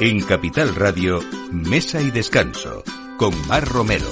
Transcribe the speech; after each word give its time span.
En 0.00 0.20
Capital 0.20 0.76
Radio, 0.76 1.18
Mesa 1.50 2.00
y 2.00 2.12
Descanso, 2.12 2.84
con 3.18 3.34
Mar 3.48 3.66
Romero. 3.66 4.06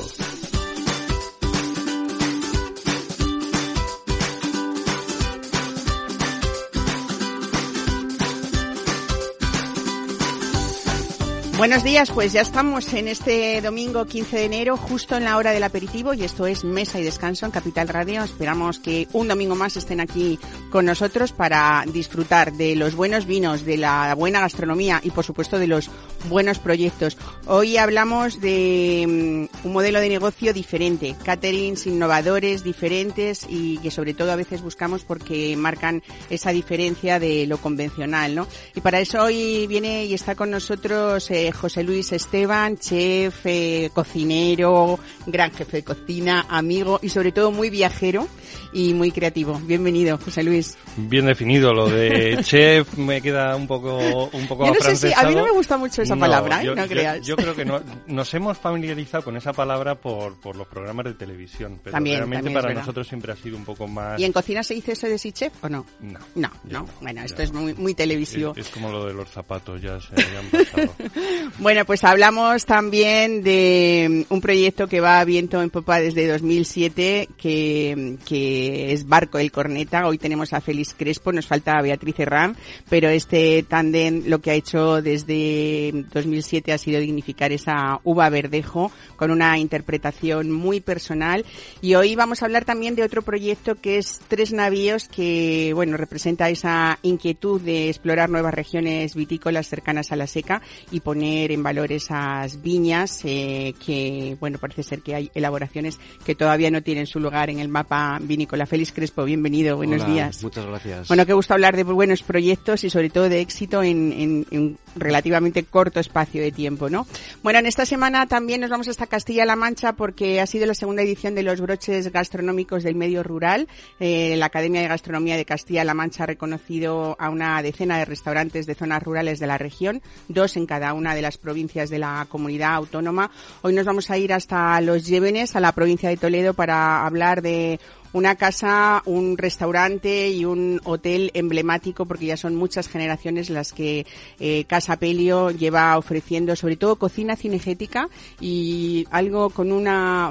Buenos 11.57 11.85
días, 11.85 12.11
pues 12.11 12.33
ya 12.33 12.43
estamos 12.43 12.93
en 12.93 13.09
este 13.09 13.63
domingo 13.63 14.05
15 14.05 14.37
de 14.37 14.45
enero, 14.45 14.77
justo 14.77 15.17
en 15.17 15.25
la 15.25 15.39
hora 15.39 15.53
del 15.53 15.63
aperitivo, 15.63 16.13
y 16.13 16.23
esto 16.23 16.47
es 16.47 16.65
Mesa 16.65 17.01
y 17.01 17.03
Descanso 17.03 17.47
en 17.47 17.53
Capital 17.53 17.89
Radio. 17.89 18.23
Esperamos 18.25 18.79
que 18.79 19.09
un 19.15 19.27
domingo 19.29 19.55
más 19.55 19.77
estén 19.77 20.01
aquí 20.01 20.39
con 20.71 20.85
nosotros 20.85 21.33
para 21.33 21.85
disfrutar 21.93 22.53
de 22.53 22.77
los 22.77 22.95
buenos 22.95 23.27
vinos, 23.27 23.65
de 23.65 23.77
la 23.77 24.15
buena 24.15 24.41
gastronomía 24.41 25.01
y, 25.03 25.11
por 25.11 25.25
supuesto, 25.25 25.59
de 25.59 25.67
los 25.67 25.91
buenos 26.29 26.59
proyectos. 26.59 27.17
Hoy 27.47 27.77
hablamos 27.77 28.41
de 28.41 29.49
mm, 29.63 29.67
un 29.67 29.73
modelo 29.73 30.01
de 30.01 30.09
negocio 30.09 30.53
diferente, 30.53 31.17
caterings 31.25 31.87
innovadores, 31.87 32.65
diferentes 32.65 33.47
y 33.49 33.79
que 33.79 33.91
sobre 33.91 34.15
todo 34.15 34.33
a 34.33 34.37
veces 34.37 34.63
buscamos 34.63 35.03
porque 35.03 35.57
marcan 35.57 36.03
esa 36.31 36.51
diferencia 36.51 37.19
de 37.19 37.47
lo 37.47 37.59
convencional, 37.59 38.35
¿no? 38.35 38.47
Y 38.75 38.81
para 38.81 39.01
eso 39.01 39.23
hoy 39.23 39.67
viene 39.67 40.05
y 40.05 40.15
está 40.15 40.35
con 40.35 40.51
nosotros 40.51 41.31
eh, 41.31 41.53
José 41.53 41.83
Luis 41.83 42.13
Esteban, 42.13 42.79
chef, 42.79 43.45
eh, 43.45 43.91
cocinero, 43.95 44.99
gran 45.27 45.53
jefe 45.53 45.79
de 45.79 45.85
cocina, 45.85 46.47
amigo 46.49 46.99
y 47.03 47.09
sobre 47.09 47.33
todo 47.33 47.51
muy 47.53 47.71
viajero 47.71 48.27
y 48.77 48.93
muy 48.93 49.11
creativo. 49.11 49.59
Bienvenido, 49.65 50.19
José 50.19 50.43
Luis. 50.43 50.77
Bien 50.99 51.25
definido 51.25 51.73
lo 51.73 51.89
de 51.89 52.41
chef, 52.43 52.99
me 52.99 53.23
queda 53.23 53.57
un 53.57 53.67
poco 53.67 54.29
un 54.31 54.47
poco 54.47 54.67
yo 54.67 54.75
no 54.75 54.81
sé 54.81 54.97
si, 54.97 55.13
a 55.15 55.23
mí 55.23 55.35
no 55.35 55.45
me 55.45 55.53
gusta 55.53 55.79
mucho 55.79 56.03
esa 56.03 56.15
palabra, 56.15 56.61
¿eh? 56.61 56.67
yo, 56.67 56.75
no 56.75 56.87
creas. 56.87 57.27
Yo, 57.27 57.37
creo 57.37 57.57
que 57.57 57.65
no, 57.65 57.81
nos 58.07 58.35
hemos 58.35 58.59
familiarizado 58.59 59.25
con 59.25 59.35
esa 59.39 59.55
palabra 59.55 59.95
por, 59.95 60.39
por 60.41 60.57
los 60.57 60.69
programas 60.69 61.07
de 61.07 61.15
televisión, 61.15 61.81
pero 61.83 61.93
también, 61.93 62.19
realmente 62.19 62.45
también 62.45 62.63
para 62.63 62.75
nosotros 62.75 63.09
siempre 63.09 63.33
ha 63.33 63.37
sido 63.37 63.57
un 63.57 63.65
poco 63.65 63.89
más... 63.89 64.21
¿Y 64.21 64.25
en 64.25 64.33
cocina 64.33 64.63
se 64.63 64.75
dice 64.75 64.93
eso 64.93 65.07
de 65.07 65.17
si 65.17 65.33
chef 65.33 65.55
o 65.65 65.71
no? 65.71 65.87
No. 66.01 66.21
No, 66.35 66.51
no. 66.65 66.87
Bueno, 67.01 67.23
esto 67.23 67.43
es 67.43 67.55
muy, 67.55 67.73
muy 67.73 67.95
televisivo. 67.95 68.53
Es, 68.57 68.67
es, 68.67 68.73
como 68.73 68.91
lo 68.91 69.07
de 69.07 69.15
los 69.15 69.31
zapatos, 69.31 69.81
ya 69.81 69.99
se 70.01 70.13
habían 70.23 70.51
pasado. 70.51 70.95
bueno, 71.61 71.87
pues 71.87 72.05
hablamos 72.05 72.67
también 72.67 73.43
de 73.43 74.27
un 74.29 74.41
proyecto 74.43 74.87
que 74.87 75.01
va 75.01 75.21
a 75.21 75.25
viento 75.25 75.63
en 75.63 75.71
popa 75.71 75.99
desde 75.99 76.29
2007, 76.29 77.31
que, 77.39 78.19
que 78.27 78.66
es 78.67 79.07
Barco 79.07 79.39
el 79.39 79.53
Corneta. 79.53 80.07
Hoy 80.07 80.19
tenemos 80.19 80.53
a 80.53 80.61
Félix 80.61 80.95
Crespo, 80.95 81.33
nos 81.33 81.47
falta 81.47 81.81
Beatriz 81.83 82.19
Herrán, 82.19 82.57
pero 82.89 83.09
este 83.09 83.63
tándem 83.63 84.25
lo 84.27 84.41
que 84.41 84.51
ha 84.51 84.55
hecho 84.55 85.03
desde 85.03 86.05
2007 86.13 86.73
ha 86.73 86.79
sido 86.79 87.01
dignificar 87.01 87.53
esa 87.53 88.01
uva 88.05 88.29
verdejo 88.29 88.91
con 89.17 89.31
una 89.31 89.59
interpretación 89.59 90.51
muy 90.51 90.81
personal. 90.81 91.45
Y 91.81 91.95
hoy 91.95 92.15
vamos 92.17 92.43
a 92.43 92.47
hablar 92.47 92.65
también 92.65 92.95
de 92.95 93.03
otro 93.03 93.23
proyecto 93.23 93.77
que 93.77 93.99
es 93.99 94.21
Tres 94.29 94.53
Navíos, 94.53 95.09
que, 95.09 95.73
bueno, 95.75 95.97
representa 95.97 96.49
esa 96.49 96.99
inquietud 97.03 97.61
de 97.61 97.89
explorar 97.89 98.31
nuevas 98.31 98.55
regiones 98.55 99.15
vitícolas 99.15 99.69
cercanas 99.69 100.13
a 100.13 100.17
la 100.17 100.27
seca 100.27 100.63
y 100.91 101.01
poner 101.01 101.53
en 101.53 101.63
valor 101.63 101.93
esas 101.93 102.63
viñas 102.63 103.21
eh, 103.25 103.75
que, 103.85 104.37
bueno, 104.41 104.59
parece 104.59 104.83
ser 104.83 105.01
que 105.01 105.15
hay 105.15 105.31
elaboraciones 105.35 105.99
que 106.25 106.35
todavía 106.35 106.71
no 106.71 106.83
tienen 106.83 107.07
su 107.07 107.21
lugar 107.21 107.51
en 107.51 107.59
el 107.59 107.69
mapa 107.69 108.19
vinícola. 108.21 108.56
Félix 108.65 108.93
Crespo, 108.93 109.25
bienvenido, 109.25 109.77
buenos 109.77 110.03
Hola, 110.03 110.13
días. 110.13 110.43
Muchas 110.43 110.65
gracias. 110.65 111.09
Bueno, 111.09 111.27
qué 111.27 111.35
gusto 111.35 111.53
hablar 111.53 111.77
de 111.77 111.83
buenos 111.83 112.23
proyectos 112.23 112.85
y 112.85 112.89
sobre 112.89 113.11
todo 113.11 113.29
de 113.29 113.41
éxito 113.41 113.83
en, 113.83 114.13
en, 114.13 114.47
en 114.51 114.79
relativamente 114.97 115.65
corto 115.65 116.01
espacio 116.01 116.43
de 116.43 116.53
tiempo, 116.53 116.89
¿no? 116.89 117.07
Bueno, 117.43 117.59
en 117.59 117.67
esta 117.67 117.87
semana 117.87 118.27
también 118.27 118.61
nos 118.61 118.71
vamos 118.71 118.89
hasta 118.89 119.07
Castilla-La 119.07 119.57
Mancha 119.57 119.93
porque 119.93 120.41
ha 120.41 120.47
sido 120.47 120.67
la 120.67 120.75
segunda 120.75 121.03
edición 121.03 121.35
de 121.35 121.43
los 121.43 121.61
broches 121.61 122.11
gastronómicos 122.11 122.83
del 122.83 122.95
medio 122.95 123.23
rural. 123.23 123.69
Eh, 124.01 124.35
la 124.37 124.47
Academia 124.47 124.81
de 124.81 124.89
Gastronomía 124.89 125.37
de 125.37 125.45
Castilla-La 125.45 125.95
Mancha 125.95 126.25
ha 126.25 126.27
reconocido 126.27 127.17
a 127.19 127.31
una 127.31 127.63
decena 127.63 127.99
de 127.99 128.05
restaurantes 128.05 128.67
de 128.67 128.75
zonas 128.75 129.03
rurales 129.03 129.39
de 129.39 129.47
la 129.47 129.59
región, 129.59 130.03
dos 130.29 130.57
en 130.57 130.67
cada 130.67 130.95
una 130.95 131.15
de 131.15 131.23
las 131.23 131.39
provincias 131.39 131.91
de 131.91 131.99
la 131.99 132.27
comunidad 132.29 132.75
autónoma. 132.75 133.31
Hoy 133.63 133.75
nos 133.75 133.87
vamos 133.87 134.11
a 134.11 134.19
ir 134.19 134.33
hasta 134.33 134.81
Los 134.81 135.07
Llévenes, 135.07 135.57
a 135.57 135.61
la 135.61 135.73
provincia 135.73 136.09
de 136.09 136.17
Toledo, 136.17 136.55
para 136.55 137.05
hablar 137.07 137.43
de 137.43 137.79
una 138.17 138.37
casa, 138.37 139.03
un 139.05 139.37
restaurante 139.37 140.31
y 140.31 140.47
un 140.47 140.81
hotel 140.85 141.31
emblemático 141.35 142.07
porque 142.07 142.27
ya 142.27 142.39
son 142.39 142.57
muchas 142.57 142.89
generaciones 142.89 143.51
las 143.51 143.75
que 143.75 144.07
eh, 144.41 144.65
Pelio 144.95 145.51
lleva 145.51 145.99
ofreciendo 145.99 146.55
sobre 146.55 146.77
todo 146.77 146.95
cocina 146.95 147.35
cinegética 147.35 148.09
y 148.41 149.05
algo 149.11 149.51
con 149.51 149.73
un 149.73 149.85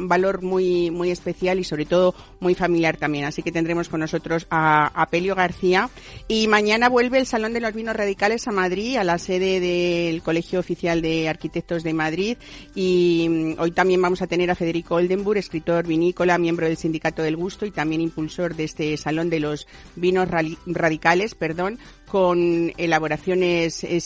valor 0.07 0.41
muy 0.41 0.89
muy 0.91 1.11
especial 1.11 1.59
y 1.59 1.65
sobre 1.65 1.85
todo 1.85 2.15
muy 2.39 2.55
familiar 2.55 2.95
también. 2.95 3.25
Así 3.25 3.43
que 3.43 3.51
tendremos 3.51 3.89
con 3.89 3.99
nosotros 3.99 4.47
a, 4.49 4.87
a 4.87 5.07
Pelio 5.07 5.35
García 5.35 5.89
y 6.29 6.47
mañana 6.47 6.87
vuelve 6.87 7.17
el 7.17 7.25
Salón 7.25 7.51
de 7.51 7.59
los 7.59 7.73
Vinos 7.73 7.97
Radicales 7.97 8.47
a 8.47 8.51
Madrid, 8.51 8.95
a 8.95 9.03
la 9.03 9.17
sede 9.17 9.59
del 9.59 10.21
Colegio 10.21 10.61
Oficial 10.61 11.01
de 11.01 11.27
Arquitectos 11.27 11.83
de 11.83 11.93
Madrid 11.93 12.37
y 12.73 13.27
mm, 13.29 13.59
hoy 13.59 13.71
también 13.71 14.01
vamos 14.01 14.21
a 14.21 14.27
tener 14.27 14.49
a 14.51 14.55
Federico 14.55 14.95
Oldenburg, 14.95 15.39
escritor 15.39 15.85
vinícola, 15.85 16.37
miembro 16.37 16.67
del 16.67 16.77
Sindicato 16.77 17.23
del 17.23 17.35
Gusto 17.35 17.65
y 17.65 17.71
también 17.71 18.01
impulsor 18.01 18.55
de 18.55 18.65
este 18.65 18.95
Salón 18.97 19.29
de 19.29 19.39
los 19.39 19.67
Vinos 19.95 20.29
Radicales, 20.65 21.35
perdón, 21.35 21.79
con 22.07 22.71
elaboraciones 22.77 23.83
eh, 23.83 23.99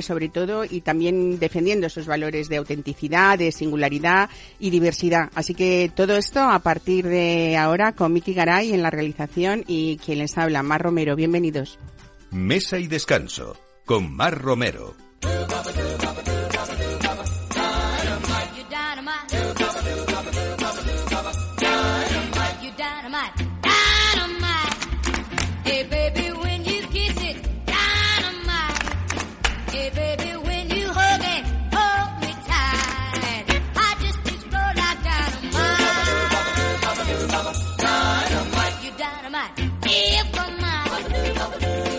sobre 0.00 0.30
todo 0.30 0.64
y 0.64 0.80
también 0.80 1.38
defendiendo 1.38 1.88
esos 1.88 2.06
valores 2.06 2.48
de 2.48 2.56
autenticidad, 2.56 3.38
de 3.38 3.52
singularidad 3.52 4.30
y 4.58 4.70
diversidad. 4.70 5.28
Así 5.34 5.54
que 5.54 5.90
todo 5.94 6.16
esto 6.16 6.40
a 6.40 6.60
partir 6.60 7.06
de 7.06 7.56
ahora 7.58 7.92
con 7.92 8.12
Miki 8.12 8.32
Garay 8.32 8.72
en 8.72 8.82
la 8.82 8.90
realización 8.90 9.64
y 9.66 9.98
quien 9.98 10.20
les 10.20 10.38
habla, 10.38 10.62
Mar 10.62 10.82
Romero. 10.82 11.16
Bienvenidos. 11.16 11.78
Mesa 12.30 12.78
y 12.78 12.86
Descanso 12.86 13.56
con 13.84 14.14
Mar 14.14 14.40
Romero. 14.40 14.94
Bye 39.32 39.48
bye. 39.56 40.24
Bye 40.34 41.58
bye. 41.58 41.91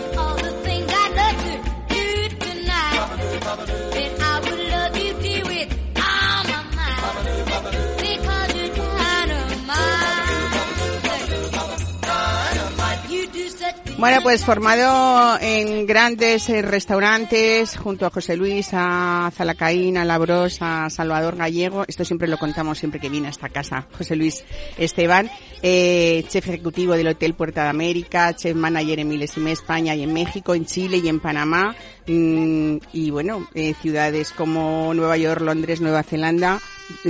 Bueno, 13.96 14.18
pues 14.22 14.44
formado 14.44 15.38
en 15.40 15.86
grandes 15.86 16.48
eh, 16.48 16.62
restaurantes 16.62 17.76
junto 17.76 18.04
a 18.04 18.10
José 18.10 18.36
Luis, 18.36 18.70
a 18.72 19.30
Zalacaín, 19.32 19.96
a 19.96 20.04
Labros, 20.04 20.58
a 20.60 20.90
Salvador 20.90 21.36
Gallego. 21.36 21.84
Esto 21.86 22.04
siempre 22.04 22.26
lo 22.26 22.36
contamos 22.36 22.76
siempre 22.78 22.98
que 22.98 23.08
viene 23.08 23.28
a 23.28 23.30
esta 23.30 23.48
casa. 23.48 23.86
José 23.96 24.16
Luis 24.16 24.44
Esteban, 24.76 25.30
eh, 25.62 26.24
chef 26.28 26.48
ejecutivo 26.48 26.94
del 26.94 27.06
Hotel 27.06 27.34
Puerta 27.34 27.62
de 27.62 27.68
América, 27.68 28.34
chef 28.34 28.56
manager 28.56 28.98
en 28.98 29.08
Milesime 29.08 29.52
España 29.52 29.94
y 29.94 30.02
en 30.02 30.12
México, 30.12 30.56
en 30.56 30.66
Chile 30.66 30.98
y 30.98 31.08
en 31.08 31.20
Panamá. 31.20 31.76
Mm, 32.06 32.76
y 32.92 33.10
bueno, 33.10 33.48
eh, 33.54 33.74
ciudades 33.80 34.32
como 34.32 34.92
Nueva 34.92 35.16
York, 35.16 35.40
Londres, 35.40 35.80
Nueva 35.80 36.02
Zelanda. 36.02 36.60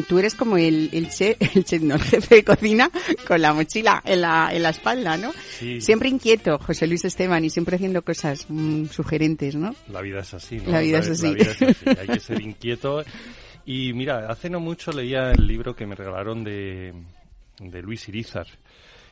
Tú 0.08 0.20
eres 0.20 0.36
como 0.36 0.56
el, 0.56 0.88
el 0.92 1.10
chef, 1.10 1.36
el 1.56 1.64
chef, 1.64 1.82
no, 1.82 1.96
el 1.96 2.02
jefe 2.02 2.36
de 2.36 2.44
cocina 2.44 2.90
con 3.26 3.42
la 3.42 3.52
mochila 3.52 4.00
en 4.04 4.20
la, 4.20 4.50
en 4.52 4.62
la 4.62 4.70
espalda, 4.70 5.16
¿no? 5.16 5.32
Sí. 5.58 5.80
Siempre 5.80 6.08
inquieto, 6.08 6.58
José 6.58 6.86
Luis 6.86 7.04
Esteban, 7.04 7.44
y 7.44 7.50
siempre 7.50 7.76
haciendo 7.76 8.02
cosas 8.02 8.46
mmm, 8.48 8.86
sugerentes, 8.86 9.56
¿no? 9.56 9.74
La 9.90 10.00
vida 10.00 10.20
es 10.20 10.32
así, 10.32 10.58
¿no? 10.58 10.70
La 10.70 10.80
vida 10.80 11.00
es 11.00 11.08
así. 11.08 11.26
La 11.26 11.32
vida 11.32 11.50
es 11.50 11.62
así. 11.62 11.84
Hay 12.00 12.06
que 12.06 12.20
ser 12.20 12.40
inquieto. 12.40 13.02
Y 13.66 13.92
mira, 13.94 14.28
hace 14.28 14.48
no 14.48 14.60
mucho 14.60 14.92
leía 14.92 15.32
el 15.32 15.46
libro 15.46 15.74
que 15.74 15.86
me 15.86 15.96
regalaron 15.96 16.44
de, 16.44 16.92
de 17.58 17.82
Luis 17.82 18.08
Irizar. 18.08 18.46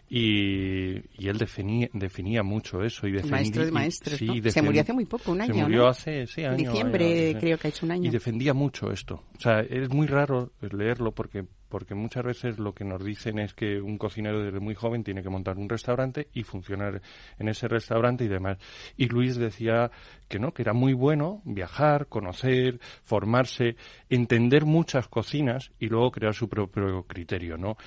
Y, 0.08 0.96
y 1.18 1.28
él 1.28 1.38
definía, 1.38 1.88
definía 1.94 2.42
mucho 2.42 2.82
eso. 2.82 3.06
Y 3.06 3.12
Maestro 3.22 3.64
de 3.64 3.72
maestros, 3.72 4.20
defend- 4.20 4.50
Se 4.50 4.60
murió 4.62 4.82
hace 4.82 4.92
muy 4.92 5.06
poco, 5.06 5.32
un 5.32 5.40
año, 5.40 5.54
Se 5.54 5.62
murió 5.62 5.82
¿no? 5.82 5.86
hace, 5.88 6.26
sí, 6.26 6.44
año, 6.44 6.56
diciembre 6.58 7.30
año, 7.30 7.40
creo 7.40 7.58
que 7.58 7.68
ha 7.68 7.70
hecho 7.70 7.86
un 7.86 7.92
año. 7.92 8.08
Y 8.08 8.10
defendía 8.10 8.52
mucho 8.52 8.90
esto. 8.92 9.22
O 9.36 9.40
sea, 9.40 9.60
es 9.60 9.88
muy 9.88 10.06
raro 10.06 10.52
leerlo 10.60 11.12
porque 11.12 11.44
porque 11.68 11.94
muchas 11.94 12.22
veces 12.22 12.58
lo 12.58 12.74
que 12.74 12.84
nos 12.84 13.02
dicen 13.02 13.38
es 13.38 13.54
que 13.54 13.80
un 13.80 13.96
cocinero 13.96 14.44
desde 14.44 14.60
muy 14.60 14.74
joven 14.74 15.02
tiene 15.04 15.22
que 15.22 15.30
montar 15.30 15.56
un 15.56 15.70
restaurante 15.70 16.28
y 16.34 16.42
funcionar 16.42 17.00
en 17.38 17.48
ese 17.48 17.66
restaurante 17.66 18.24
y 18.24 18.28
demás. 18.28 18.58
Y 18.98 19.06
Luis 19.06 19.36
decía 19.36 19.90
que 20.28 20.38
no, 20.38 20.52
que 20.52 20.60
era 20.60 20.74
muy 20.74 20.92
bueno 20.92 21.40
viajar, 21.46 22.08
conocer, 22.08 22.78
formarse, 23.04 23.76
entender 24.10 24.66
muchas 24.66 25.08
cocinas 25.08 25.72
y 25.78 25.86
luego 25.86 26.10
crear 26.10 26.34
su 26.34 26.46
propio 26.46 27.04
criterio, 27.04 27.56
¿no? 27.56 27.78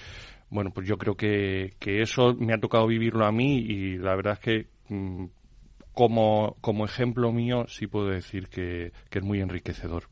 Bueno, 0.50 0.72
pues 0.72 0.88
yo 0.88 0.98
creo 0.98 1.16
que, 1.16 1.74
que 1.80 2.02
eso 2.02 2.36
me 2.38 2.54
ha 2.54 2.60
tocado 2.60 2.88
vivirlo 2.88 3.26
a 3.26 3.32
mí 3.32 3.58
y 3.58 3.98
la 3.98 4.16
verdad 4.16 4.34
es 4.34 4.40
que 4.40 4.68
mm, 4.94 5.26
como, 5.94 6.58
como 6.62 6.86
ejemplo 6.86 7.32
mío 7.32 7.66
sí 7.68 7.88
puedo 7.88 8.08
decir 8.08 8.48
que, 8.50 8.92
que 9.10 9.20
es 9.20 9.26
muy 9.26 9.40
enriquecedor. 9.42 10.08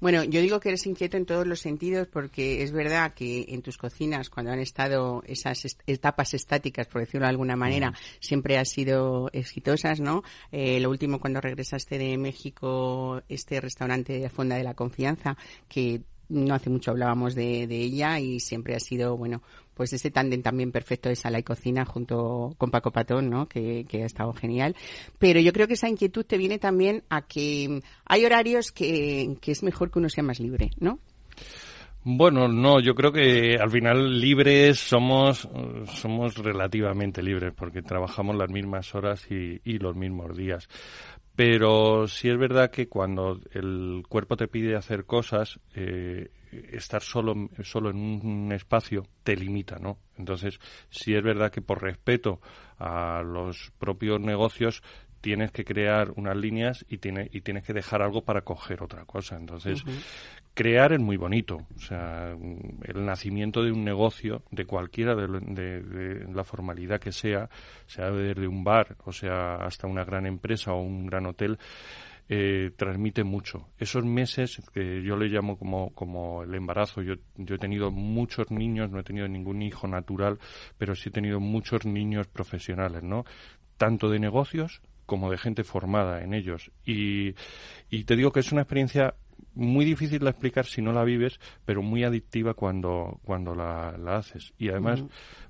Bueno, 0.00 0.24
yo 0.24 0.40
digo 0.40 0.60
que 0.60 0.70
eres 0.70 0.86
inquieto 0.86 1.18
en 1.18 1.26
todos 1.26 1.46
los 1.46 1.60
sentidos 1.60 2.08
porque 2.10 2.62
es 2.62 2.72
verdad 2.72 3.12
que 3.12 3.44
en 3.48 3.60
tus 3.60 3.76
cocinas, 3.76 4.30
cuando 4.30 4.52
han 4.52 4.60
estado 4.60 5.22
esas 5.26 5.64
est- 5.66 5.82
etapas 5.86 6.32
estáticas, 6.32 6.86
por 6.86 7.02
decirlo 7.02 7.26
de 7.26 7.30
alguna 7.30 7.54
manera, 7.56 7.92
siempre 8.20 8.56
han 8.56 8.64
sido 8.64 9.28
exitosas, 9.34 10.00
¿no? 10.00 10.22
Eh, 10.52 10.80
lo 10.80 10.88
último, 10.88 11.18
cuando 11.20 11.40
regresaste 11.42 11.98
de 11.98 12.16
México, 12.16 13.20
este 13.28 13.60
restaurante 13.60 14.18
de 14.18 14.30
Fonda 14.30 14.56
de 14.56 14.64
la 14.64 14.72
Confianza, 14.74 15.36
que 15.68 16.00
no 16.28 16.54
hace 16.54 16.70
mucho 16.70 16.90
hablábamos 16.90 17.34
de, 17.34 17.64
ella 17.64 18.18
y 18.20 18.40
siempre 18.40 18.74
ha 18.74 18.80
sido, 18.80 19.16
bueno, 19.16 19.42
pues 19.74 19.92
ese 19.92 20.10
tándem 20.10 20.42
también 20.42 20.72
perfecto 20.72 21.08
de 21.08 21.16
sala 21.16 21.38
y 21.38 21.42
cocina 21.42 21.84
junto 21.84 22.54
con 22.58 22.70
Paco 22.70 22.90
Patón, 22.90 23.28
¿no? 23.30 23.48
Que, 23.48 23.84
que 23.88 24.02
ha 24.02 24.06
estado 24.06 24.32
genial. 24.32 24.74
Pero 25.18 25.40
yo 25.40 25.52
creo 25.52 25.66
que 25.66 25.74
esa 25.74 25.88
inquietud 25.88 26.24
te 26.24 26.38
viene 26.38 26.58
también 26.58 27.04
a 27.10 27.22
que 27.22 27.82
hay 28.04 28.24
horarios 28.24 28.72
que, 28.72 29.36
que 29.40 29.52
es 29.52 29.62
mejor 29.62 29.90
que 29.90 29.98
uno 29.98 30.08
sea 30.08 30.24
más 30.24 30.40
libre, 30.40 30.70
¿no? 30.78 30.98
Bueno, 32.08 32.46
no, 32.46 32.78
yo 32.78 32.94
creo 32.94 33.10
que 33.10 33.56
al 33.60 33.68
final 33.68 34.20
libres 34.20 34.78
somos, 34.78 35.48
somos 35.92 36.36
relativamente 36.36 37.20
libres 37.20 37.52
porque 37.52 37.82
trabajamos 37.82 38.36
las 38.36 38.48
mismas 38.48 38.94
horas 38.94 39.26
y, 39.28 39.60
y 39.64 39.78
los 39.78 39.96
mismos 39.96 40.36
días. 40.36 40.68
Pero 41.36 42.08
sí 42.08 42.30
es 42.30 42.38
verdad 42.38 42.70
que 42.70 42.88
cuando 42.88 43.40
el 43.52 44.02
cuerpo 44.08 44.36
te 44.36 44.48
pide 44.48 44.74
hacer 44.74 45.04
cosas, 45.04 45.60
eh, 45.74 46.30
estar 46.72 47.02
solo, 47.02 47.50
solo 47.62 47.90
en 47.90 47.96
un 47.96 48.52
espacio 48.52 49.06
te 49.22 49.36
limita, 49.36 49.78
¿no? 49.78 49.98
Entonces, 50.16 50.58
sí 50.88 51.14
es 51.14 51.22
verdad 51.22 51.50
que 51.50 51.60
por 51.60 51.82
respeto 51.82 52.40
a 52.78 53.22
los 53.22 53.70
propios 53.78 54.18
negocios 54.20 54.82
tienes 55.20 55.50
que 55.50 55.64
crear 55.64 56.12
unas 56.16 56.36
líneas 56.36 56.84
y, 56.88 56.98
tiene, 56.98 57.28
y 57.32 57.40
tienes 57.40 57.64
que 57.64 57.72
dejar 57.72 58.00
algo 58.00 58.24
para 58.24 58.42
coger 58.42 58.82
otra 58.82 59.04
cosa. 59.06 59.36
Entonces, 59.36 59.82
crear 60.56 60.92
es 60.94 61.00
muy 61.00 61.18
bonito. 61.18 61.66
O 61.76 61.78
sea, 61.78 62.30
el 62.32 63.04
nacimiento 63.04 63.62
de 63.62 63.70
un 63.70 63.84
negocio, 63.84 64.42
de 64.50 64.64
cualquiera 64.64 65.14
de, 65.14 65.28
de- 65.28 65.82
de 65.82 66.32
la 66.32 66.42
formalidad 66.44 66.98
que 66.98 67.12
sea, 67.12 67.48
sea 67.86 68.10
desde 68.10 68.48
un 68.48 68.64
bar, 68.64 68.96
o 69.04 69.12
sea, 69.12 69.56
hasta 69.56 69.86
una 69.86 70.04
gran 70.04 70.24
empresa 70.26 70.72
o 70.72 70.80
un 70.80 71.06
gran 71.06 71.26
hotel, 71.26 71.58
eh, 72.28 72.70
transmite 72.76 73.22
mucho. 73.22 73.68
Esos 73.78 74.04
meses 74.04 74.60
que 74.72 75.02
yo 75.02 75.14
le 75.16 75.28
llamo 75.28 75.58
como, 75.58 75.90
como 75.94 76.42
el 76.42 76.54
embarazo, 76.54 77.02
yo, 77.02 77.14
yo 77.36 77.54
he 77.56 77.58
tenido 77.58 77.90
muchos 77.90 78.50
niños, 78.50 78.90
no 78.90 78.98
he 78.98 79.04
tenido 79.04 79.28
ningún 79.28 79.60
hijo 79.60 79.86
natural, 79.86 80.38
pero 80.78 80.94
sí 80.96 81.10
he 81.10 81.12
tenido 81.12 81.38
muchos 81.38 81.84
niños 81.84 82.26
profesionales, 82.28 83.02
¿no? 83.02 83.24
Tanto 83.76 84.08
de 84.08 84.18
negocios 84.18 84.80
como 85.04 85.30
de 85.30 85.36
gente 85.38 85.62
formada 85.64 86.24
en 86.24 86.32
ellos. 86.34 86.72
Y 86.84 87.34
te 88.04 88.16
digo 88.16 88.32
que 88.32 88.40
es 88.40 88.50
una 88.52 88.62
experiencia 88.62 89.14
muy 89.56 89.84
difícil 89.84 90.20
de 90.20 90.30
explicar 90.30 90.66
si 90.66 90.82
no 90.82 90.92
la 90.92 91.02
vives, 91.02 91.40
pero 91.64 91.82
muy 91.82 92.04
adictiva 92.04 92.54
cuando, 92.54 93.20
cuando 93.24 93.54
la, 93.54 93.96
la 93.98 94.18
haces. 94.18 94.52
Y 94.58 94.68
además 94.68 95.02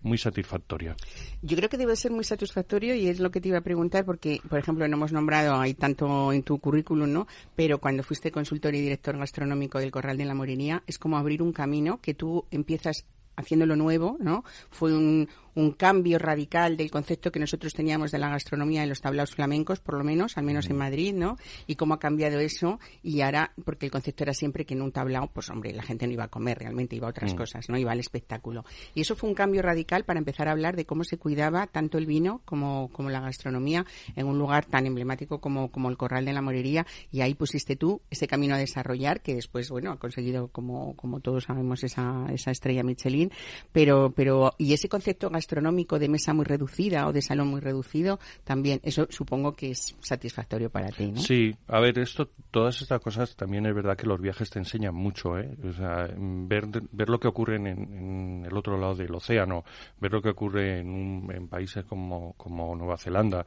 muy 0.03 0.19
satisfactoria. 0.19 0.97
Yo 1.43 1.57
creo 1.57 1.69
que 1.69 1.77
debe 1.77 1.97
ser 1.97 2.13
muy 2.13 2.25
satisfactorio 2.25 2.95
y 2.95 3.09
es 3.09 3.21
lo 3.21 3.31
que 3.31 3.41
te 3.41 3.49
iba 3.49 3.59
a 3.59 3.63
preguntar 3.63 4.05
porque, 4.05 4.41
por 4.49 4.59
ejemplo, 4.59 4.87
no 4.89 4.97
hemos 4.97 5.13
nombrado 5.13 5.57
ahí 5.57 5.75
tanto 5.75 6.33
en 6.33 6.43
tu 6.43 6.59
currículum, 6.59 7.13
¿no? 7.13 7.27
Pero 7.55 7.79
cuando 7.79 8.03
fuiste 8.03 8.31
consultor 8.31 8.75
y 8.75 8.81
director 8.81 9.19
gastronómico 9.19 9.79
del 9.79 9.91
Corral 9.91 10.17
de 10.17 10.25
la 10.25 10.35
Morería, 10.35 10.83
es 10.87 10.99
como 10.99 11.19
abrir 11.19 11.43
un 11.43 11.53
camino 11.53 12.01
que 12.01 12.15
tú 12.15 12.47
empiezas 12.51 13.05
haciéndolo 13.37 13.77
nuevo, 13.77 14.17
¿no? 14.21 14.45
Fue 14.71 14.95
un, 14.95 15.29
un 15.57 15.73
cambio 15.73 16.19
radical 16.19 16.77
del 16.77 16.91
concepto 16.91 17.33
que 17.33 17.41
nosotros 17.41 17.73
teníamos 17.73 18.13
de 18.13 18.19
la 18.19 18.29
gastronomía 18.29 18.83
en 18.83 18.91
los 18.91 19.01
tablaos 19.01 19.35
flamencos, 19.35 19.81
por 19.81 19.97
lo 19.97 20.05
menos, 20.05 20.37
al 20.37 20.45
menos 20.45 20.69
en 20.69 20.77
Madrid, 20.77 21.15
¿no? 21.15 21.39
Y 21.67 21.77
cómo 21.77 21.95
ha 21.95 21.99
cambiado 21.99 22.39
eso 22.39 22.79
y 23.03 23.23
ahora, 23.23 23.53
porque 23.65 23.87
el 23.87 23.93
concepto 23.93 24.23
era 24.25 24.35
siempre 24.35 24.67
que 24.67 24.75
en 24.75 24.83
un 24.83 24.93
tablao, 24.93 25.29
pues 25.33 25.49
hombre, 25.49 25.73
la 25.73 25.83
gente 25.83 26.07
no 26.07 26.13
iba 26.13 26.25
a 26.25 26.29
comer, 26.29 26.59
realmente 26.59 26.95
iba 26.95 27.07
a 27.07 27.11
otras 27.11 27.35
cosas, 27.35 27.71
¿no? 27.71 27.79
Iba 27.79 27.93
al 27.93 28.01
espectáculo. 28.01 28.67
Y 28.95 29.01
eso 29.01 29.17
fue 29.17 29.31
un 29.31 29.35
cambio 29.35 29.63
radical 29.63 30.05
para 30.05 30.19
empezar 30.19 30.49
a 30.49 30.53
hablar 30.53 30.77
de 30.77 30.85
cómo 30.85 31.05
se 31.05 31.17
cuidaba 31.17 31.67
tanto 31.67 31.97
el 31.97 32.05
vino 32.05 32.43
como, 32.45 32.91
como 32.93 33.09
la 33.09 33.21
gastronomía 33.21 33.87
en 34.15 34.27
un 34.27 34.39
lugar 34.39 34.67
tan 34.67 34.85
emblemático 34.85 35.41
como, 35.41 35.71
como 35.71 35.89
el 35.89 35.97
Corral 35.97 36.27
de 36.27 36.35
la 36.35 36.43
Morería 36.43 36.87
y 37.11 37.23
ahí 37.23 37.35
pusiste 37.35 37.77
tú 37.77 38.03
ese 38.11 38.29
camino 38.29 38.55
a 38.55 38.59
desarrollar 38.59 39.23
que 39.23 39.35
después, 39.35 39.71
bueno, 39.71 39.91
ha 39.91 39.99
conseguido, 39.99 40.49
como, 40.49 40.95
como 40.97 41.21
todos 41.21 41.45
sabemos, 41.45 41.83
esa, 41.83 42.27
esa 42.31 42.51
estrella 42.51 42.83
Michelin, 42.83 43.31
pero, 43.73 44.13
pero, 44.15 44.53
y 44.59 44.75
ese 44.75 44.91
concepto 44.91 45.31
gastronómico 45.31 45.46
de 45.47 46.09
mesa 46.09 46.35
muy 46.35 46.45
reducida 46.45 47.07
o 47.07 47.13
de 47.13 47.23
salón 47.23 47.49
muy 47.49 47.61
reducido, 47.61 48.19
también, 48.45 48.81
eso 48.83 49.07
supongo 49.11 49.55
que 49.55 49.71
es 49.71 49.97
satisfactorio 50.01 50.71
para 50.71 50.89
ti, 50.89 51.13
¿no? 51.13 51.21
Sí, 51.21 51.55
a 51.69 51.81
ver, 51.81 51.99
esto, 51.99 52.31
todas 52.51 52.81
estas 52.83 53.01
cosas 53.01 53.37
también 53.37 53.67
es 53.67 53.75
verdad 53.75 53.97
que 53.97 54.07
los 54.07 54.21
viajes 54.21 54.51
te 54.51 54.59
enseñan 54.59 54.95
mucho, 54.95 55.39
¿eh? 55.39 55.57
O 55.69 55.73
sea, 55.73 56.09
ver, 56.17 56.67
ver 56.93 57.09
lo 57.09 57.19
que 57.19 57.29
ocurre 57.29 57.57
en, 57.57 57.67
en 57.67 58.45
el 58.47 58.57
otro 58.57 58.79
lado 58.79 58.95
del 58.95 59.15
océano, 59.15 59.65
ver 60.01 60.13
lo 60.13 60.23
que 60.23 60.31
ocurre 60.31 60.81
en, 60.81 60.89
un- 60.89 61.33
en 61.35 61.49
países 61.49 61.85
como, 61.85 62.35
como 62.35 62.75
Nueva 62.77 62.97
Zelanda, 62.97 63.45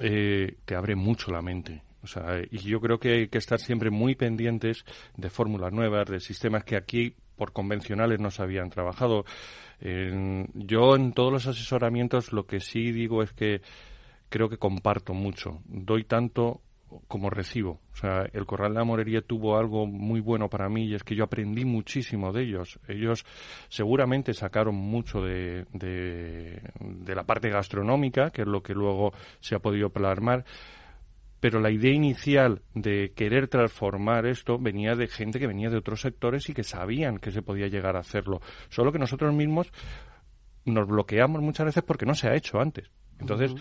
eh, 0.00 0.56
te 0.64 0.74
abre 0.74 0.94
mucho 0.96 1.30
la 1.30 1.42
mente. 1.42 1.82
O 2.02 2.06
sea, 2.06 2.40
y 2.50 2.58
yo 2.58 2.80
creo 2.80 2.98
que 2.98 3.12
hay 3.12 3.28
que 3.28 3.38
estar 3.38 3.58
siempre 3.58 3.90
muy 3.90 4.14
pendientes 4.14 4.84
de 5.16 5.30
fórmulas 5.30 5.72
nuevas, 5.72 6.06
de 6.06 6.20
sistemas 6.20 6.64
que 6.64 6.76
aquí 6.76 7.14
por 7.36 7.52
convencionales 7.52 8.20
no 8.20 8.30
se 8.30 8.42
habían 8.42 8.68
trabajado. 8.70 9.24
Yo 9.84 10.96
en 10.96 11.12
todos 11.12 11.32
los 11.32 11.46
asesoramientos 11.46 12.32
lo 12.32 12.46
que 12.46 12.60
sí 12.60 12.90
digo 12.90 13.22
es 13.22 13.32
que 13.32 13.60
creo 14.30 14.48
que 14.48 14.56
comparto 14.56 15.12
mucho. 15.12 15.60
Doy 15.66 16.04
tanto 16.04 16.62
como 17.08 17.28
recibo. 17.28 17.80
O 17.92 17.96
sea, 17.96 18.26
el 18.32 18.46
Corral 18.46 18.72
de 18.72 18.78
la 18.78 18.84
Morería 18.84 19.20
tuvo 19.20 19.58
algo 19.58 19.86
muy 19.86 20.20
bueno 20.20 20.48
para 20.48 20.68
mí 20.68 20.86
y 20.86 20.94
es 20.94 21.04
que 21.04 21.14
yo 21.14 21.24
aprendí 21.24 21.64
muchísimo 21.64 22.32
de 22.32 22.44
ellos. 22.44 22.78
Ellos 22.88 23.24
seguramente 23.68 24.32
sacaron 24.32 24.74
mucho 24.74 25.20
de, 25.20 25.66
de, 25.72 26.62
de 26.80 27.14
la 27.14 27.24
parte 27.24 27.50
gastronómica, 27.50 28.30
que 28.30 28.42
es 28.42 28.48
lo 28.48 28.62
que 28.62 28.74
luego 28.74 29.12
se 29.40 29.54
ha 29.54 29.58
podido 29.58 29.90
plasmar, 29.90 30.44
pero 31.44 31.60
la 31.60 31.70
idea 31.70 31.92
inicial 31.92 32.62
de 32.72 33.12
querer 33.14 33.48
transformar 33.48 34.24
esto 34.24 34.58
venía 34.58 34.94
de 34.94 35.08
gente 35.08 35.38
que 35.38 35.46
venía 35.46 35.68
de 35.68 35.76
otros 35.76 36.00
sectores 36.00 36.48
y 36.48 36.54
que 36.54 36.64
sabían 36.64 37.18
que 37.18 37.32
se 37.32 37.42
podía 37.42 37.66
llegar 37.66 37.96
a 37.96 37.98
hacerlo. 37.98 38.40
Solo 38.70 38.92
que 38.92 38.98
nosotros 38.98 39.34
mismos 39.34 39.70
nos 40.64 40.88
bloqueamos 40.88 41.42
muchas 41.42 41.66
veces 41.66 41.82
porque 41.82 42.06
no 42.06 42.14
se 42.14 42.28
ha 42.28 42.34
hecho 42.34 42.60
antes. 42.60 42.90
Entonces, 43.20 43.54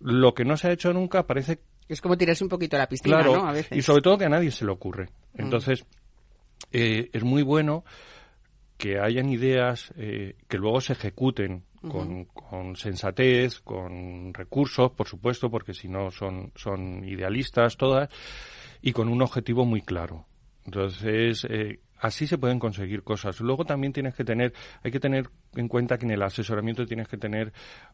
lo 0.00 0.34
que 0.34 0.44
no 0.44 0.58
se 0.58 0.68
ha 0.68 0.72
hecho 0.72 0.92
nunca 0.92 1.26
parece 1.26 1.60
Es 1.88 2.02
como 2.02 2.18
tirarse 2.18 2.44
un 2.44 2.50
poquito 2.50 2.76
a 2.76 2.80
la 2.80 2.90
piscina, 2.90 3.16
claro 3.16 3.36
¿no? 3.36 3.48
A 3.48 3.52
veces. 3.52 3.74
y 3.74 3.80
sobre 3.80 4.02
todo 4.02 4.18
que 4.18 4.26
a 4.26 4.28
nadie 4.28 4.50
se 4.50 4.66
le 4.66 4.72
ocurre. 4.72 5.08
Entonces, 5.32 5.86
eh, 6.72 7.08
es 7.10 7.24
muy 7.24 7.42
bueno 7.42 7.86
que 8.76 8.98
hayan 9.00 9.30
ideas 9.30 9.94
eh, 9.96 10.36
que 10.46 10.58
luego 10.58 10.82
se 10.82 10.92
ejecuten 10.92 11.64
con, 11.90 12.24
con 12.26 12.76
sensatez, 12.76 13.60
con 13.60 14.32
recursos, 14.32 14.92
por 14.92 15.08
supuesto, 15.08 15.50
porque 15.50 15.74
si 15.74 15.88
no 15.88 16.10
son, 16.10 16.52
son 16.54 17.04
idealistas 17.04 17.76
todas, 17.76 18.08
y 18.82 18.92
con 18.92 19.08
un 19.08 19.22
objetivo 19.22 19.64
muy 19.64 19.82
claro. 19.82 20.26
Entonces, 20.64 21.46
eh, 21.48 21.80
así 21.98 22.26
se 22.26 22.38
pueden 22.38 22.58
conseguir 22.58 23.02
cosas. 23.02 23.40
Luego 23.40 23.64
también 23.64 23.92
tienes 23.92 24.14
que 24.14 24.24
tener, 24.24 24.52
hay 24.82 24.90
que 24.90 25.00
tener 25.00 25.30
en 25.54 25.68
cuenta 25.68 25.98
que 25.98 26.06
en 26.06 26.12
el 26.12 26.22
asesoramiento 26.22 26.86
tienes 26.86 27.08
que 27.08 27.16
tener 27.16 27.52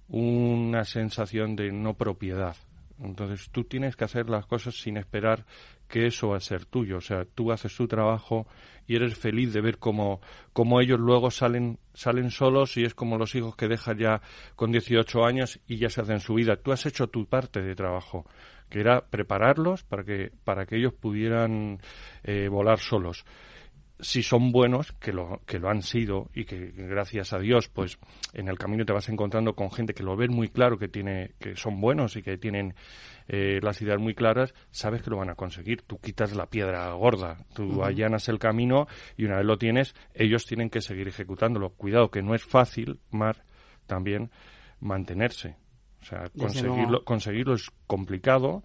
una 0.08 0.84
sensación 0.84 1.56
de 1.56 1.72
no 1.72 1.94
propiedad. 1.94 2.56
Entonces 3.02 3.50
tú 3.50 3.64
tienes 3.64 3.96
que 3.96 4.04
hacer 4.04 4.28
las 4.28 4.46
cosas 4.46 4.74
sin 4.74 4.96
esperar 4.96 5.46
que 5.88 6.06
eso 6.06 6.28
va 6.28 6.36
a 6.36 6.40
ser 6.40 6.64
tuyo. 6.64 6.98
O 6.98 7.00
sea, 7.00 7.24
tú 7.24 7.50
haces 7.52 7.74
tu 7.74 7.88
trabajo 7.88 8.46
y 8.86 8.96
eres 8.96 9.16
feliz 9.16 9.52
de 9.52 9.60
ver 9.60 9.78
cómo, 9.78 10.20
cómo 10.52 10.80
ellos 10.80 11.00
luego 11.00 11.30
salen, 11.30 11.78
salen 11.94 12.30
solos 12.30 12.76
y 12.76 12.84
es 12.84 12.94
como 12.94 13.18
los 13.18 13.34
hijos 13.34 13.56
que 13.56 13.68
dejan 13.68 13.98
ya 13.98 14.22
con 14.56 14.72
18 14.72 15.24
años 15.24 15.60
y 15.66 15.78
ya 15.78 15.88
se 15.90 16.00
hacen 16.00 16.20
su 16.20 16.34
vida. 16.34 16.56
Tú 16.56 16.72
has 16.72 16.86
hecho 16.86 17.08
tu 17.08 17.26
parte 17.26 17.62
de 17.62 17.74
trabajo, 17.74 18.26
que 18.68 18.80
era 18.80 19.02
prepararlos 19.02 19.82
para 19.82 20.04
que, 20.04 20.32
para 20.44 20.66
que 20.66 20.76
ellos 20.76 20.92
pudieran 20.92 21.80
eh, 22.22 22.48
volar 22.48 22.78
solos. 22.78 23.24
Si 24.02 24.22
son 24.22 24.52
buenos, 24.52 24.92
que 24.92 25.12
lo, 25.12 25.40
que 25.46 25.58
lo 25.58 25.68
han 25.68 25.82
sido 25.82 26.30
y 26.34 26.44
que 26.44 26.72
gracias 26.74 27.32
a 27.32 27.38
Dios, 27.38 27.68
pues 27.68 27.98
en 28.32 28.48
el 28.48 28.58
camino 28.58 28.84
te 28.84 28.92
vas 28.92 29.08
encontrando 29.08 29.54
con 29.54 29.70
gente 29.70 29.94
que 29.94 30.02
lo 30.02 30.16
ven 30.16 30.32
muy 30.32 30.48
claro, 30.48 30.78
que 30.78 30.88
tiene, 30.88 31.32
que 31.38 31.56
son 31.56 31.80
buenos 31.80 32.16
y 32.16 32.22
que 32.22 32.38
tienen 32.38 32.74
eh, 33.28 33.60
las 33.62 33.80
ideas 33.82 33.98
muy 33.98 34.14
claras, 34.14 34.54
sabes 34.70 35.02
que 35.02 35.10
lo 35.10 35.16
van 35.16 35.30
a 35.30 35.34
conseguir. 35.34 35.82
Tú 35.82 35.98
quitas 35.98 36.34
la 36.34 36.46
piedra 36.46 36.90
gorda, 36.92 37.38
tú 37.54 37.84
allanas 37.84 38.28
el 38.28 38.38
camino 38.38 38.86
y 39.16 39.24
una 39.24 39.36
vez 39.36 39.46
lo 39.46 39.58
tienes, 39.58 39.94
ellos 40.14 40.46
tienen 40.46 40.70
que 40.70 40.80
seguir 40.80 41.08
ejecutándolo. 41.08 41.70
Cuidado, 41.70 42.10
que 42.10 42.22
no 42.22 42.34
es 42.34 42.44
fácil, 42.44 43.00
Mar, 43.10 43.44
también 43.86 44.30
mantenerse. 44.80 45.56
O 46.00 46.04
sea, 46.04 46.30
conseguirlo, 46.36 47.04
conseguirlo 47.04 47.54
es 47.54 47.70
complicado 47.86 48.64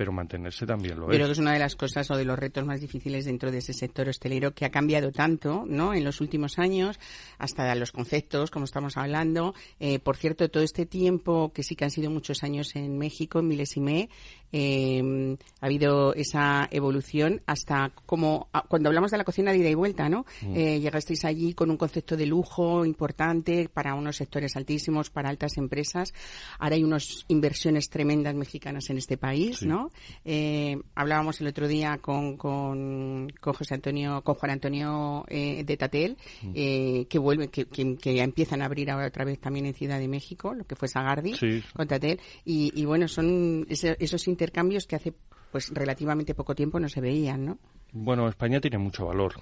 pero 0.00 0.12
mantenerse 0.12 0.64
también 0.64 0.98
lo 0.98 1.04
es. 1.04 1.10
Pero 1.10 1.26
es 1.26 1.36
una 1.36 1.52
de 1.52 1.58
las 1.58 1.76
cosas 1.76 2.10
o 2.10 2.16
de 2.16 2.24
los 2.24 2.38
retos 2.38 2.64
más 2.64 2.80
difíciles 2.80 3.26
dentro 3.26 3.50
de 3.50 3.58
ese 3.58 3.74
sector 3.74 4.08
hostelero 4.08 4.54
que 4.54 4.64
ha 4.64 4.70
cambiado 4.70 5.12
tanto, 5.12 5.64
¿no? 5.68 5.92
En 5.92 6.04
los 6.04 6.22
últimos 6.22 6.58
años, 6.58 6.98
hasta 7.36 7.74
los 7.74 7.92
conceptos, 7.92 8.50
como 8.50 8.64
estamos 8.64 8.96
hablando. 8.96 9.54
Eh, 9.78 9.98
por 9.98 10.16
cierto, 10.16 10.48
todo 10.48 10.62
este 10.62 10.86
tiempo, 10.86 11.52
que 11.52 11.62
sí 11.62 11.76
que 11.76 11.84
han 11.84 11.90
sido 11.90 12.10
muchos 12.10 12.42
años 12.44 12.76
en 12.76 12.96
México, 12.96 13.40
en 13.40 13.48
Milesime, 13.48 14.08
eh, 14.52 15.36
ha 15.60 15.66
habido 15.66 16.14
esa 16.14 16.68
evolución 16.70 17.42
hasta 17.46 17.92
como 18.06 18.48
cuando 18.68 18.88
hablamos 18.88 19.10
de 19.10 19.18
la 19.18 19.24
cocina 19.24 19.52
de 19.52 19.58
ida 19.58 19.68
y 19.68 19.74
vuelta, 19.74 20.08
¿no? 20.08 20.26
Mm. 20.42 20.56
Eh, 20.56 20.80
llegasteis 20.80 21.24
allí 21.24 21.54
con 21.54 21.70
un 21.70 21.76
concepto 21.76 22.16
de 22.16 22.26
lujo 22.26 22.84
importante 22.84 23.68
para 23.72 23.94
unos 23.94 24.16
sectores 24.16 24.56
altísimos, 24.56 25.10
para 25.10 25.28
altas 25.28 25.56
empresas. 25.56 26.12
Ahora 26.58 26.76
hay 26.76 26.84
unas 26.84 27.24
inversiones 27.28 27.88
tremendas 27.88 28.34
mexicanas 28.34 28.90
en 28.90 28.98
este 28.98 29.16
país, 29.16 29.62
¿no? 29.62 29.90
Eh, 30.24 30.78
hablábamos 30.94 31.40
el 31.40 31.48
otro 31.48 31.68
día 31.68 31.98
con, 31.98 32.36
con, 32.36 33.28
José 33.40 33.74
Antonio, 33.74 34.22
con 34.22 34.34
Juan 34.34 34.52
Antonio 34.52 35.24
eh, 35.28 35.64
de 35.64 35.76
Tatel, 35.76 36.16
mm. 36.42 36.52
eh, 36.54 37.06
que 37.08 37.18
vuelve, 37.18 37.48
que, 37.48 37.66
que, 37.66 38.20
empiezan 38.20 38.62
a 38.62 38.66
abrir 38.66 38.90
ahora 38.90 39.06
otra 39.06 39.24
vez 39.24 39.38
también 39.38 39.66
en 39.66 39.74
Ciudad 39.74 39.98
de 39.98 40.08
México, 40.08 40.54
lo 40.54 40.64
que 40.64 40.76
fue 40.76 40.88
Sagardi 40.88 41.34
con 41.74 41.86
Tatel, 41.86 42.20
y, 42.44 42.72
y 42.74 42.84
bueno, 42.84 43.08
son 43.08 43.66
esos 43.68 44.26
intercambios 44.40 44.86
que 44.86 44.96
hace 44.96 45.12
pues 45.52 45.68
relativamente 45.70 46.34
poco 46.34 46.54
tiempo 46.54 46.80
no 46.80 46.88
se 46.88 47.02
veían, 47.02 47.44
¿no? 47.44 47.58
Bueno, 47.92 48.28
España 48.28 48.60
tiene 48.60 48.78
mucho 48.78 49.06
valor. 49.06 49.34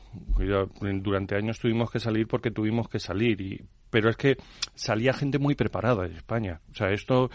Durante 1.02 1.36
años 1.36 1.58
tuvimos 1.58 1.90
que 1.90 2.00
salir 2.00 2.26
porque 2.26 2.50
tuvimos 2.50 2.88
que 2.88 2.98
salir, 2.98 3.40
y, 3.40 3.64
pero 3.90 4.08
es 4.08 4.16
que 4.16 4.36
salía 4.74 5.12
gente 5.12 5.38
muy 5.38 5.54
preparada 5.54 6.08
de 6.08 6.16
España. 6.16 6.60
O 6.70 6.74
sea, 6.74 6.90
esto 6.90 7.30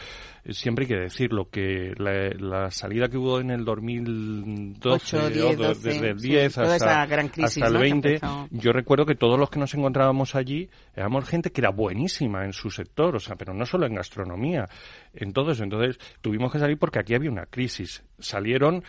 siempre 0.50 0.86
hay 0.86 0.90
que 0.90 1.00
decirlo, 1.00 1.50
que 1.50 1.94
la, 1.98 2.72
salida 2.72 3.10
que 3.10 3.18
hubo 3.18 3.40
en 3.40 3.52
el 3.52 3.64
2012, 3.64 5.30
10, 5.30 5.58
desde 5.84 6.10
el 6.10 6.20
10 6.20 6.58
hasta, 6.58 7.04
el 7.04 7.78
20, 7.78 8.20
yo 8.50 8.72
recuerdo 8.72 9.06
que 9.06 9.16
todos 9.16 9.40
los 9.40 9.50
que 9.50 9.60
nos 9.60 9.74
encontrábamos 9.76 10.34
allí 10.36 10.70
éramos 10.96 11.30
gente 11.30 11.52
que 11.52 11.62
era 11.62 11.70
buenísima 11.70 12.44
en 12.46 12.54
su 12.54 12.72
sector, 12.72 13.16
o 13.16 13.20
sea, 13.20 13.36
pero 13.36 13.54
no 13.54 13.66
solo 13.66 13.86
en 13.86 13.96
gastronomía, 13.96 14.68
en 15.14 15.32
todo 15.32 15.52
eso. 15.52 15.64
Entonces 15.64 16.00
tuvimos 16.22 16.52
que 16.52 16.60
salir 16.60 16.78
porque 16.80 17.00
aquí 17.00 17.14
había 17.14 17.30
una 17.30 17.46
crisis. 17.46 18.04
Salieron 18.18 18.84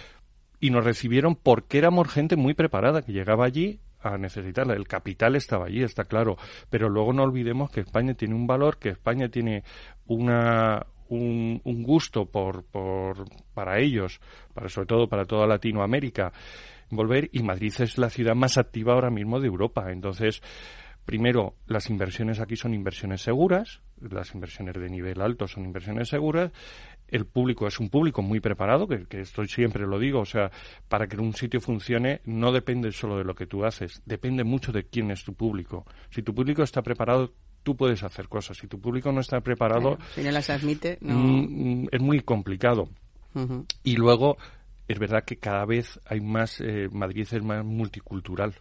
y 0.64 0.70
nos 0.70 0.82
recibieron 0.82 1.36
porque 1.36 1.76
éramos 1.76 2.08
gente 2.08 2.36
muy 2.36 2.54
preparada 2.54 3.02
que 3.02 3.12
llegaba 3.12 3.44
allí 3.44 3.80
a 4.00 4.16
necesitarla. 4.16 4.72
El 4.72 4.88
capital 4.88 5.36
estaba 5.36 5.66
allí, 5.66 5.82
está 5.82 6.04
claro, 6.04 6.38
pero 6.70 6.88
luego 6.88 7.12
no 7.12 7.22
olvidemos 7.22 7.70
que 7.70 7.80
España 7.80 8.14
tiene 8.14 8.34
un 8.34 8.46
valor, 8.46 8.78
que 8.78 8.88
España 8.88 9.28
tiene 9.28 9.62
una, 10.06 10.86
un, 11.10 11.60
un, 11.64 11.82
gusto 11.82 12.24
por, 12.24 12.64
por, 12.64 13.26
para 13.52 13.78
ellos, 13.78 14.22
para, 14.54 14.70
sobre 14.70 14.86
todo 14.86 15.06
para 15.06 15.26
toda 15.26 15.46
Latinoamérica, 15.46 16.32
volver 16.88 17.28
y 17.30 17.42
Madrid 17.42 17.74
es 17.80 17.98
la 17.98 18.08
ciudad 18.08 18.34
más 18.34 18.56
activa 18.56 18.94
ahora 18.94 19.10
mismo 19.10 19.40
de 19.40 19.48
Europa. 19.48 19.92
Entonces, 19.92 20.40
primero, 21.04 21.56
las 21.66 21.90
inversiones 21.90 22.40
aquí 22.40 22.56
son 22.56 22.72
inversiones 22.72 23.20
seguras, 23.20 23.82
las 24.00 24.34
inversiones 24.34 24.76
de 24.76 24.88
nivel 24.88 25.20
alto 25.20 25.46
son 25.46 25.66
inversiones 25.66 26.08
seguras 26.08 26.52
el 27.08 27.26
público 27.26 27.66
es 27.66 27.78
un 27.80 27.90
público 27.90 28.22
muy 28.22 28.40
preparado, 28.40 28.86
que, 28.88 29.06
que, 29.06 29.20
esto 29.20 29.44
siempre 29.44 29.86
lo 29.86 29.98
digo, 29.98 30.20
o 30.20 30.24
sea, 30.24 30.50
para 30.88 31.06
que 31.06 31.16
un 31.16 31.34
sitio 31.34 31.60
funcione 31.60 32.20
no 32.24 32.52
depende 32.52 32.90
solo 32.92 33.18
de 33.18 33.24
lo 33.24 33.34
que 33.34 33.46
tú 33.46 33.64
haces, 33.64 34.02
depende 34.04 34.44
mucho 34.44 34.72
de 34.72 34.84
quién 34.84 35.10
es 35.10 35.24
tu 35.24 35.34
público. 35.34 35.86
Si 36.10 36.22
tu 36.22 36.34
público 36.34 36.62
está 36.62 36.82
preparado, 36.82 37.32
tú 37.62 37.76
puedes 37.76 38.02
hacer 38.02 38.28
cosas. 38.28 38.56
Si 38.58 38.68
tu 38.68 38.80
público 38.80 39.10
no 39.10 39.20
está 39.20 39.40
preparado, 39.40 39.98
si 40.14 40.22
no 40.22 40.30
las 40.30 40.50
admite, 40.50 40.98
no... 41.00 41.14
Mm, 41.14 41.88
es 41.90 42.00
muy 42.00 42.20
complicado. 42.20 42.88
Y 43.82 43.96
luego, 43.96 44.36
es 44.86 44.96
verdad 45.00 45.24
que 45.24 45.38
cada 45.38 45.64
vez 45.64 45.98
hay 46.06 46.20
más, 46.20 46.60
eh, 46.60 46.88
Madrid 46.92 47.26
es 47.28 47.42
más 47.42 47.64
multicultural 47.64 48.54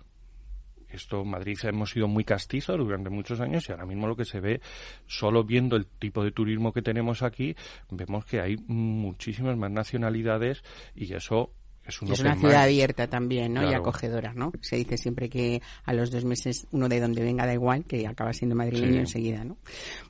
esto, 0.93 1.25
Madrid 1.25 1.57
hemos 1.63 1.91
sido 1.91 2.07
muy 2.07 2.23
castizos 2.23 2.77
durante 2.77 3.09
muchos 3.09 3.39
años 3.39 3.67
y 3.67 3.71
ahora 3.71 3.85
mismo 3.85 4.07
lo 4.07 4.15
que 4.15 4.25
se 4.25 4.39
ve, 4.39 4.62
solo 5.07 5.43
viendo 5.43 5.75
el 5.75 5.85
tipo 5.85 6.23
de 6.23 6.31
turismo 6.31 6.73
que 6.73 6.81
tenemos 6.81 7.23
aquí, 7.23 7.55
vemos 7.89 8.25
que 8.25 8.39
hay 8.39 8.57
muchísimas 8.67 9.57
más 9.57 9.71
nacionalidades 9.71 10.63
y 10.95 11.13
eso 11.13 11.51
es, 11.85 12.01
una 12.01 12.35
ciudad 12.35 12.63
abierta 12.63 13.07
también, 13.07 13.53
¿no? 13.53 13.69
Y 13.69 13.73
acogedora, 13.73 14.33
¿no? 14.33 14.53
Se 14.61 14.77
dice 14.77 14.97
siempre 14.97 15.29
que 15.29 15.61
a 15.83 15.93
los 15.93 16.11
dos 16.11 16.23
meses 16.23 16.65
uno 16.71 16.87
de 16.87 16.99
donde 17.01 17.21
venga 17.23 17.45
da 17.45 17.53
igual, 17.53 17.83
que 17.83 18.07
acaba 18.07 18.31
siendo 18.31 18.55
madrileño 18.55 18.99
enseguida, 18.99 19.43
¿no? 19.43 19.57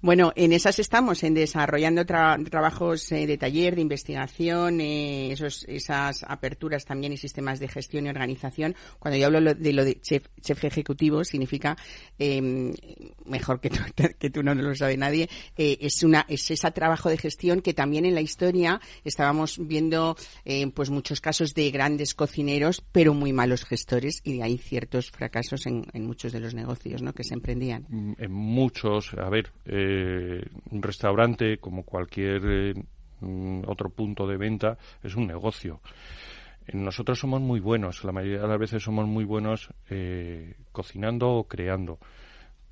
Bueno, 0.01 0.31
en 0.35 0.53
esas 0.53 0.77
estamos, 0.77 1.23
en 1.23 1.33
desarrollando 1.33 2.05
trabajos 2.05 3.11
eh, 3.11 3.25
de 3.25 3.37
taller, 3.37 3.75
de 3.75 3.81
investigación, 3.81 4.81
eh, 4.81 5.31
esos, 5.31 5.65
esas 5.67 6.23
aperturas 6.27 6.85
también 6.85 7.13
y 7.13 7.17
sistemas 7.17 7.59
de 7.59 7.67
gestión 7.67 8.05
y 8.05 8.09
organización. 8.09 8.75
Cuando 8.99 9.17
yo 9.17 9.27
hablo 9.27 9.55
de 9.55 9.73
lo 9.73 9.83
de 9.83 9.99
chef, 9.99 10.27
chef 10.41 10.63
ejecutivo, 10.65 11.23
significa, 11.23 11.75
em, 12.19 12.71
mejor 13.25 13.59
que 13.59 13.71
tú, 13.71 13.79
que 14.19 14.29
tú 14.29 14.43
no 14.43 14.53
lo 14.53 14.75
sabe 14.75 14.95
nadie, 14.95 15.27
eh, 15.57 15.79
es 15.81 16.03
una, 16.03 16.25
es 16.29 16.51
ese 16.51 16.69
trabajo 16.71 17.09
de 17.09 17.17
gestión 17.17 17.61
que 17.61 17.73
también 17.73 18.05
en 18.05 18.13
la 18.13 18.21
historia 18.21 18.79
estábamos 19.03 19.57
viendo, 19.59 20.15
pues 20.73 20.89
muchos 20.89 21.19
casos 21.19 21.53
de 21.53 21.62
grandes 21.71 22.13
cocineros, 22.13 22.83
pero 22.91 23.13
muy 23.13 23.33
malos 23.33 23.65
gestores 23.65 24.21
y 24.23 24.41
hay 24.41 24.57
ciertos 24.57 25.11
fracasos 25.11 25.65
en, 25.65 25.85
muchos 26.05 26.31
de 26.31 26.39
los 26.39 26.53
negocios 26.53 27.01
¿no? 27.01 27.13
que 27.13 27.23
se 27.23 27.33
emprendían. 27.33 27.85
Mm, 27.89 28.13
en 28.17 28.31
muchos, 28.31 29.13
a 29.13 29.29
ver, 29.29 29.51
eh, 29.65 30.43
un 30.71 30.81
restaurante 30.81 31.57
como 31.57 31.83
cualquier 31.83 32.41
eh, 32.45 32.73
mm, 33.21 33.63
otro 33.67 33.89
punto 33.89 34.27
de 34.27 34.37
venta 34.37 34.77
es 35.03 35.15
un 35.15 35.27
negocio. 35.27 35.81
Nosotros 36.71 37.19
somos 37.19 37.41
muy 37.41 37.59
buenos, 37.59 38.03
la 38.05 38.13
mayoría 38.13 38.41
de 38.41 38.47
las 38.47 38.59
veces 38.59 38.81
somos 38.81 39.05
muy 39.05 39.25
buenos 39.25 39.69
eh, 39.89 40.55
cocinando 40.71 41.29
o 41.29 41.43
creando 41.47 41.99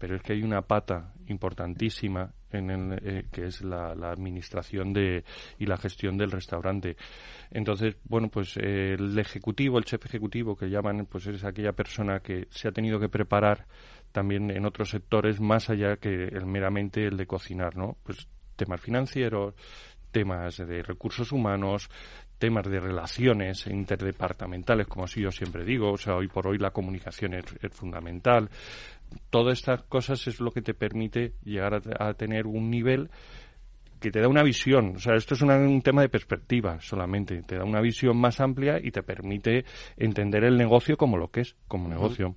pero 0.01 0.15
es 0.15 0.23
que 0.23 0.33
hay 0.33 0.41
una 0.41 0.63
pata 0.63 1.13
importantísima 1.27 2.33
en 2.49 2.71
el, 2.71 2.99
eh, 3.03 3.25
que 3.31 3.45
es 3.45 3.61
la, 3.61 3.91
administración 3.91 4.93
de, 4.93 5.23
y 5.59 5.67
la 5.67 5.77
gestión 5.77 6.17
del 6.17 6.31
restaurante. 6.31 6.97
Entonces, 7.51 7.97
bueno, 8.05 8.27
pues 8.27 8.57
eh, 8.57 8.95
el 8.97 9.19
ejecutivo, 9.19 9.77
el 9.77 9.85
chef 9.85 10.03
ejecutivo 10.03 10.55
que 10.55 10.71
llaman, 10.71 11.05
pues 11.05 11.27
es 11.27 11.43
aquella 11.43 11.73
persona 11.73 12.19
que 12.19 12.47
se 12.49 12.67
ha 12.67 12.71
tenido 12.71 12.99
que 12.99 13.09
preparar 13.09 13.67
también 14.11 14.49
en 14.49 14.65
otros 14.65 14.89
sectores 14.89 15.39
más 15.39 15.69
allá 15.69 15.97
que 15.97 16.09
el, 16.09 16.47
meramente 16.47 17.05
el 17.05 17.15
de 17.15 17.27
cocinar, 17.27 17.77
¿no? 17.77 17.95
Pues 18.01 18.27
temas 18.55 18.81
financieros, 18.81 19.53
temas 20.11 20.57
de 20.57 20.81
recursos 20.81 21.31
humanos, 21.31 21.91
temas 22.39 22.65
de 22.65 22.79
relaciones 22.79 23.67
interdepartamentales, 23.67 24.87
como 24.87 25.05
así 25.05 25.21
yo 25.21 25.29
siempre 25.29 25.63
digo, 25.63 25.91
o 25.91 25.97
sea, 25.97 26.15
hoy 26.15 26.27
por 26.27 26.47
hoy 26.47 26.57
la 26.57 26.71
comunicación 26.71 27.35
es 27.35 27.45
fundamental, 27.69 28.49
todas 29.29 29.59
estas 29.59 29.83
cosas 29.83 30.27
es 30.27 30.39
lo 30.39 30.51
que 30.51 30.61
te 30.61 30.73
permite 30.73 31.33
llegar 31.43 31.81
a, 31.99 32.13
tener 32.13 32.47
un 32.47 32.69
nivel 32.69 33.09
que 33.99 34.11
te 34.11 34.19
da 34.19 34.27
una 34.27 34.43
visión. 34.43 34.95
O 34.95 34.99
sea, 34.99 35.15
esto 35.15 35.35
es 35.35 35.41
un 35.41 35.81
tema 35.81 36.01
de 36.01 36.09
perspectiva 36.09 36.79
solamente. 36.81 37.43
Te 37.43 37.55
da 37.55 37.63
una 37.63 37.81
visión 37.81 38.17
más 38.17 38.39
amplia 38.39 38.79
y 38.81 38.91
te 38.91 39.03
permite 39.03 39.65
entender 39.97 40.43
el 40.43 40.57
negocio 40.57 40.97
como 40.97 41.17
lo 41.17 41.29
que 41.29 41.41
es, 41.41 41.55
como 41.67 41.87
negocio. 41.87 42.35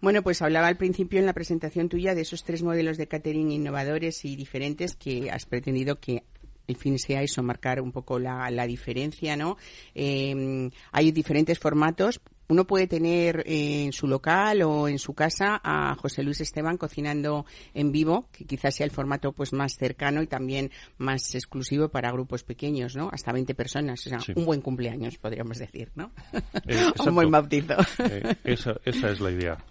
Bueno, 0.00 0.22
pues 0.22 0.42
hablaba 0.42 0.68
al 0.68 0.76
principio 0.76 1.20
en 1.20 1.26
la 1.26 1.32
presentación 1.32 1.88
tuya 1.88 2.14
de 2.14 2.22
esos 2.22 2.44
tres 2.44 2.62
modelos 2.62 2.96
de 2.96 3.06
catering 3.06 3.50
innovadores 3.52 4.24
y 4.24 4.36
diferentes 4.36 4.96
que 4.96 5.30
has 5.30 5.46
pretendido 5.46 6.00
que 6.00 6.24
el 6.66 6.76
fin 6.76 6.98
sea 6.98 7.22
eso, 7.22 7.42
marcar 7.42 7.80
un 7.80 7.92
poco 7.92 8.18
la, 8.18 8.66
diferencia, 8.66 9.36
¿no? 9.36 9.56
Eh, 9.94 10.70
hay 10.92 11.12
diferentes 11.12 11.58
formatos, 11.58 12.20
uno 12.48 12.66
puede 12.66 12.86
tener 12.86 13.42
en 13.46 13.92
su 13.92 14.06
local 14.06 14.62
o 14.62 14.88
en 14.88 14.98
su 14.98 15.14
casa 15.14 15.60
a 15.62 15.94
José 15.94 16.22
Luis 16.22 16.40
Esteban 16.40 16.76
cocinando 16.76 17.46
en 17.74 17.92
vivo, 17.92 18.28
que 18.32 18.44
quizás 18.44 18.74
sea 18.74 18.84
el 18.84 18.90
formato 18.90 19.32
pues 19.32 19.52
más 19.52 19.76
cercano 19.76 20.22
y 20.22 20.26
también 20.26 20.70
más 20.98 21.34
exclusivo 21.34 21.88
para 21.88 22.12
grupos 22.12 22.44
pequeños, 22.44 22.96
¿no? 22.96 23.08
Hasta 23.12 23.32
20 23.32 23.54
personas, 23.54 24.06
o 24.06 24.10
sea, 24.10 24.18
un 24.34 24.44
buen 24.44 24.60
cumpleaños 24.60 25.18
podríamos 25.18 25.58
decir, 25.58 25.90
¿no? 25.94 26.12
un 27.06 27.14
buen 27.14 27.30
bautizo. 27.30 27.74
Eh, 27.98 28.36
esa, 28.44 28.76
esa 28.84 29.10
es 29.10 29.20
la 29.20 29.30
idea. 29.30 29.64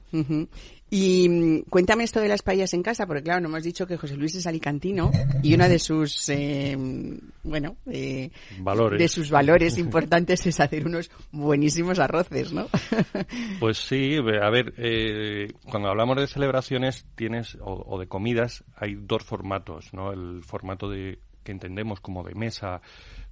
Y 0.93 1.29
mm, 1.29 1.61
cuéntame 1.69 2.03
esto 2.03 2.19
de 2.19 2.27
las 2.27 2.41
paellas 2.41 2.73
en 2.73 2.83
casa, 2.83 3.07
porque 3.07 3.23
claro, 3.23 3.39
no 3.39 3.47
hemos 3.47 3.63
dicho 3.63 3.87
que 3.87 3.95
José 3.95 4.17
Luis 4.17 4.35
es 4.35 4.45
alicantino 4.45 5.09
y 5.41 5.53
uno 5.55 5.69
de 5.69 5.79
sus, 5.79 6.27
eh, 6.27 6.77
bueno, 7.43 7.77
eh, 7.89 8.29
valores. 8.59 8.99
de 8.99 9.07
sus 9.07 9.31
valores 9.31 9.77
importantes 9.77 10.45
es 10.45 10.59
hacer 10.59 10.85
unos 10.85 11.09
buenísimos 11.31 11.97
arroces, 11.97 12.51
¿no? 12.51 12.67
pues 13.61 13.77
sí, 13.77 14.17
a 14.17 14.49
ver, 14.49 14.73
eh, 14.77 15.53
cuando 15.63 15.87
hablamos 15.87 16.17
de 16.17 16.27
celebraciones 16.27 17.05
tienes 17.15 17.55
o, 17.61 17.85
o 17.87 17.97
de 17.97 18.07
comidas 18.07 18.65
hay 18.75 18.95
dos 18.95 19.23
formatos, 19.23 19.93
¿no? 19.93 20.11
El 20.11 20.43
formato 20.43 20.89
de 20.89 21.19
que 21.45 21.53
entendemos 21.53 22.01
como 22.01 22.23
de 22.23 22.35
mesa, 22.35 22.81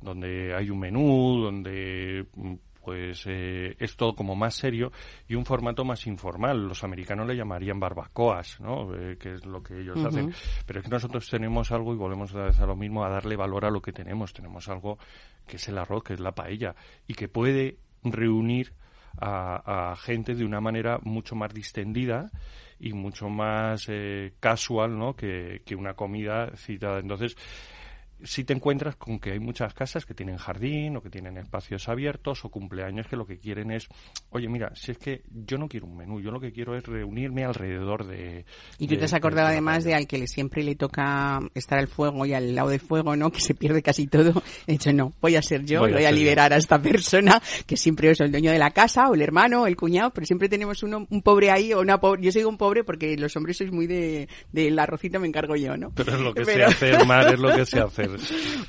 donde 0.01 0.55
hay 0.55 0.69
un 0.69 0.79
menú, 0.79 1.41
donde 1.41 2.25
mm, 2.35 2.53
pues 2.89 3.23
eh, 3.27 3.75
es 3.77 3.95
todo 3.95 4.15
como 4.15 4.35
más 4.35 4.55
serio 4.55 4.91
y 5.27 5.35
un 5.35 5.45
formato 5.45 5.85
más 5.85 6.07
informal. 6.07 6.67
Los 6.67 6.83
americanos 6.83 7.27
le 7.27 7.35
llamarían 7.35 7.79
barbacoas, 7.79 8.59
¿no? 8.59 8.95
Eh, 8.95 9.15
que 9.19 9.35
es 9.35 9.45
lo 9.45 9.61
que 9.61 9.79
ellos 9.79 10.03
hacen. 10.03 10.33
Pero 10.65 10.79
es 10.79 10.85
que 10.85 10.89
nosotros 10.89 11.29
tenemos 11.29 11.71
algo 11.71 11.93
y 11.93 11.97
volvemos 11.97 12.33
a, 12.33 12.47
a 12.47 12.65
lo 12.65 12.75
mismo, 12.75 13.05
a 13.05 13.09
darle 13.09 13.35
valor 13.35 13.65
a 13.65 13.69
lo 13.69 13.79
que 13.79 13.93
tenemos. 13.93 14.33
Tenemos 14.33 14.67
algo 14.69 14.97
que 15.45 15.57
es 15.57 15.67
el 15.67 15.77
arroz, 15.77 16.03
que 16.03 16.13
es 16.13 16.19
la 16.19 16.31
paella 16.31 16.73
y 17.05 17.13
que 17.13 17.27
puede 17.27 17.77
reunir 18.03 18.73
a, 19.21 19.95
gente 20.01 20.33
de 20.33 20.43
una 20.43 20.61
manera 20.61 20.97
mucho 21.03 21.35
más 21.35 21.53
distendida 21.53 22.31
y 22.79 22.93
mucho 22.93 23.29
más 23.29 23.85
eh, 23.87 24.33
casual, 24.39 24.97
¿no? 24.97 25.15
Que, 25.15 25.61
que 25.63 25.75
una 25.75 25.93
comida 25.93 26.55
citada. 26.55 26.97
Entonces, 26.97 27.35
si 28.23 28.43
te 28.43 28.53
encuentras 28.53 28.95
con 28.95 29.19
que 29.19 29.31
hay 29.31 29.39
muchas 29.39 29.73
casas 29.73 30.05
que 30.05 30.13
tienen 30.13 30.37
jardín 30.37 30.97
o 30.97 31.01
que 31.01 31.09
tienen 31.09 31.37
espacios 31.37 31.87
abiertos 31.87 32.43
o 32.45 32.49
cumpleaños 32.49 33.07
que 33.07 33.15
lo 33.15 33.25
que 33.25 33.39
quieren 33.39 33.71
es, 33.71 33.87
oye, 34.29 34.49
mira, 34.49 34.71
si 34.75 34.91
es 34.91 34.97
que 34.97 35.23
yo 35.29 35.57
no 35.57 35.67
quiero 35.67 35.87
un 35.87 35.97
menú, 35.97 36.19
yo 36.21 36.31
lo 36.31 36.39
que 36.39 36.51
quiero 36.51 36.75
es 36.75 36.83
reunirme 36.83 37.45
alrededor 37.45 38.05
de... 38.05 38.45
Y 38.77 38.87
tú 38.87 38.97
te 38.97 39.05
has 39.05 39.13
acordado 39.13 39.47
además 39.47 39.83
de 39.83 39.95
al 39.95 40.07
que 40.07 40.27
siempre 40.27 40.63
le 40.63 40.75
toca 40.75 41.39
estar 41.53 41.79
al 41.79 41.87
fuego 41.87 42.25
y 42.25 42.33
al 42.33 42.55
lado 42.55 42.69
del 42.69 42.79
fuego, 42.79 43.15
¿no? 43.15 43.31
Que 43.31 43.41
se 43.41 43.53
pierde 43.53 43.81
casi 43.81 44.07
todo. 44.07 44.43
He 44.67 44.73
dicho, 44.73 44.91
no, 44.93 45.13
voy 45.21 45.35
a 45.35 45.41
ser 45.41 45.63
yo, 45.65 45.81
voy, 45.81 46.05
a, 46.05 46.11
liberar 46.11 46.53
a 46.53 46.57
esta 46.57 46.81
persona 46.81 47.41
que 47.65 47.77
siempre 47.77 48.11
es 48.11 48.19
el 48.19 48.31
dueño 48.31 48.51
de 48.51 48.59
la 48.59 48.71
casa 48.71 49.09
o 49.09 49.15
el 49.15 49.21
hermano 49.21 49.63
o 49.63 49.67
el 49.67 49.75
cuñado, 49.75 50.11
pero 50.11 50.25
siempre 50.25 50.49
tenemos 50.49 50.83
uno, 50.83 51.07
un 51.09 51.21
pobre 51.21 51.51
ahí 51.51 51.73
o 51.73 51.79
una 51.79 51.99
pobre. 51.99 52.23
Yo 52.23 52.31
soy 52.31 52.43
un 52.43 52.57
pobre 52.57 52.83
porque 52.83 53.17
los 53.17 53.35
hombres 53.35 53.57
sois 53.57 53.71
muy 53.71 53.87
de, 53.87 54.27
del 54.51 54.77
arrocito 54.77 55.19
me 55.19 55.27
encargo 55.27 55.55
yo, 55.55 55.77
¿no? 55.77 55.91
Pero 55.95 56.13
es 56.13 56.19
lo 56.19 56.33
que 56.33 56.45
se 56.45 56.63
hace, 56.63 57.05
Mar, 57.05 57.33
es 57.33 57.39
lo 57.39 57.55
que 57.55 57.65
se 57.65 57.79
hace. 57.79 58.08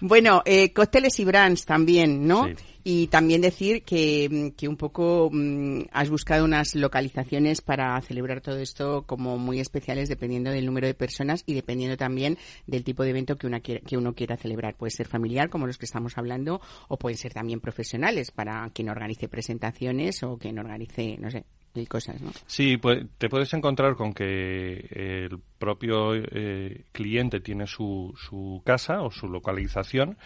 Bueno, 0.01 0.43
eh, 0.45 0.73
cócteles 0.73 1.19
y 1.21 1.25
brands 1.25 1.65
también, 1.65 2.27
¿no? 2.27 2.49
Y 2.83 3.09
también 3.09 3.43
decir 3.43 3.83
que, 3.83 4.55
que 4.57 4.67
un 4.67 4.77
poco 4.77 5.29
mm, 5.31 5.83
has 5.93 6.09
buscado 6.09 6.45
unas 6.45 6.75
localizaciones 6.75 7.61
para 7.61 8.01
celebrar 8.01 8.41
todo 8.41 8.59
esto 8.59 9.05
como 9.07 9.37
muy 9.37 9.61
especiales 9.61 10.09
dependiendo 10.09 10.51
del 10.51 10.65
número 10.65 10.87
de 10.87 10.95
personas 10.95 11.43
y 11.45 11.53
dependiendo 11.53 11.99
también 11.99 12.39
del 12.67 12.83
tipo 12.83 13.03
de 13.03 13.11
evento 13.11 13.37
que, 13.37 13.47
una 13.47 13.61
que 13.61 13.97
uno 13.99 14.15
quiera 14.15 14.37
celebrar. 14.39 14.77
Puede 14.77 14.93
ser 14.93 15.09
familiar, 15.09 15.51
como 15.51 15.67
los 15.67 15.77
que 15.77 15.85
estamos 15.85 16.17
hablando, 16.17 16.61
o 16.89 16.97
pueden 16.97 17.19
ser 17.19 17.35
también 17.35 17.61
profesionales 17.61 18.31
para 18.31 18.71
quien 18.71 18.89
organice 18.89 19.29
presentaciones 19.29 20.23
o 20.23 20.39
quien 20.39 20.59
organice, 20.59 21.19
no 21.19 21.31
sé, 21.31 21.45
y 21.75 21.87
cosas, 21.87 22.21
¿no? 22.21 22.31
Sí, 22.47 22.77
pues 22.77 23.05
te 23.19 23.29
puedes 23.29 23.53
encontrar 23.55 23.95
con 23.95 24.13
que 24.13 24.87
el 24.91 25.39
propio 25.59 26.15
eh, 26.15 26.85
cliente 26.93 27.41
tiene 27.41 27.67
su, 27.67 28.13
su 28.17 28.63
casa 28.65 29.03
o 29.03 29.11
su 29.11 29.29
localización 29.29 30.17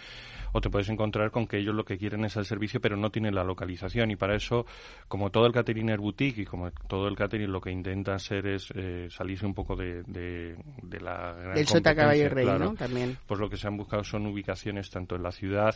o 0.55 0.61
te 0.61 0.71
puedes 0.71 0.89
encontrar 0.89 1.33
con 1.33 1.49
que 1.49 1.59
ellos 1.59 1.75
lo 1.75 1.85
que 1.85 1.99
quieren 1.99 2.25
es 2.25 2.37
el 2.37 2.45
servicio 2.45 2.81
pero 2.81 2.97
no 2.97 3.11
tienen 3.11 3.35
la 3.35 3.43
localización 3.43 4.13
y 4.13 4.17
para 4.17 4.37
eso 4.37 4.65
como 5.09 5.31
todo 5.31 5.47
el 5.47 5.53
catering 5.53 5.91
es 5.91 5.99
boutique 5.99 6.43
y 6.43 6.45
como 6.45 6.71
todo 6.71 7.09
el 7.09 7.17
catering 7.17 7.51
lo 7.51 7.61
que 7.61 7.73
intenta 7.73 8.15
hacer 8.15 8.47
es 8.47 8.73
eh, 8.77 9.09
salirse 9.11 9.45
un 9.45 9.55
poco 9.55 9.75
de, 9.75 10.05
de, 10.05 10.57
la 11.01 11.33
gran 11.33 11.55
del 11.55 11.67
sota 11.67 11.95
caballo 11.95 12.29
rey 12.29 12.47
¿no? 12.47 12.75
también 12.75 13.19
pues 13.27 13.41
lo 13.41 13.51
que 13.51 13.57
se 13.57 13.67
han 13.67 13.77
buscado 13.77 14.05
son 14.05 14.27
ubicaciones 14.27 14.89
tanto 14.91 15.17
en 15.17 15.25
la 15.25 15.33
ciudad 15.33 15.75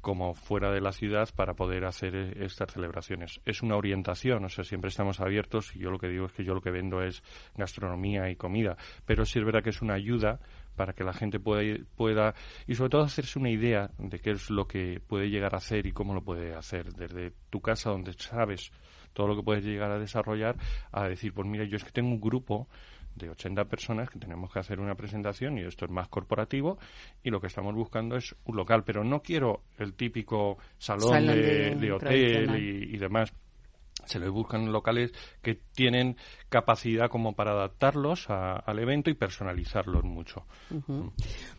como 0.00 0.34
fuera 0.34 0.70
de 0.72 0.80
la 0.80 0.92
ciudad 0.92 1.28
para 1.34 1.54
poder 1.54 1.84
hacer 1.84 2.14
e-, 2.14 2.44
estas 2.44 2.72
celebraciones. 2.72 3.40
Es 3.44 3.62
una 3.62 3.76
orientación, 3.76 4.44
o 4.44 4.48
sea, 4.48 4.64
siempre 4.64 4.88
estamos 4.88 5.20
abiertos 5.20 5.74
y 5.74 5.80
yo 5.80 5.90
lo 5.90 5.98
que 5.98 6.08
digo 6.08 6.26
es 6.26 6.32
que 6.32 6.44
yo 6.44 6.54
lo 6.54 6.60
que 6.60 6.70
vendo 6.70 7.02
es 7.02 7.22
gastronomía 7.56 8.30
y 8.30 8.36
comida, 8.36 8.76
pero 9.04 9.24
sí 9.24 9.38
es 9.38 9.44
verdad 9.44 9.62
que 9.62 9.70
es 9.70 9.82
una 9.82 9.94
ayuda 9.94 10.40
para 10.76 10.92
que 10.92 11.04
la 11.04 11.12
gente 11.12 11.38
pueda, 11.38 11.76
pueda 11.96 12.34
y 12.66 12.74
sobre 12.74 12.90
todo 12.90 13.02
hacerse 13.02 13.38
una 13.38 13.50
idea 13.50 13.90
de 13.98 14.18
qué 14.18 14.30
es 14.30 14.50
lo 14.50 14.66
que 14.66 15.00
puede 15.06 15.28
llegar 15.28 15.54
a 15.54 15.58
hacer 15.58 15.86
y 15.86 15.92
cómo 15.92 16.14
lo 16.14 16.22
puede 16.22 16.54
hacer 16.54 16.92
desde 16.94 17.32
tu 17.50 17.60
casa 17.60 17.90
donde 17.90 18.14
sabes 18.14 18.72
todo 19.12 19.26
lo 19.26 19.36
que 19.36 19.42
puedes 19.42 19.64
llegar 19.64 19.90
a 19.90 19.98
desarrollar 19.98 20.56
a 20.92 21.08
decir 21.08 21.34
pues 21.34 21.46
mira 21.46 21.64
yo 21.64 21.76
es 21.76 21.84
que 21.84 21.90
tengo 21.90 22.08
un 22.08 22.20
grupo 22.20 22.68
de 23.14 23.30
80 23.30 23.64
personas 23.66 24.10
que 24.10 24.18
tenemos 24.18 24.52
que 24.52 24.58
hacer 24.58 24.80
una 24.80 24.94
presentación 24.94 25.58
y 25.58 25.62
esto 25.62 25.84
es 25.84 25.90
más 25.90 26.08
corporativo 26.08 26.78
y 27.22 27.30
lo 27.30 27.40
que 27.40 27.48
estamos 27.48 27.74
buscando 27.74 28.16
es 28.16 28.34
un 28.44 28.56
local, 28.56 28.84
pero 28.84 29.04
no 29.04 29.22
quiero 29.22 29.62
el 29.78 29.94
típico 29.94 30.58
salón, 30.78 31.26
de, 31.26 31.92
hotel 31.92 32.56
y, 32.56 32.96
demás. 32.96 33.32
Se 34.06 34.18
les 34.18 34.30
buscan 34.30 34.72
locales 34.72 35.12
que 35.42 35.60
tienen 35.72 36.16
capacidad 36.48 37.10
como 37.10 37.34
para 37.34 37.52
adaptarlos 37.52 38.28
al 38.30 38.78
evento 38.78 39.10
y 39.10 39.14
personalizarlos 39.14 40.04
mucho. 40.04 40.46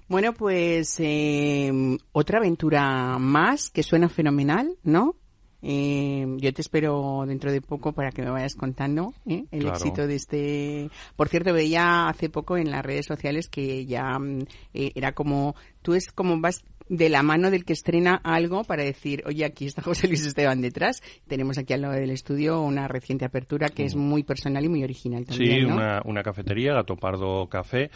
Bueno, 0.07 0.33
pues 0.33 0.99
eh, 0.99 1.71
otra 2.11 2.39
aventura 2.39 3.17
más 3.19 3.69
que 3.69 3.83
suena 3.83 4.09
fenomenal, 4.09 4.75
¿no? 4.83 5.20
Eh, 5.63 6.25
yo 6.37 6.53
te 6.53 6.61
espero 6.61 7.23
dentro 7.27 7.51
de 7.51 7.61
poco 7.61 7.93
para 7.93 8.11
que 8.11 8.23
me 8.23 8.31
vayas 8.31 8.55
contando 8.55 9.13
¿eh? 9.27 9.45
el 9.51 9.67
éxito 9.67 10.07
de 10.07 10.15
este. 10.15 10.89
Por 11.15 11.29
cierto, 11.29 11.53
veía 11.53 12.07
hace 12.07 12.29
poco 12.29 12.57
en 12.57 12.71
las 12.71 12.83
redes 12.83 13.05
sociales 13.05 13.47
que 13.47 13.85
ya 13.85 14.17
mm, 14.17 14.39
eh, 14.73 14.91
era 14.95 15.13
como 15.13 15.55
tú 15.81 15.93
es 15.93 16.11
como 16.11 16.39
vas 16.39 16.63
de 16.89 17.07
la 17.07 17.23
mano 17.23 17.51
del 17.51 17.63
que 17.63 17.71
estrena 17.71 18.15
algo 18.15 18.65
para 18.65 18.83
decir, 18.83 19.23
oye, 19.25 19.45
aquí 19.45 19.65
está 19.65 19.81
José 19.83 20.07
Luis 20.07 20.25
Esteban 20.25 20.61
detrás. 20.61 21.01
Tenemos 21.27 21.57
aquí 21.57 21.73
al 21.73 21.81
lado 21.81 21.93
del 21.93 22.09
estudio 22.09 22.61
una 22.61 22.87
reciente 22.87 23.23
apertura 23.23 23.69
que 23.69 23.85
es 23.85 23.95
mm. 23.95 23.99
muy 23.99 24.23
personal 24.23 24.65
y 24.65 24.69
muy 24.69 24.83
original 24.83 25.25
también. 25.25 25.59
Sí, 25.59 25.65
una, 25.65 26.01
una 26.05 26.23
cafetería, 26.23 26.73
Gato 26.73 26.97
Pardo 26.97 27.47
Café, 27.47 27.91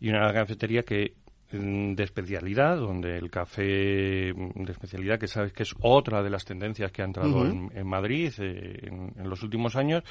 y 0.00 0.08
una 0.10 0.32
cafetería 0.32 0.82
que 0.82 1.14
de 1.58 2.02
especialidad, 2.02 2.76
donde 2.76 3.16
el 3.16 3.30
café 3.30 3.62
de 3.62 4.70
especialidad, 4.72 5.18
que 5.18 5.28
sabes 5.28 5.52
que 5.52 5.62
es 5.62 5.74
otra 5.80 6.22
de 6.22 6.30
las 6.30 6.44
tendencias 6.44 6.92
que 6.92 7.02
ha 7.02 7.04
entrado 7.04 7.44
en, 7.44 7.86
Madrid 7.86 8.32
eh, 8.38 8.88
en, 8.88 9.28
los 9.28 9.42
últimos 9.42 9.76
años, 9.76 10.02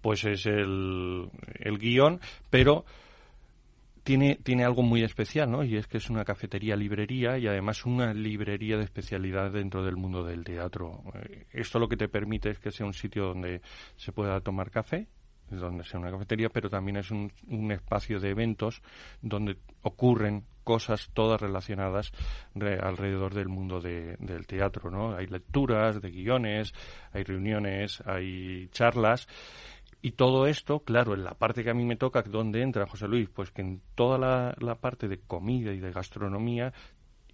pues 0.00 0.24
es 0.24 0.46
el, 0.46 1.28
el 1.60 1.78
guion, 1.78 2.20
pero 2.50 2.84
tiene, 4.02 4.38
tiene 4.42 4.64
algo 4.64 4.82
muy 4.82 5.02
especial, 5.02 5.50
¿no? 5.50 5.64
Y 5.64 5.76
es 5.76 5.86
que 5.86 5.98
es 5.98 6.10
una 6.10 6.24
cafetería 6.24 6.76
librería 6.76 7.38
y 7.38 7.46
además 7.46 7.84
una 7.86 8.12
librería 8.12 8.76
de 8.76 8.84
especialidad 8.84 9.52
dentro 9.52 9.84
del 9.84 9.96
mundo 9.96 10.24
del 10.24 10.44
teatro. 10.44 11.02
Eh, 11.14 11.46
esto 11.52 11.78
lo 11.78 11.88
que 11.88 11.96
te 11.96 12.08
permite 12.08 12.50
es 12.50 12.58
que 12.58 12.70
sea 12.70 12.86
un 12.86 12.94
sitio 12.94 13.26
donde 13.26 13.60
se 13.96 14.12
pueda 14.12 14.40
tomar 14.40 14.70
café, 14.70 15.06
donde 15.60 15.84
sea 15.84 16.00
una 16.00 16.10
cafetería, 16.10 16.48
pero 16.48 16.70
también 16.70 16.96
es 16.96 17.10
un, 17.10 17.32
un 17.48 17.72
espacio 17.72 18.20
de 18.20 18.30
eventos 18.30 18.82
donde 19.20 19.56
ocurren 19.82 20.44
cosas 20.64 21.10
todas 21.12 21.40
relacionadas 21.40 22.12
alrededor 22.54 23.34
del 23.34 23.48
mundo 23.48 23.80
del 23.80 24.46
teatro, 24.46 24.90
¿no? 24.90 25.14
Hay 25.16 25.26
lecturas 25.26 26.00
de 26.00 26.10
guiones, 26.10 26.72
hay 27.12 27.24
reuniones, 27.24 28.02
hay 28.06 28.68
charlas 28.68 29.26
y 30.00 30.12
todo 30.12 30.46
esto, 30.46 30.80
claro, 30.80 31.14
en 31.14 31.22
la 31.22 31.34
parte 31.34 31.62
que 31.62 31.70
a 31.70 31.74
mí 31.74 31.84
me 31.84 31.96
toca, 31.96 32.22
¿dónde 32.22 32.60
entra 32.60 32.86
José 32.86 33.06
Luis? 33.06 33.28
Pues 33.28 33.52
que 33.52 33.62
en 33.62 33.80
toda 33.94 34.18
la, 34.18 34.54
la 34.58 34.74
parte 34.74 35.06
de 35.06 35.20
comida 35.20 35.72
y 35.72 35.78
de 35.78 35.92
gastronomía 35.92 36.72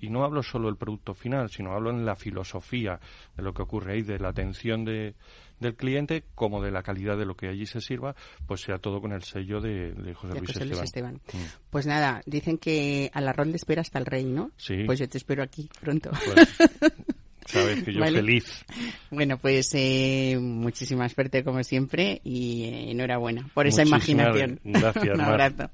y 0.00 0.10
no 0.10 0.24
hablo 0.24 0.42
solo 0.42 0.66
del 0.68 0.76
producto 0.76 1.14
final, 1.14 1.50
sino 1.50 1.72
hablo 1.72 1.90
en 1.90 2.04
la 2.04 2.16
filosofía 2.16 3.00
de 3.36 3.42
lo 3.42 3.52
que 3.52 3.62
ocurre 3.62 3.94
ahí, 3.94 4.02
de 4.02 4.18
la 4.18 4.28
atención 4.28 4.84
de, 4.84 5.14
del 5.60 5.74
cliente 5.74 6.24
como 6.34 6.62
de 6.62 6.70
la 6.70 6.82
calidad 6.82 7.16
de 7.16 7.26
lo 7.26 7.36
que 7.36 7.48
allí 7.48 7.66
se 7.66 7.80
sirva, 7.80 8.14
pues 8.46 8.62
sea 8.62 8.78
todo 8.78 9.00
con 9.00 9.12
el 9.12 9.22
sello 9.22 9.60
de, 9.60 9.94
José, 10.14 10.64
Luis, 10.64 10.80
Esteban. 10.80 11.14
Mm. 11.14 11.38
Pues 11.70 11.86
nada, 11.86 12.22
dicen 12.26 12.58
que 12.58 13.10
al 13.12 13.28
arroz 13.28 13.46
le 13.48 13.56
espera 13.56 13.82
hasta 13.82 13.98
el 13.98 14.06
rey, 14.06 14.24
¿no? 14.24 14.50
Sí. 14.56 14.84
Pues 14.86 14.98
yo 14.98 15.08
te 15.08 15.18
espero 15.18 15.42
aquí 15.42 15.68
pronto. 15.80 16.10
Pues, 16.10 16.56
sabes 17.46 17.82
que 17.82 17.92
yo 17.92 18.02
feliz. 18.02 18.64
Bueno, 19.10 19.38
pues 19.38 19.70
eh, 19.74 20.38
muchísima 20.40 21.08
suerte 21.08 21.42
como 21.42 21.62
siempre 21.62 22.20
y 22.24 22.64
eh, 22.64 22.90
enhorabuena 22.90 23.48
por 23.54 23.66
esa 23.66 23.82
imaginación. 23.82 24.60
Gracias. 24.64 25.08
Un 25.14 25.20
abrazo. 25.20 25.70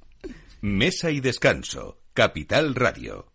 Mesa 0.60 1.10
y 1.10 1.20
descanso. 1.20 1.98
Capital 2.14 2.74
Radio. 2.74 3.33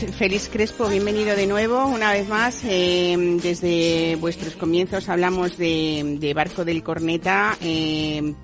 Pues 0.00 0.14
Félix 0.16 0.48
Crespo, 0.48 0.88
bienvenido 0.88 1.34
de 1.34 1.46
nuevo, 1.46 1.86
una 1.86 2.12
vez 2.12 2.28
más. 2.28 2.62
Eh, 2.64 3.16
desde 3.42 4.16
vuestros 4.16 4.54
comienzos 4.54 5.08
hablamos 5.08 5.56
de, 5.56 6.32
Barco 6.34 6.64
del 6.64 6.82
Corneta, 6.82 7.56
eh, 7.60 8.34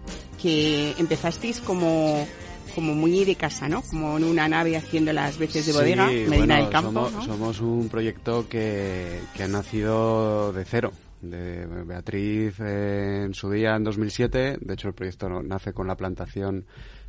que 0.41 0.95
empezasteis 0.99 1.61
como 1.61 2.27
como 2.75 2.93
muy 2.93 3.25
de 3.25 3.37
casa, 3.37 3.69
¿no? 3.69 3.83
Como 3.83 4.17
en 4.17 4.25
una 4.25 4.49
nave 4.49 4.77
haciendo 4.77 5.13
las 5.13 5.39
veces 5.39 5.67
de 5.67 5.73
bodega, 5.73 6.07
Medina 6.07 6.57
del 6.57 6.71
Campo. 6.71 7.09
Somos, 7.09 7.25
somos 7.25 7.61
un 7.61 7.89
proyecto 7.89 8.49
que, 8.49 9.21
que 9.37 9.45
ha 9.45 9.49
nacido 9.49 10.53
de 10.53 10.65
cero 10.65 10.93
de 11.21 11.67
Beatriz 11.85 12.59
en 12.59 13.33
su 13.33 13.49
día 13.51 13.77
en 13.77 13.85
2007. 13.85 14.59
De 14.61 14.75
hecho, 14.75 14.89
el 14.89 14.95
proyecto 14.95 15.29
nace 15.29 15.73
con 15.73 15.87
la 15.87 15.97
plantación 15.97 16.67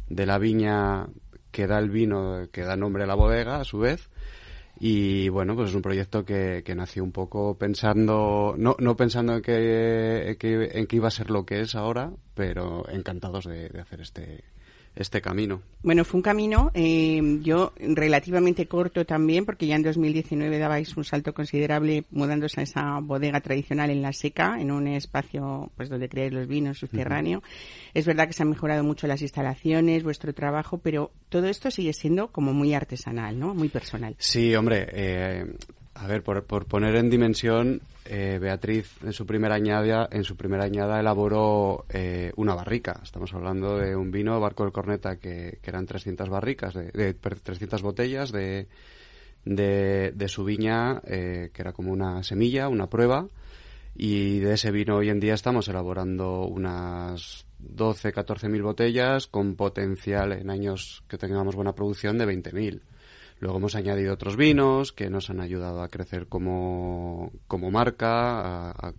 de 0.07 0.25
la 0.27 0.37
viña 0.37 1.07
que 1.55 1.67
da 1.67 1.79
el 1.79 1.89
vino, 1.89 2.49
que 2.51 2.63
da 2.63 2.75
nombre 2.75 3.03
a 3.03 3.07
la 3.07 3.15
bodega, 3.15 3.61
a 3.61 3.63
su 3.63 3.79
vez. 3.79 4.09
Y 4.77 5.29
bueno, 5.29 5.55
pues 5.55 5.69
es 5.69 5.75
un 5.75 5.81
proyecto 5.81 6.25
que, 6.25 6.63
que 6.65 6.75
nació 6.75 7.01
un 7.01 7.13
poco 7.13 7.57
pensando, 7.57 8.55
no, 8.57 8.75
no 8.77 8.97
pensando 8.97 9.35
en 9.35 9.41
que, 9.41 10.37
en 10.37 10.87
que, 10.87 10.95
iba 10.97 11.07
a 11.07 11.11
ser 11.11 11.31
lo 11.31 11.45
que 11.45 11.61
es 11.61 11.75
ahora, 11.75 12.11
pero 12.33 12.83
encantados 12.89 13.45
de 13.45 13.71
hacer 13.79 14.01
este, 14.01 14.43
este 14.95 15.21
camino. 15.21 15.61
Bueno, 15.83 16.05
fue 16.05 16.19
un 16.19 16.21
camino, 16.21 16.71
eh, 16.73 17.39
yo 17.41 17.73
relativamente 17.77 18.67
corto 18.67 19.05
también, 19.05 19.45
porque 19.45 19.67
ya 19.67 19.75
en 19.75 19.83
2019 19.83 20.57
dabais 20.57 20.95
un 20.97 21.03
salto 21.03 21.33
considerable 21.33 22.05
mudándose 22.11 22.61
a 22.61 22.63
esa 22.63 22.99
bodega 23.01 23.41
tradicional 23.41 23.89
en 23.89 24.01
la 24.01 24.13
seca, 24.13 24.57
en 24.59 24.71
un 24.71 24.87
espacio 24.87 25.71
pues 25.75 25.89
donde 25.89 26.09
creáis 26.09 26.33
los 26.33 26.47
vinos 26.47 26.79
subterráneo. 26.79 27.43
Es 27.93 28.05
verdad 28.05 28.27
que 28.27 28.33
se 28.33 28.43
han 28.43 28.49
mejorado 28.49 28.83
mucho 28.83 29.07
las 29.07 29.21
instalaciones, 29.21 30.03
vuestro 30.03 30.33
trabajo, 30.33 30.77
pero 30.77 31.11
todo 31.29 31.47
esto 31.47 31.69
sigue 31.71 31.93
siendo 31.93 32.31
como 32.31 32.53
muy 32.53 32.73
artesanal, 32.73 33.37
¿no? 33.39 33.53
Muy 33.53 33.69
personal. 33.69 34.15
Sí, 34.17 34.55
hombre, 34.55 34.87
eh, 34.91 35.45
a 35.95 36.07
ver, 36.07 36.23
por, 36.23 36.43
por 36.43 36.65
poner 36.65 36.95
en 36.97 37.09
dimensión, 37.09 37.81
eh, 38.03 38.37
Beatriz 38.39 38.97
en 39.01 39.13
su 39.13 39.25
primera 39.25 39.55
añada, 39.55 40.07
en 40.11 40.25
su 40.25 40.35
primera 40.35 40.65
añada 40.65 40.99
elaboró 40.99 41.85
eh, 41.89 42.33
una 42.35 42.53
barrica. 42.53 42.99
Estamos 43.01 43.33
hablando 43.33 43.77
de 43.77 43.95
un 43.95 44.11
vino 44.11 44.39
Barco 44.39 44.63
del 44.63 44.73
Corneta 44.73 45.15
que, 45.15 45.57
que 45.61 45.69
eran 45.69 45.85
300 45.85 46.29
barricas, 46.29 46.73
de, 46.73 46.91
de 46.91 47.13
300 47.13 47.81
botellas 47.81 48.33
de, 48.33 48.67
de, 49.45 50.11
de 50.13 50.27
su 50.27 50.43
viña, 50.43 51.01
eh, 51.05 51.49
que 51.53 51.61
era 51.61 51.71
como 51.71 51.93
una 51.93 52.21
semilla, 52.23 52.67
una 52.67 52.87
prueba. 52.87 53.27
Y 53.95 54.39
de 54.39 54.55
ese 54.55 54.71
vino 54.71 54.97
hoy 54.97 55.09
en 55.09 55.21
día 55.21 55.33
estamos 55.33 55.69
elaborando 55.69 56.41
unas 56.45 57.45
12, 57.59 58.11
14 58.11 58.49
mil 58.49 58.63
botellas 58.63 59.27
con 59.27 59.55
potencial 59.55 60.33
en 60.33 60.49
años 60.49 61.03
que 61.07 61.17
tengamos 61.17 61.55
buena 61.55 61.73
producción 61.73 62.17
de 62.17 62.25
20 62.25 62.51
mil. 62.51 62.81
Luego 63.39 63.57
hemos 63.57 63.75
añadido 63.75 64.13
otros 64.13 64.37
vinos 64.37 64.91
que 64.91 65.09
nos 65.09 65.29
han 65.29 65.41
ayudado 65.41 65.81
a 65.81 65.89
crecer 65.89 66.27
como, 66.27 67.31
como 67.47 67.71
marca, 67.71 68.71
a, 68.71 68.93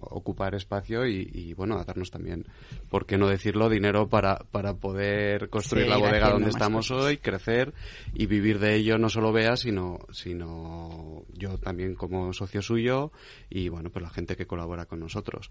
ocupar 0.00 0.54
espacio 0.54 1.06
y, 1.06 1.52
bueno, 1.54 1.78
a 1.78 1.84
darnos 1.84 2.10
también, 2.10 2.46
por 2.88 3.04
qué 3.04 3.18
no 3.18 3.28
decirlo, 3.28 3.68
dinero 3.68 4.08
para, 4.08 4.38
para 4.50 4.74
poder 4.74 5.50
construir 5.50 5.86
la 5.86 5.98
bodega 5.98 6.30
donde 6.30 6.48
estamos 6.48 6.90
hoy, 6.90 7.18
crecer 7.18 7.74
y 8.14 8.24
vivir 8.24 8.58
de 8.58 8.76
ello 8.76 8.96
no 8.96 9.10
solo 9.10 9.32
Bea, 9.32 9.56
sino, 9.56 9.98
sino 10.12 11.24
yo 11.34 11.58
también 11.58 11.94
como 11.94 12.32
socio 12.32 12.62
suyo 12.62 13.12
y 13.50 13.68
bueno, 13.68 13.90
pues 13.90 14.02
la 14.02 14.10
gente 14.10 14.34
que 14.34 14.46
colabora 14.46 14.86
con 14.86 15.00
nosotros. 15.00 15.50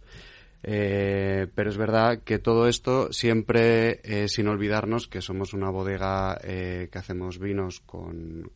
Eh, 0.61 1.47
pero 1.55 1.69
es 1.69 1.77
verdad 1.77 2.19
que 2.23 2.37
todo 2.37 2.67
esto 2.67 3.13
siempre 3.13 4.01
eh, 4.03 4.27
sin 4.27 4.47
olvidarnos 4.47 5.07
que 5.07 5.21
somos 5.21 5.53
una 5.53 5.69
bodega 5.69 6.37
eh, 6.43 6.89
que 6.91 6.97
hacemos 6.97 7.39
vinos 7.39 7.79
con, 7.79 8.51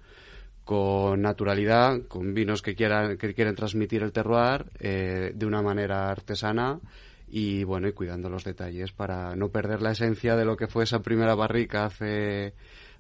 con 0.66 1.22
naturalidad, 1.22 2.02
con 2.08 2.34
vinos 2.34 2.62
que 2.62 2.76
quieran 2.76 3.18
que 3.18 3.34
quieren 3.34 3.56
transmitir 3.56 4.04
el 4.04 4.12
terroir 4.12 4.66
de 4.80 5.46
una 5.46 5.62
manera 5.62 6.10
artesana 6.10 6.80
y 7.30 7.64
bueno 7.64 7.88
y 7.88 7.94
cuidando 7.94 8.30
los 8.30 8.44
detalles 8.44 8.92
para 8.92 9.36
no 9.36 9.50
perder 9.50 9.82
la 9.82 9.92
esencia 9.92 10.36
de 10.36 10.46
lo 10.46 10.58
que 10.58 10.68
fue 10.68 10.84
esa 10.84 11.02
primera 11.02 11.36
barrica 11.36 11.86
hace 11.86 12.54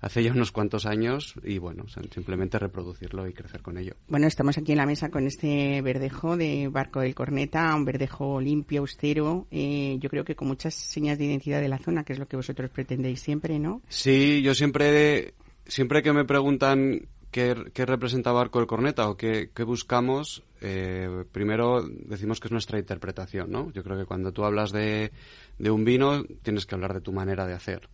hace 0.04 0.22
ya 0.22 0.34
unos 0.34 0.52
cuantos 0.52 0.86
años 0.86 1.34
y 1.44 1.58
bueno, 1.60 1.86
simplemente 1.88 2.60
reproducirlo 2.60 3.26
y 3.26 3.34
crecer 3.34 3.62
con 3.62 3.78
ello. 3.78 3.96
Bueno, 4.10 4.28
estamos 4.28 4.58
aquí 4.58 4.74
en 4.74 4.80
la 4.80 4.86
mesa 4.86 5.10
con 5.10 5.26
este 5.26 5.82
verdejo 5.82 6.36
de 6.36 6.68
Barco 6.68 7.00
del 7.00 7.16
Corneta, 7.16 7.74
un 7.74 7.86
verdejo 7.86 8.42
limpio, 8.42 8.82
austero, 8.82 9.48
eh, 9.50 9.98
yo 10.02 10.10
creo 10.10 10.26
que 10.26 10.36
con 10.36 10.50
muchas 10.50 10.74
señas 10.74 11.18
de 11.18 11.26
identidad 11.26 11.62
de 11.62 11.70
la 11.70 11.78
zona, 11.78 12.04
que 12.04 12.12
es 12.12 12.20
lo 12.20 12.28
que 12.28 12.36
vosotros 12.36 12.70
pretendéis 12.70 13.22
siempre, 13.22 13.60
¿no? 13.60 13.82
Sí, 13.88 14.42
yo 14.42 14.54
siempre, 14.54 15.36
siempre 15.66 16.04
que 16.04 16.12
me 16.12 16.26
preguntan 16.26 17.08
qué, 17.32 17.54
representa 17.54 18.34
Barco 18.34 18.60
del 18.60 18.68
Corneta 18.68 19.10
o 19.10 19.16
qué, 19.16 19.50
buscamos, 19.66 20.44
eh, 20.60 21.24
primero 21.32 21.82
decimos 21.82 22.42
que 22.42 22.50
es 22.50 22.52
nuestra 22.52 22.78
interpretación, 22.78 23.50
¿no? 23.52 23.72
Yo 23.72 23.84
creo 23.84 23.98
que 23.98 24.06
cuando 24.06 24.34
tú 24.34 24.44
hablas 24.44 24.74
de, 24.74 25.14
de 25.60 25.72
un 25.72 25.86
vino, 25.86 26.26
tienes 26.42 26.66
que 26.66 26.76
hablar 26.76 26.94
de 26.94 27.00
tu 27.00 27.14
manera 27.14 27.48
de 27.48 27.54
hacer 27.54 27.88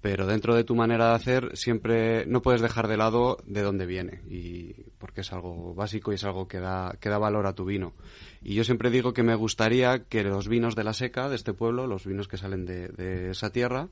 pero 0.00 0.26
dentro 0.26 0.54
de 0.54 0.64
tu 0.64 0.76
manera 0.76 1.08
de 1.08 1.14
hacer 1.14 1.56
siempre 1.56 2.24
no 2.26 2.40
puedes 2.40 2.60
dejar 2.60 2.86
de 2.86 2.96
lado 2.96 3.38
de 3.46 3.62
dónde 3.62 3.86
viene 3.86 4.22
y 4.28 4.74
porque 4.98 5.22
es 5.22 5.32
algo 5.32 5.74
básico 5.74 6.12
y 6.12 6.14
es 6.14 6.24
algo 6.24 6.46
que 6.46 6.60
da, 6.60 6.96
que 7.00 7.08
da 7.08 7.18
valor 7.18 7.46
a 7.46 7.54
tu 7.54 7.64
vino. 7.64 7.94
Y 8.40 8.54
yo 8.54 8.64
siempre 8.64 8.90
digo 8.90 9.12
que 9.12 9.24
me 9.24 9.34
gustaría 9.34 10.04
que 10.04 10.22
los 10.22 10.48
vinos 10.48 10.76
de 10.76 10.84
la 10.84 10.92
seca 10.92 11.28
de 11.28 11.36
este 11.36 11.52
pueblo 11.52 11.86
los 11.86 12.06
vinos 12.06 12.28
que 12.28 12.36
salen 12.36 12.64
de, 12.64 13.30
esa 13.30 13.50
tierra 13.50 13.88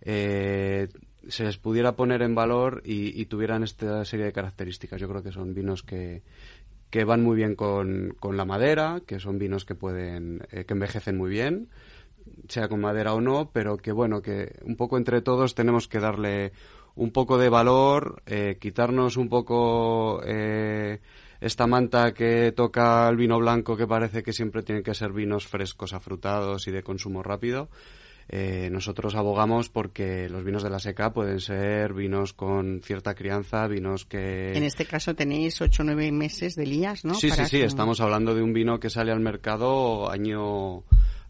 eh, 0.00 0.88
se 1.28 1.44
les 1.44 1.56
pudiera 1.56 1.92
poner 1.92 2.22
en 2.22 2.34
valor 2.34 2.82
y, 2.84 3.24
tuvieran 3.26 3.62
esta 3.62 4.04
serie 4.04 4.26
de 4.26 4.32
características. 4.32 5.00
Yo 5.00 5.08
creo 5.08 5.22
que 5.22 5.32
son 5.32 5.54
vinos 5.54 5.82
que 5.82 6.22
que 6.90 7.02
van 7.02 7.24
muy 7.24 7.34
bien 7.34 7.56
con, 7.56 8.14
con 8.20 8.36
la 8.36 8.44
madera, 8.44 9.02
que 9.04 9.18
son 9.18 9.36
vinos 9.36 9.64
que 9.64 9.74
pueden, 9.74 10.46
eh, 10.52 10.64
que 10.64 10.74
envejecen 10.74 11.16
muy 11.16 11.28
bien, 11.28 11.68
sea 12.48 12.68
con 12.68 12.80
madera 12.80 13.14
o 13.14 13.20
no, 13.20 13.50
pero 13.52 13.76
que 13.76 13.92
bueno, 13.92 14.22
que 14.22 14.56
un 14.62 14.76
poco 14.76 14.96
entre 14.96 15.22
todos 15.22 15.54
tenemos 15.54 15.88
que 15.88 16.00
darle 16.00 16.52
un 16.96 17.10
poco 17.10 17.38
de 17.38 17.48
valor, 17.48 18.22
eh, 18.26 18.56
quitarnos 18.60 19.16
un 19.16 19.28
poco 19.28 20.22
eh, 20.24 21.00
esta 21.40 21.66
manta 21.66 22.12
que 22.12 22.52
toca 22.52 23.08
el 23.08 23.16
vino 23.16 23.38
blanco 23.38 23.76
que 23.76 23.86
parece 23.86 24.22
que 24.22 24.32
siempre 24.32 24.62
tienen 24.62 24.84
que 24.84 24.94
ser 24.94 25.12
vinos 25.12 25.46
frescos, 25.46 25.92
afrutados 25.92 26.66
y 26.68 26.70
de 26.70 26.82
consumo 26.82 27.22
rápido. 27.22 27.68
Eh, 28.28 28.70
nosotros 28.72 29.14
abogamos 29.16 29.68
porque 29.68 30.30
los 30.30 30.44
vinos 30.44 30.62
de 30.62 30.70
la 30.70 30.78
seca 30.78 31.12
pueden 31.12 31.40
ser 31.40 31.92
vinos 31.92 32.32
con 32.32 32.80
cierta 32.82 33.14
crianza, 33.14 33.66
vinos 33.68 34.06
que... 34.06 34.52
En 34.52 34.62
este 34.64 34.86
caso 34.86 35.14
tenéis 35.14 35.60
ocho 35.60 35.82
o 35.82 35.84
nueve 35.84 36.10
meses 36.10 36.54
de 36.54 36.64
lías, 36.64 37.04
¿no? 37.04 37.14
Sí, 37.14 37.28
sí, 37.30 37.44
sí, 37.44 37.60
estamos 37.60 38.00
hablando 38.00 38.34
de 38.34 38.42
un 38.42 38.54
vino 38.54 38.80
que 38.80 38.88
sale 38.88 39.12
al 39.12 39.20
mercado 39.20 40.10
año 40.10 40.84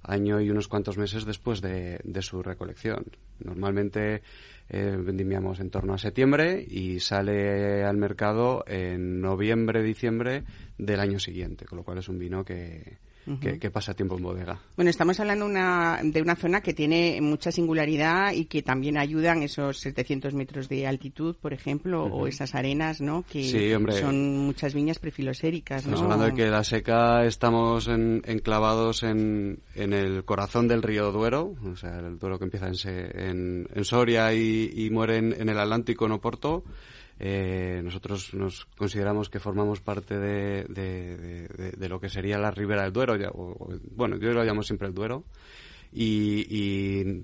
año 0.05 0.41
y 0.41 0.51
unos 0.51 0.69
cuantos 0.69 0.99
meses 0.99 1.25
después 1.25 1.61
de, 1.61 2.01
su 2.21 2.43
recolección. 2.43 3.05
Normalmente 3.41 4.23
eh, 4.69 4.97
vendimiamos 4.99 5.61
en 5.61 5.71
torno 5.71 5.95
a 5.95 5.99
septiembre 5.99 6.65
y 6.69 7.01
sale 7.01 7.85
al 7.85 7.97
mercado 7.97 8.65
en 8.67 9.21
noviembre, 9.21 9.83
diciembre 9.83 10.45
del 10.79 11.01
año 11.01 11.19
siguiente, 11.19 11.65
con 11.65 11.79
lo 11.79 11.85
cual 11.85 11.99
es 11.99 12.09
un 12.09 12.19
vino 12.19 12.45
que, 12.45 12.99
que, 13.41 13.71
pasa 13.71 13.95
tiempo 13.95 14.17
en 14.17 14.23
bodega. 14.23 14.59
Bueno, 14.77 14.91
estamos 14.91 15.19
hablando 15.21 15.47
una, 15.47 16.01
de 16.03 16.21
una 16.21 16.37
zona 16.37 16.61
que 16.61 16.75
tiene 16.75 17.21
mucha 17.21 17.51
singularidad 17.51 18.33
y 18.33 18.45
que 18.47 18.63
también 18.63 18.99
ayudan 18.99 19.43
esos 19.43 19.79
700 19.79 20.35
metros 20.35 20.69
de 20.69 20.87
altitud, 20.87 21.37
por 21.41 21.53
ejemplo, 21.53 22.05
o 22.05 22.27
esas 22.27 22.55
arenas, 22.55 23.01
¿no? 23.01 23.25
Que 23.31 23.79
son 24.01 24.39
muchas 24.39 24.75
viñas 24.75 24.99
prefiloséricas, 24.99 25.85
Estamos 25.85 26.03
hablando 26.03 26.27
de 26.27 26.35
que 26.35 26.47
la 26.47 26.65
seca 26.65 27.25
estamos 27.25 27.89
enclavados 27.89 29.03
en, 29.03 29.61
en 29.75 29.93
el 29.93 30.25
corazón 30.25 30.69
del 30.69 30.83
río 30.83 31.13
Duero, 31.13 31.55
o 31.65 31.77
sea, 31.77 31.99
el 31.99 32.19
Duero 32.19 32.39
que 32.39 32.45
empieza 32.45 32.69
en, 32.69 33.69
en, 33.75 33.85
Soria 33.85 34.33
y, 34.35 34.89
muere 34.91 35.17
en, 35.17 35.33
en 35.33 35.49
el 35.49 35.59
Atlántico, 35.59 36.07
en 36.07 36.13
Oporto. 36.13 36.65
Eh, 37.19 37.81
nosotros 37.85 38.35
nos 38.35 38.65
consideramos 38.77 39.29
que 39.29 39.39
formamos 39.39 39.81
parte 39.81 40.19
de, 40.19 40.65
de, 40.65 41.89
lo 41.89 42.01
que 42.01 42.09
sería 42.09 42.39
la 42.39 42.51
ribera 42.51 42.83
del 42.83 42.93
Duero, 42.93 43.15
bueno, 43.95 44.17
yo 44.17 44.33
lo 44.33 44.43
llamo 44.43 44.63
siempre 44.63 44.89
el 44.89 44.95
Duero, 44.95 45.25
y, 45.93 47.23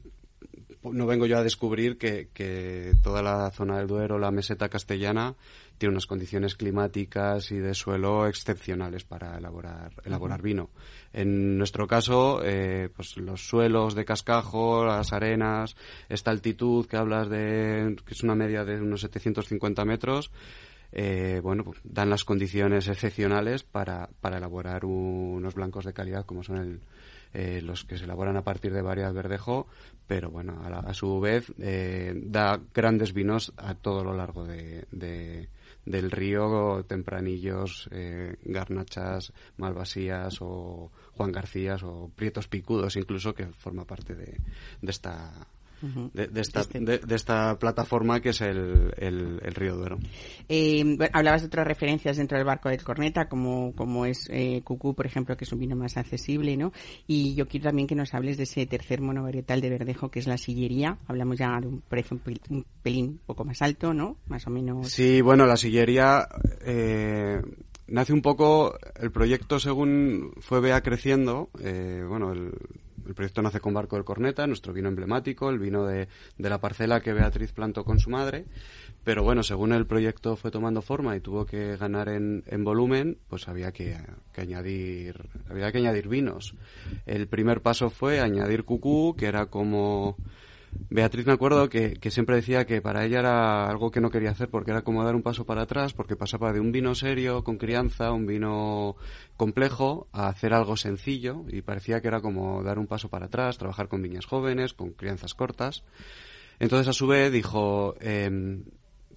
no 0.83 1.07
vengo 1.07 1.27
yo 1.27 1.39
a 1.39 1.43
descubrir 1.43 1.99
que, 1.99 2.29
que, 2.33 2.95
toda 3.03 3.23
la 3.23 3.51
zona 3.51 3.79
del 3.79 3.89
Duero, 3.89 4.19
la 4.19 4.31
meseta 4.31 4.69
castellana, 4.69 5.35
tiene 5.81 5.95
unas 5.95 6.07
condiciones 6.07 6.57
climáticas 6.57 7.51
y 7.53 7.57
de 7.57 7.73
suelo 7.73 8.27
excepcionales 8.27 9.05
para 9.05 9.39
elaborar, 9.39 9.95
elaborar 10.05 10.43
vino. 10.43 10.69
En 11.11 11.57
nuestro 11.57 11.87
caso, 11.87 12.43
eh, 12.45 12.91
pues 12.95 13.17
los 13.17 13.49
suelos 13.49 13.95
de 13.95 14.05
cascajo, 14.05 14.85
las 14.85 15.15
arenas, 15.15 15.77
esta 16.11 16.33
altitud 16.33 16.87
que 16.87 16.99
hablas 16.99 17.31
de, 17.31 17.97
que 18.05 18.13
es 18.13 18.23
una 18.23 18.35
media 18.35 18.63
de 18.63 18.79
unos 18.79 19.01
750 19.01 19.87
metros, 19.87 20.31
eh, 20.93 21.41
bueno, 21.43 21.65
pues, 21.65 21.81
dan 21.83 22.11
las 22.11 22.25
condiciones 22.25 22.87
excepcionales 22.87 23.63
para, 23.63 24.11
para 24.21 24.37
elaborar 24.37 24.85
unos 24.85 25.55
blancos 25.55 25.87
de 25.87 25.95
calidad 25.95 26.27
como 26.27 26.43
son 26.43 26.59
el, 26.59 26.81
eh, 27.33 27.61
los 27.63 27.85
que 27.85 27.97
se 27.97 28.05
elaboran 28.05 28.37
a 28.37 28.43
partir 28.43 28.73
de 28.73 28.83
varias 28.83 29.15
verdejo, 29.15 29.69
pero 30.09 30.31
bueno, 30.31 30.61
a, 30.65 30.93
su 30.95 31.21
vez 31.21 31.53
eh, 31.61 32.13
da 32.17 32.61
grandes 32.75 33.13
vinos 33.13 33.53
a 33.57 33.75
todo 33.75 34.03
lo 34.03 34.15
largo 34.15 34.45
de, 34.45 35.49
del 35.91 36.11
río, 36.11 36.85
tempranillos, 36.87 37.89
eh, 37.91 38.37
garnachas, 38.45 39.33
malvasías 39.57 40.39
o 40.41 40.91
Juan 41.17 41.33
Garcías 41.33 41.83
o 41.83 42.11
prietos 42.15 42.49
picudos 42.49 42.97
incluso, 42.97 43.35
que 43.35 43.47
forma 43.47 43.85
parte 43.85 44.15
de, 44.15 44.39
de 44.81 44.91
esta 44.91 45.47
de, 46.13 46.41
esta, 46.41 46.63
de, 46.65 47.15
esta, 47.15 47.59
plataforma 47.59 48.21
que 48.21 48.31
es 48.31 48.41
el, 48.41 48.93
el, 48.97 49.55
Río 49.55 49.77
Duero. 49.77 49.99
Eh, 50.49 50.99
hablabas 51.13 51.43
de 51.43 51.47
otras 51.47 51.67
referencias 51.67 52.17
dentro 52.17 52.37
del 52.37 52.47
barco 52.47 52.69
del 52.69 52.83
Corneta, 52.83 53.29
como, 53.29 53.75
como 53.75 54.07
es 54.07 54.29
eh, 54.31 54.63
Cucú, 54.65 54.95
por 54.95 55.07
ejemplo, 55.07 55.37
que 55.37 55.45
es 55.45 55.53
un 55.53 55.61
vino 55.61 55.77
más 55.77 55.97
accesible, 55.97 56.57
¿no? 56.57 56.73
Y 57.07 57.35
yo 57.35 57.49
quiero 57.49 57.65
también 57.65 57.89
que 57.89 57.95
nos 57.95 58.15
hables 58.15 58.37
de 58.37 58.45
ese 58.45 58.67
tercer 58.67 59.01
monovarietal 59.01 59.61
de 59.61 59.71
verdejo, 59.71 60.11
que 60.11 60.19
es 60.19 60.27
la 60.27 60.39
sillería. 60.39 60.99
Hablamos 61.07 61.39
ya 61.39 61.59
de 61.61 61.67
un 61.67 61.81
precio 61.81 62.19
un, 62.51 62.65
pelín 62.83 63.07
un 63.07 63.21
poco 63.27 63.45
más 63.45 63.63
alto, 63.63 63.95
¿no? 63.95 64.17
Más 64.29 64.47
o 64.47 64.51
menos. 64.51 64.89
Sí, 64.89 65.21
bueno, 65.21 65.47
la 65.47 65.57
sillería... 65.57 66.29
Eh, 66.65 67.41
nace 67.91 68.13
un 68.13 68.23
poco 68.23 68.79
el 69.01 69.11
proyecto 69.11 69.59
según 69.59 70.33
fue 70.41 70.61
vea 70.61 70.81
creciendo. 70.83 71.51
Eh, 71.63 72.05
bueno, 72.09 72.33
el, 72.33 72.53
el 73.11 73.15
proyecto 73.17 73.43
nace 73.43 73.59
con 73.59 73.75
Barco 73.75 73.97
del 73.97 74.05
Corneta, 74.05 74.47
nuestro 74.47 74.73
vino 74.73 74.89
emblemático, 74.89 75.51
el 75.51 75.59
vino 75.59 75.85
de, 75.85 76.07
la 76.39 76.61
parcela 76.61 77.01
que 77.01 77.13
Beatriz 77.13 77.51
plantó 77.51 77.85
con 77.85 77.99
su 77.99 78.09
madre. 78.09 78.45
Pero 79.03 79.25
bueno, 79.25 79.43
según 79.43 79.73
el 79.73 79.85
proyecto 79.85 80.37
fue 80.37 80.53
tomando 80.53 80.81
forma 80.81 81.17
y 81.17 81.21
tuvo 81.21 81.45
que 81.45 81.77
ganar 81.77 82.09
en, 82.09 82.45
volumen, 82.65 83.19
pues 83.29 83.49
había 83.49 83.73
que, 83.73 83.97
añadir 84.37 85.29
había 85.49 85.73
que 85.73 85.79
añadir 85.79 86.07
vinos. 86.07 86.55
El 87.05 87.27
primer 87.27 87.63
paso 87.63 87.91
fue 87.91 88.21
añadir 88.21 88.63
cucú, 88.63 89.17
que 89.19 89.27
era 89.27 89.47
como 89.47 90.17
Beatriz 90.89 91.27
me 91.27 91.33
acuerdo 91.33 91.69
que, 91.69 91.99
siempre 92.11 92.37
decía 92.37 92.67
que 92.67 92.83
para 92.83 93.05
ella 93.05 93.21
era 93.21 93.69
algo 93.69 93.91
que 93.91 94.01
no 94.01 94.11
quería 94.11 94.31
hacer 94.31 94.49
porque 94.49 94.71
era 94.71 94.83
como 94.83 95.05
dar 95.05 95.15
un 95.15 95.23
paso 95.23 95.45
para 95.45 95.63
atrás, 95.63 95.93
porque 95.93 96.17
pasaba 96.17 96.53
de 96.53 96.61
un 96.61 96.73
vino 96.73 96.95
serio, 96.95 97.45
con 97.45 97.59
crianza, 97.59 98.13
un 98.13 98.27
vino 98.27 98.97
complejo, 99.37 100.09
a 100.13 100.29
hacer 100.29 100.53
algo 100.53 100.77
sencillo 100.77 101.45
y 101.49 101.63
parecía 101.63 102.01
que 102.01 102.09
era 102.09 102.21
como 102.21 102.63
dar 102.63 102.79
un 102.79 102.87
paso 102.87 103.09
para 103.09 103.27
atrás, 103.27 103.59
trabajar 103.59 103.89
con 103.89 104.03
viñas 104.03 104.27
jóvenes, 104.27 104.73
con 104.73 104.91
crianzas 104.91 105.35
cortas. 105.35 105.85
Entonces, 106.59 106.89
a 106.89 106.93
su 106.93 107.07
vez, 107.07 107.33
dijo, 107.33 107.95
em, 108.01 108.65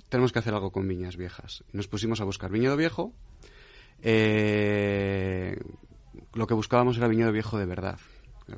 tenemos 0.10 0.32
que 0.32 0.40
hacer 0.40 0.54
algo 0.54 0.72
con 0.72 0.88
viñas 0.88 1.18
viejas. 1.18 1.64
Nos 1.72 1.88
pusimos 1.88 2.22
a 2.22 2.24
buscar 2.24 2.52
viñedo 2.52 2.78
viejo. 2.78 3.14
Eh, 4.02 5.58
lo 6.34 6.48
que 6.48 6.54
buscábamos 6.54 6.98
era 6.98 7.08
viñedo 7.08 7.32
viejo 7.32 7.58
de 7.58 7.66
verdad, 7.66 8.00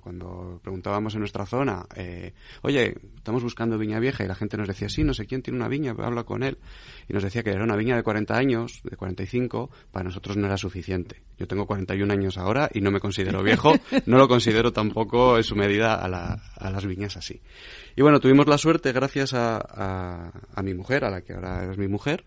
cuando 0.01 0.59
preguntábamos 0.61 1.13
en 1.13 1.19
nuestra 1.19 1.45
zona, 1.45 1.85
eh, 1.95 2.33
oye, 2.61 2.95
estamos 3.15 3.43
buscando 3.43 3.77
viña 3.77 3.99
vieja 3.99 4.23
y 4.23 4.27
la 4.27 4.35
gente 4.35 4.57
nos 4.57 4.67
decía, 4.67 4.89
sí, 4.89 5.03
no 5.03 5.13
sé 5.13 5.25
quién 5.25 5.41
tiene 5.41 5.57
una 5.57 5.67
viña, 5.67 5.95
habla 5.97 6.23
con 6.23 6.43
él. 6.43 6.57
Y 7.07 7.13
nos 7.13 7.23
decía 7.23 7.43
que 7.43 7.51
era 7.51 7.63
una 7.63 7.75
viña 7.75 7.95
de 7.95 8.03
40 8.03 8.35
años, 8.35 8.81
de 8.83 8.95
45, 8.95 9.69
para 9.91 10.05
nosotros 10.05 10.37
no 10.37 10.47
era 10.47 10.57
suficiente. 10.57 11.21
Yo 11.37 11.47
tengo 11.47 11.65
41 11.65 12.11
años 12.11 12.37
ahora 12.37 12.69
y 12.73 12.81
no 12.81 12.91
me 12.91 12.99
considero 12.99 13.43
viejo, 13.43 13.73
no 14.05 14.17
lo 14.17 14.27
considero 14.27 14.71
tampoco 14.71 15.37
en 15.37 15.43
su 15.43 15.55
medida 15.55 15.95
a, 15.95 16.09
las 16.69 16.85
viñas 16.85 17.17
así. 17.17 17.41
Y 17.95 18.01
bueno, 18.01 18.19
tuvimos 18.19 18.47
la 18.47 18.57
suerte, 18.57 18.91
gracias 18.91 19.33
a, 19.33 20.31
a 20.53 20.63
mi 20.63 20.73
mujer, 20.73 21.05
a 21.05 21.09
la 21.09 21.21
que 21.21 21.33
ahora 21.33 21.71
es 21.71 21.77
mi 21.77 21.87
mujer, 21.87 22.25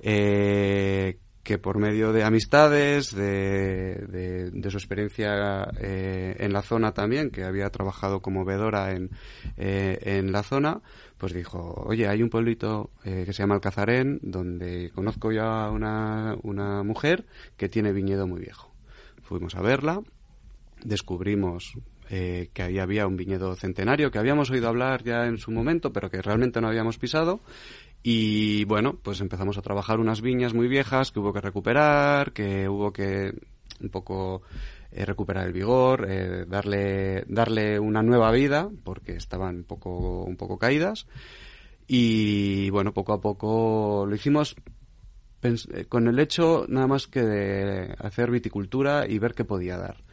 eh, 0.00 1.18
que 1.46 1.58
por 1.58 1.78
medio 1.78 2.12
de 2.12 2.24
amistades, 2.24 3.14
de, 3.14 4.50
de, 4.52 4.70
su 4.70 4.78
experiencia 4.78 5.70
eh, 5.80 6.34
en 6.40 6.52
la 6.52 6.60
zona 6.60 6.92
también, 6.92 7.30
que 7.30 7.44
había 7.44 7.70
trabajado 7.70 8.20
como 8.20 8.44
vedora 8.44 8.90
en, 8.90 9.10
eh, 9.56 9.96
en 10.02 10.32
la 10.32 10.42
zona, 10.42 10.82
pues 11.18 11.32
dijo, 11.32 11.84
oye, 11.86 12.08
hay 12.08 12.20
un 12.20 12.30
pueblito 12.30 12.90
eh, 13.04 13.22
que 13.24 13.32
se 13.32 13.44
llama 13.44 13.54
Alcazarén, 13.54 14.18
donde 14.22 14.90
conozco 14.92 15.30
ya 15.30 15.70
una, 15.70 16.36
una 16.42 16.82
mujer 16.82 17.26
que 17.56 17.68
tiene 17.68 17.92
viñedo 17.92 18.26
muy 18.26 18.40
viejo. 18.40 18.74
Fuimos 19.22 19.54
a 19.54 19.62
verla, 19.62 20.00
descubrimos 20.82 21.74
que 22.08 22.62
ahí 22.62 22.78
había 22.78 23.08
un 23.08 23.16
viñedo 23.16 23.56
centenario 23.56 24.12
que 24.12 24.18
habíamos 24.20 24.48
oído 24.52 24.68
hablar 24.68 25.02
ya 25.02 25.26
en 25.26 25.38
su 25.38 25.50
momento, 25.50 25.92
pero 25.92 26.08
que 26.08 26.22
realmente 26.22 26.60
no 26.60 26.68
habíamos 26.68 26.98
pisado. 26.98 27.40
Y 28.02 28.64
bueno, 28.64 28.98
pues 29.02 29.20
empezamos 29.20 29.58
a 29.58 29.62
trabajar 29.62 29.98
unas 29.98 30.20
viñas 30.20 30.54
muy 30.54 30.68
viejas 30.68 31.10
que 31.10 31.18
hubo 31.18 31.32
que 31.32 31.40
recuperar, 31.40 32.32
que 32.32 32.68
hubo 32.68 32.92
que 32.92 33.34
un 33.80 33.88
poco 33.90 34.42
eh, 34.92 35.04
recuperar 35.04 35.46
el 35.46 35.52
vigor, 35.52 36.06
eh, 36.08 36.44
darle, 36.46 37.24
darle 37.28 37.78
una 37.78 38.02
nueva 38.02 38.30
vida, 38.30 38.70
porque 38.84 39.16
estaban 39.16 39.56
un 39.56 39.64
poco, 39.64 40.24
un 40.24 40.36
poco 40.36 40.58
caídas. 40.58 41.06
Y 41.86 42.70
bueno, 42.70 42.92
poco 42.92 43.12
a 43.12 43.20
poco 43.20 44.06
lo 44.08 44.14
hicimos 44.14 44.56
eh, 45.42 45.84
con 45.88 46.08
el 46.08 46.18
hecho 46.18 46.64
nada 46.68 46.86
más 46.86 47.06
que 47.06 47.22
de 47.22 47.94
hacer 47.98 48.30
viticultura 48.30 49.06
y 49.08 49.18
ver 49.18 49.34
qué 49.34 49.44
podía 49.44 49.76
dar 49.76 50.05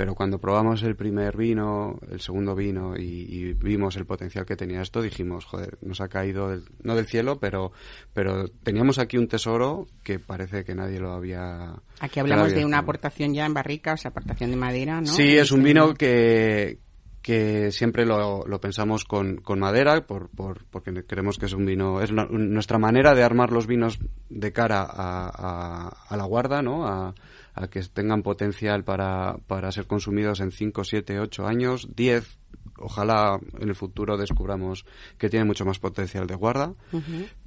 pero 0.00 0.14
cuando 0.14 0.38
probamos 0.38 0.82
el 0.82 0.96
primer 0.96 1.36
vino, 1.36 1.98
el 2.10 2.22
segundo 2.22 2.54
vino 2.54 2.96
y, 2.96 3.52
vimos 3.52 3.96
el 3.96 4.06
potencial 4.06 4.46
que 4.46 4.56
tenía 4.56 4.80
esto, 4.80 5.02
dijimos, 5.02 5.44
joder, 5.44 5.76
nos 5.82 6.00
ha 6.00 6.08
caído, 6.08 6.58
no 6.82 6.96
del 6.96 7.04
cielo, 7.04 7.38
pero, 7.38 7.72
pero 8.14 8.48
teníamos 8.48 8.98
aquí 8.98 9.18
un 9.18 9.28
tesoro 9.28 9.88
que 10.02 10.18
parece 10.18 10.64
que 10.64 10.74
nadie 10.74 11.00
lo 11.00 11.12
había... 11.12 11.74
Aquí 11.98 12.18
hablamos 12.18 12.54
de 12.54 12.64
una 12.64 12.78
aportación 12.78 13.34
ya 13.34 13.44
en 13.44 13.52
barrica, 13.52 13.92
o 13.92 13.98
sea, 13.98 14.10
aportación 14.10 14.50
de 14.50 14.56
madera, 14.56 15.02
¿no? 15.02 15.06
Sí, 15.06 15.36
es 15.36 15.52
un 15.52 15.62
vino 15.62 15.92
que, 15.92 16.78
que 17.22 17.70
siempre 17.70 18.06
lo, 18.06 18.44
lo 18.46 18.60
pensamos 18.60 19.04
con, 19.04 19.36
con 19.36 19.58
madera, 19.58 20.06
por, 20.06 20.30
por, 20.30 20.64
porque 20.66 21.04
creemos 21.04 21.38
que 21.38 21.46
es 21.46 21.52
un 21.52 21.66
vino, 21.66 22.00
es 22.00 22.12
nuestra 22.12 22.78
manera 22.78 23.14
de 23.14 23.22
armar 23.22 23.52
los 23.52 23.66
vinos 23.66 23.98
de 24.28 24.52
cara 24.52 24.82
a, 24.82 25.28
a, 25.28 25.88
a 26.08 26.16
la 26.16 26.24
guarda, 26.24 26.62
¿no? 26.62 26.86
A, 26.86 27.14
a 27.54 27.68
que 27.68 27.80
tengan 27.82 28.22
potencial 28.22 28.84
para, 28.84 29.36
para 29.46 29.72
ser 29.72 29.86
consumidos 29.86 30.40
en 30.40 30.50
5, 30.50 30.84
7, 30.84 31.20
8 31.20 31.46
años, 31.46 31.88
10, 31.94 32.38
ojalá 32.78 33.38
en 33.58 33.68
el 33.68 33.74
futuro 33.74 34.16
descubramos 34.16 34.84
que 35.18 35.28
tiene 35.28 35.44
mucho 35.44 35.64
más 35.64 35.78
potencial 35.78 36.26
de 36.26 36.34
guarda, 36.34 36.74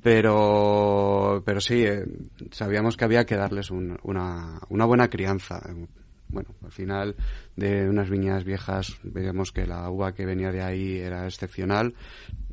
pero, 0.02 1.42
pero 1.46 1.62
sí, 1.62 1.84
eh, 1.84 2.06
sabíamos 2.52 2.98
que 2.98 3.06
había 3.06 3.26
que 3.26 3.36
darles 3.36 3.72
una, 3.72 4.60
una 4.70 4.86
buena 4.86 5.10
crianza. 5.10 5.62
Bueno, 6.28 6.50
al 6.64 6.72
final 6.72 7.16
de 7.56 7.88
unas 7.88 8.10
viñas 8.10 8.44
viejas 8.44 8.98
veíamos 9.04 9.52
que 9.52 9.68
la 9.68 9.90
uva 9.90 10.14
que 10.14 10.26
venía 10.26 10.52
de 10.52 10.64
ahí 10.64 10.98
era 10.98 11.26
excepcional 11.26 11.94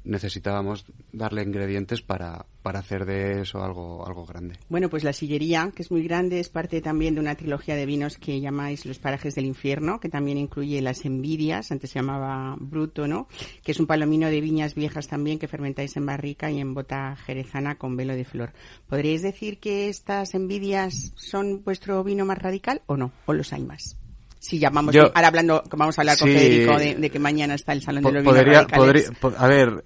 necesitábamos 0.05 0.85
darle 1.13 1.43
ingredientes 1.43 2.03
para, 2.03 2.47
para 2.63 2.79
hacer 2.79 3.05
de 3.05 3.43
eso 3.43 3.63
algo, 3.63 4.07
algo 4.07 4.25
grande. 4.25 4.57
Bueno, 4.69 4.89
pues 4.89 5.05
la 5.05 5.13
sillería, 5.13 5.73
que 5.75 5.83
es 5.83 5.91
muy 5.91 6.03
grande, 6.03 6.41
es 6.41 6.49
parte 6.49 6.81
también 6.81 7.15
de 7.15 7.21
una 7.21 7.35
trilogía 7.35 7.77
de 7.77 7.87
vinos 7.87 8.17
que 8.17 8.41
llamáis 8.41 8.87
Los 8.87 8.99
parajes 8.99 9.35
del 9.35 9.47
infierno, 9.47 10.01
que 10.01 10.09
también 10.09 10.39
incluye 10.39 10.81
las 10.81 11.05
envidias, 11.05 11.71
antes 11.71 11.91
se 11.91 11.99
llamaba 11.99 12.57
Bruto, 12.59 13.07
¿no? 13.07 13.29
Que 13.63 13.73
es 13.73 13.81
un 13.81 13.87
palomino 13.87 14.29
de 14.29 14.41
viñas 14.41 14.75
viejas 14.75 15.09
también 15.09 15.39
que 15.39 15.49
fermentáis 15.49 15.97
en 15.97 16.07
barrica 16.07 16.51
y 16.51 16.61
en 16.61 16.75
bota 16.75 17.17
jerezana 17.17 17.77
con 17.77 17.97
velo 17.97 18.15
de 18.15 18.25
flor. 18.25 18.53
¿Podríais 18.89 19.23
decir 19.23 19.59
que 19.59 19.89
estas 19.89 20.35
envidias 20.35 21.13
son 21.17 21.63
vuestro 21.63 22.03
vino 22.05 22.25
más 22.25 22.39
radical 22.39 22.83
o 22.87 22.97
no? 22.97 23.13
¿O 23.27 23.33
los 23.33 23.53
hay 23.53 23.65
más? 23.65 24.00
Si 24.41 24.59
llamamos 24.59 24.97
ahora 24.97 25.29
hablando 25.29 25.63
vamos 25.71 25.97
a 25.99 26.01
hablar 26.01 26.19
con 26.19 26.29
Federico 26.29 26.79
de, 26.79 27.11
que 27.11 27.19
mañana 27.19 27.55
está 27.55 27.73
el 27.73 27.83
salón 27.83 28.03
de 28.03 28.11
los 28.11 28.23
vinos 28.25 28.59
radicales 28.59 29.13
a 29.37 29.47
ver 29.47 29.83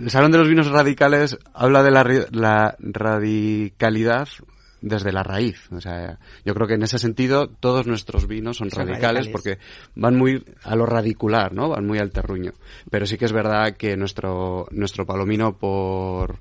el 0.00 0.10
salón 0.10 0.32
de 0.32 0.38
los 0.38 0.48
vinos 0.48 0.70
radicales 0.70 1.36
habla 1.52 1.82
de 1.82 1.90
la, 1.90 2.76
radicalidad 2.78 4.28
desde 4.80 5.12
la 5.12 5.22
raíz. 5.22 5.70
O 5.72 5.80
sea, 5.80 6.18
yo 6.44 6.54
creo 6.54 6.66
que 6.66 6.74
en 6.74 6.82
ese 6.82 6.98
sentido 6.98 7.48
todos 7.48 7.86
nuestros 7.86 8.26
vinos 8.26 8.56
son, 8.56 8.70
radicales, 8.70 9.28
porque 9.28 9.58
van 9.94 10.16
muy 10.16 10.42
a 10.62 10.74
lo 10.74 10.86
radicular, 10.86 11.52
¿no? 11.52 11.68
Van 11.68 11.86
muy 11.86 11.98
al 11.98 12.12
terruño. 12.12 12.52
Pero 12.90 13.04
sí 13.04 13.18
que 13.18 13.26
es 13.26 13.32
verdad 13.32 13.76
que 13.76 13.96
nuestro, 13.96 14.68
nuestro 14.70 15.04
palomino 15.04 15.58
por, 15.58 16.38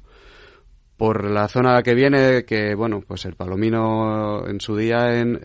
por 0.99 1.31
la 1.31 1.47
zona 1.47 1.81
que 1.81 1.95
viene, 1.95 2.43
que 2.43 2.75
bueno, 2.75 2.99
pues 2.99 3.23
el 3.23 3.35
palomino 3.35 4.45
en 4.45 4.59
su 4.59 4.75
día 4.75 5.17
en, 5.17 5.39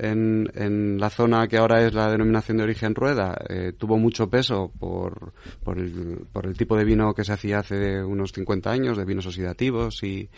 en, 0.52 0.98
la 0.98 1.10
zona 1.10 1.46
que 1.46 1.58
ahora 1.58 1.86
es 1.86 1.94
la 1.94 2.10
denominación 2.10 2.56
de 2.56 2.64
origen 2.64 2.92
rueda, 2.92 3.38
eh, 3.48 3.72
tuvo 3.78 3.96
mucho 3.96 4.28
peso 4.28 4.72
por, 4.80 5.32
por, 5.62 5.78
el, 5.78 6.26
por 6.32 6.46
el 6.46 6.56
tipo 6.56 6.76
de 6.76 6.84
vino 6.84 7.14
que 7.14 7.22
se 7.22 7.34
hacía 7.34 7.60
hace 7.60 8.02
unos 8.02 8.32
50 8.32 8.68
años, 8.68 8.98
de 8.98 9.04
vinos 9.04 9.26
oxidativos 9.26 10.02
y, 10.02 10.28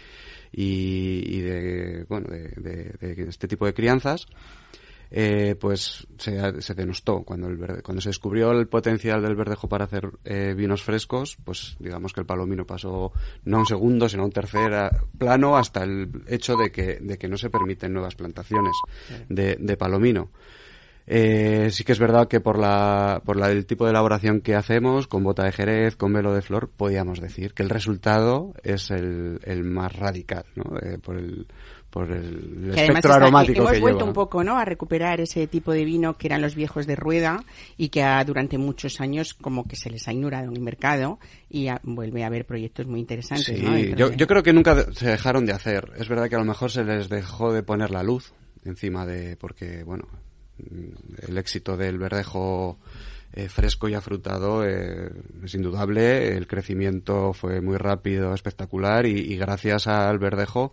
y, 0.52 1.40
de, 1.40 2.04
bueno, 2.10 2.28
de, 2.28 2.92
de, 3.00 3.26
este 3.26 3.48
tipo 3.48 3.64
de 3.64 3.72
crianzas. 3.72 4.26
Eh, 5.10 5.56
pues 5.58 6.06
se, 6.18 6.60
se, 6.62 6.74
denostó. 6.74 7.22
Cuando, 7.22 7.48
el 7.48 7.56
verde, 7.56 7.82
cuando 7.82 8.00
se 8.00 8.08
descubrió 8.08 8.52
el 8.52 8.68
potencial 8.68 9.22
del 9.22 9.36
verdejo 9.36 9.68
para 9.68 9.84
hacer 9.84 10.10
eh, 10.24 10.54
vinos 10.56 10.82
frescos, 10.82 11.36
pues 11.44 11.76
digamos 11.78 12.12
que 12.12 12.20
el 12.20 12.26
palomino 12.26 12.66
pasó 12.66 13.12
no 13.44 13.56
a 13.56 13.60
un 13.60 13.66
segundo, 13.66 14.08
sino 14.08 14.22
a 14.22 14.26
un 14.26 14.32
tercer 14.32 14.90
plano 15.18 15.56
hasta 15.56 15.84
el 15.84 16.10
hecho 16.26 16.56
de 16.56 16.70
que, 16.70 16.98
de 17.00 17.18
que 17.18 17.28
no 17.28 17.36
se 17.36 17.50
permiten 17.50 17.92
nuevas 17.92 18.14
plantaciones 18.14 18.74
de, 19.28 19.56
de 19.58 19.76
palomino. 19.76 20.30
Eh, 21.08 21.68
sí 21.70 21.84
que 21.84 21.92
es 21.92 22.00
verdad 22.00 22.26
que 22.26 22.40
por 22.40 22.58
la, 22.58 23.22
por 23.24 23.36
la, 23.36 23.50
el 23.50 23.64
tipo 23.64 23.84
de 23.84 23.90
elaboración 23.90 24.40
que 24.40 24.56
hacemos, 24.56 25.06
con 25.06 25.22
bota 25.22 25.44
de 25.44 25.52
jerez, 25.52 25.94
con 25.94 26.12
velo 26.12 26.34
de 26.34 26.42
flor, 26.42 26.68
podríamos 26.68 27.20
decir 27.20 27.54
que 27.54 27.62
el 27.62 27.70
resultado 27.70 28.54
es 28.64 28.90
el, 28.90 29.38
el 29.44 29.62
más 29.62 29.94
radical, 29.94 30.44
¿no? 30.56 30.76
Eh, 30.78 30.98
por 30.98 31.16
el, 31.16 31.46
por 31.96 32.12
el 32.12 32.74
espectro 32.74 33.14
aromático 33.14 33.60
hemos 33.60 33.72
que 33.72 33.80
vuelto 33.80 34.04
un 34.04 34.12
poco 34.12 34.44
no 34.44 34.58
a 34.58 34.66
recuperar 34.66 35.18
ese 35.22 35.46
tipo 35.46 35.72
de 35.72 35.82
vino 35.86 36.12
que 36.18 36.26
eran 36.26 36.42
los 36.42 36.54
viejos 36.54 36.86
de 36.86 36.94
rueda 36.94 37.42
y 37.78 37.88
que 37.88 38.02
ha, 38.02 38.22
durante 38.22 38.58
muchos 38.58 39.00
años 39.00 39.32
como 39.32 39.66
que 39.66 39.76
se 39.76 39.88
les 39.88 40.06
ha 40.06 40.12
ignorado 40.12 40.50
en 40.50 40.56
el 40.56 40.60
mercado 40.60 41.18
y 41.48 41.68
vuelve 41.84 42.22
a 42.22 42.26
haber 42.26 42.44
proyectos 42.44 42.86
muy 42.86 43.00
interesantes 43.00 43.46
sí, 43.46 43.62
¿no? 43.62 43.78
yo, 43.78 44.12
yo 44.12 44.26
creo 44.26 44.42
que 44.42 44.52
nunca 44.52 44.92
se 44.92 45.08
dejaron 45.08 45.46
de 45.46 45.54
hacer 45.54 45.90
es 45.96 46.06
verdad 46.10 46.28
que 46.28 46.34
a 46.34 46.38
lo 46.38 46.44
mejor 46.44 46.70
se 46.70 46.84
les 46.84 47.08
dejó 47.08 47.54
de 47.54 47.62
poner 47.62 47.90
la 47.90 48.02
luz 48.02 48.34
encima 48.66 49.06
de 49.06 49.38
porque 49.38 49.82
bueno 49.82 50.06
el 51.26 51.38
éxito 51.38 51.78
del 51.78 51.96
verdejo 51.96 52.78
eh, 53.32 53.48
fresco 53.48 53.88
y 53.88 53.94
afrutado 53.94 54.66
eh, 54.66 55.10
es 55.44 55.54
indudable. 55.54 56.36
El 56.36 56.46
crecimiento 56.46 57.34
fue 57.34 57.60
muy 57.60 57.76
rápido, 57.76 58.32
espectacular 58.32 59.04
y, 59.04 59.18
y, 59.18 59.36
gracias 59.36 59.88
al 59.88 60.18
verdejo 60.18 60.72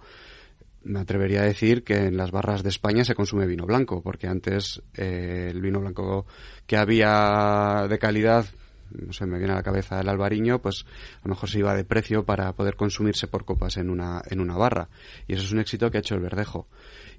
me 0.83 0.99
atrevería 0.99 1.41
a 1.41 1.45
decir 1.45 1.83
que 1.83 2.05
en 2.05 2.17
las 2.17 2.31
barras 2.31 2.63
de 2.63 2.69
España 2.69 3.03
se 3.03 3.15
consume 3.15 3.47
vino 3.47 3.65
blanco, 3.65 4.01
porque 4.01 4.27
antes 4.27 4.81
eh, 4.95 5.49
el 5.51 5.61
vino 5.61 5.79
blanco 5.79 6.25
que 6.65 6.77
había 6.77 7.87
de 7.89 7.99
calidad 7.99 8.45
no 8.93 9.13
sé, 9.13 9.25
me 9.25 9.37
viene 9.37 9.53
a 9.53 9.57
la 9.57 9.63
cabeza 9.63 9.99
el 9.99 10.09
albariño, 10.09 10.61
pues 10.61 10.85
a 11.23 11.27
lo 11.27 11.29
mejor 11.29 11.49
se 11.49 11.59
iba 11.59 11.73
de 11.75 11.83
precio 11.83 12.25
para 12.25 12.53
poder 12.53 12.75
consumirse 12.75 13.27
por 13.27 13.45
copas 13.45 13.77
en 13.77 13.89
una, 13.89 14.21
en 14.29 14.39
una 14.39 14.55
barra. 14.55 14.89
Y 15.27 15.33
eso 15.33 15.43
es 15.43 15.51
un 15.51 15.59
éxito 15.59 15.89
que 15.89 15.97
ha 15.97 16.01
hecho 16.01 16.15
el 16.15 16.21
verdejo. 16.21 16.67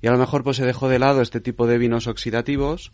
Y 0.01 0.07
a 0.07 0.13
lo 0.13 0.19
mejor 0.19 0.45
pues 0.45 0.57
se 0.57 0.65
dejó 0.65 0.89
de 0.89 0.99
lado 0.99 1.23
este 1.23 1.41
tipo 1.41 1.67
de 1.67 1.79
vinos 1.79 2.07
oxidativos, 2.07 2.93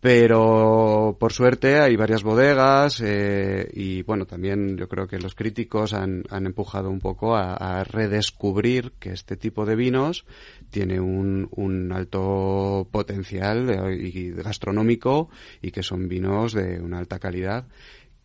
pero 0.00 1.16
por 1.18 1.32
suerte 1.32 1.80
hay 1.80 1.96
varias 1.96 2.22
bodegas 2.22 3.00
eh, 3.04 3.68
y 3.72 4.02
bueno, 4.02 4.26
también 4.26 4.76
yo 4.76 4.88
creo 4.88 5.08
que 5.08 5.18
los 5.18 5.34
críticos 5.34 5.92
han, 5.92 6.22
han 6.30 6.46
empujado 6.46 6.88
un 6.88 7.00
poco 7.00 7.34
a, 7.36 7.82
redescubrir 7.84 8.92
que 8.98 9.10
este 9.10 9.36
tipo 9.36 9.64
de 9.66 9.74
vinos 9.74 10.24
tiene 10.70 11.00
un, 11.00 11.48
un 11.52 11.92
alto 11.92 12.86
potencial 12.90 13.92
y 13.98 14.30
gastronómico 14.30 15.30
y 15.62 15.70
que 15.70 15.82
son 15.82 16.08
vinos 16.08 16.52
de 16.52 16.80
una 16.80 16.98
alta 16.98 17.18
calidad 17.18 17.66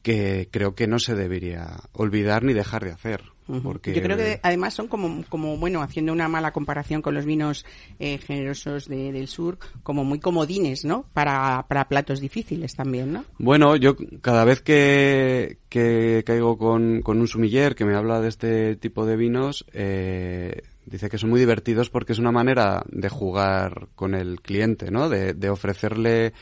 que 0.03 0.49
creo 0.51 0.75
que 0.75 0.85
no 0.85 0.99
se 0.99 1.15
debería 1.15 1.77
olvidar 1.93 2.43
ni 2.43 2.53
dejar 2.53 2.83
de 2.83 2.91
hacer. 2.91 3.23
Porque... 3.63 3.93
Yo 3.93 4.01
creo 4.01 4.15
que 4.15 4.39
además 4.41 4.73
son 4.73 4.87
como, 4.87 5.23
como, 5.27 5.57
bueno, 5.57 5.81
haciendo 5.81 6.13
una 6.13 6.29
mala 6.29 6.51
comparación 6.51 7.01
con 7.01 7.13
los 7.13 7.25
vinos 7.25 7.65
eh, 7.99 8.17
generosos 8.17 8.87
de, 8.87 9.11
del 9.11 9.27
sur, 9.27 9.57
como 9.81 10.03
muy 10.03 10.19
comodines, 10.19 10.85
¿no? 10.85 11.05
Para, 11.13 11.65
para 11.67 11.87
platos 11.89 12.21
difíciles 12.21 12.75
también, 12.75 13.11
¿no? 13.11 13.25
Bueno, 13.39 13.75
yo 13.75 13.95
cada 14.21 14.45
vez 14.45 14.61
que, 14.61 15.57
que 15.67 16.23
caigo 16.25 16.57
con, 16.57 17.01
con 17.01 17.19
un 17.19 17.27
sumiller 17.27 17.75
que 17.75 17.85
me 17.85 17.95
habla 17.95 18.21
de 18.21 18.29
este 18.29 18.75
tipo 18.77 19.05
de 19.05 19.17
vinos, 19.17 19.65
eh, 19.73 20.61
dice 20.85 21.09
que 21.09 21.17
son 21.17 21.29
muy 21.29 21.39
divertidos 21.39 21.89
porque 21.89 22.13
es 22.13 22.19
una 22.19 22.31
manera 22.31 22.83
de 22.89 23.09
jugar 23.09 23.87
con 23.95 24.15
el 24.15 24.41
cliente, 24.41 24.89
¿no? 24.89 25.09
De, 25.09 25.33
de 25.33 25.49
ofrecerle 25.49 26.33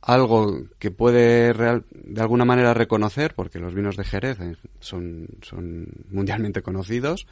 algo 0.00 0.64
que 0.78 0.90
puede 0.90 1.52
real, 1.52 1.84
de 1.90 2.20
alguna 2.20 2.44
manera 2.44 2.72
reconocer, 2.72 3.34
porque 3.34 3.58
los 3.58 3.74
vinos 3.74 3.96
de 3.96 4.04
Jerez 4.04 4.38
son, 4.80 5.26
son 5.42 5.88
mundialmente 6.10 6.62
conocidos, 6.62 7.26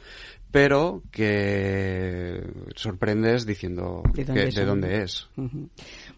pero 0.51 1.01
que 1.11 2.43
sorprendes 2.75 3.45
diciendo 3.45 4.03
¿De 4.13 4.25
dónde, 4.25 4.49
que, 4.49 4.59
de 4.59 4.65
dónde 4.65 5.03
es. 5.03 5.29
Uh 5.37 5.43
-huh. 5.43 5.69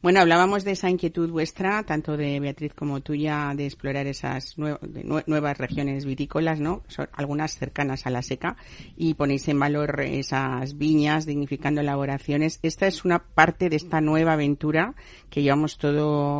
Bueno, 0.01 0.21
hablábamos 0.21 0.63
de 0.63 0.71
esa 0.71 0.89
inquietud 0.89 1.29
vuestra, 1.29 1.83
tanto 1.83 2.17
de 2.17 2.39
Beatriz 2.39 2.73
como 2.73 3.01
tuya, 3.01 3.53
de 3.55 3.65
explorar 3.65 4.07
esas 4.07 4.57
nue 4.57 4.77
de 4.81 5.03
nuevas 5.03 5.57
regiones 5.57 6.05
vitícolas, 6.05 6.59
¿no? 6.59 6.83
Son 6.87 7.07
algunas 7.13 7.57
cercanas 7.57 8.05
a 8.05 8.09
la 8.09 8.21
seca, 8.21 8.57
y 8.97 9.13
ponéis 9.13 9.47
en 9.47 9.59
valor 9.59 10.01
esas 10.01 10.77
viñas, 10.77 11.25
dignificando 11.25 11.81
elaboraciones. 11.81 12.59
Esta 12.63 12.87
es 12.87 13.05
una 13.05 13.19
parte 13.19 13.69
de 13.69 13.75
esta 13.75 14.01
nueva 14.01 14.33
aventura 14.33 14.95
que 15.29 15.41
llevamos 15.41 15.77
todo 15.77 16.38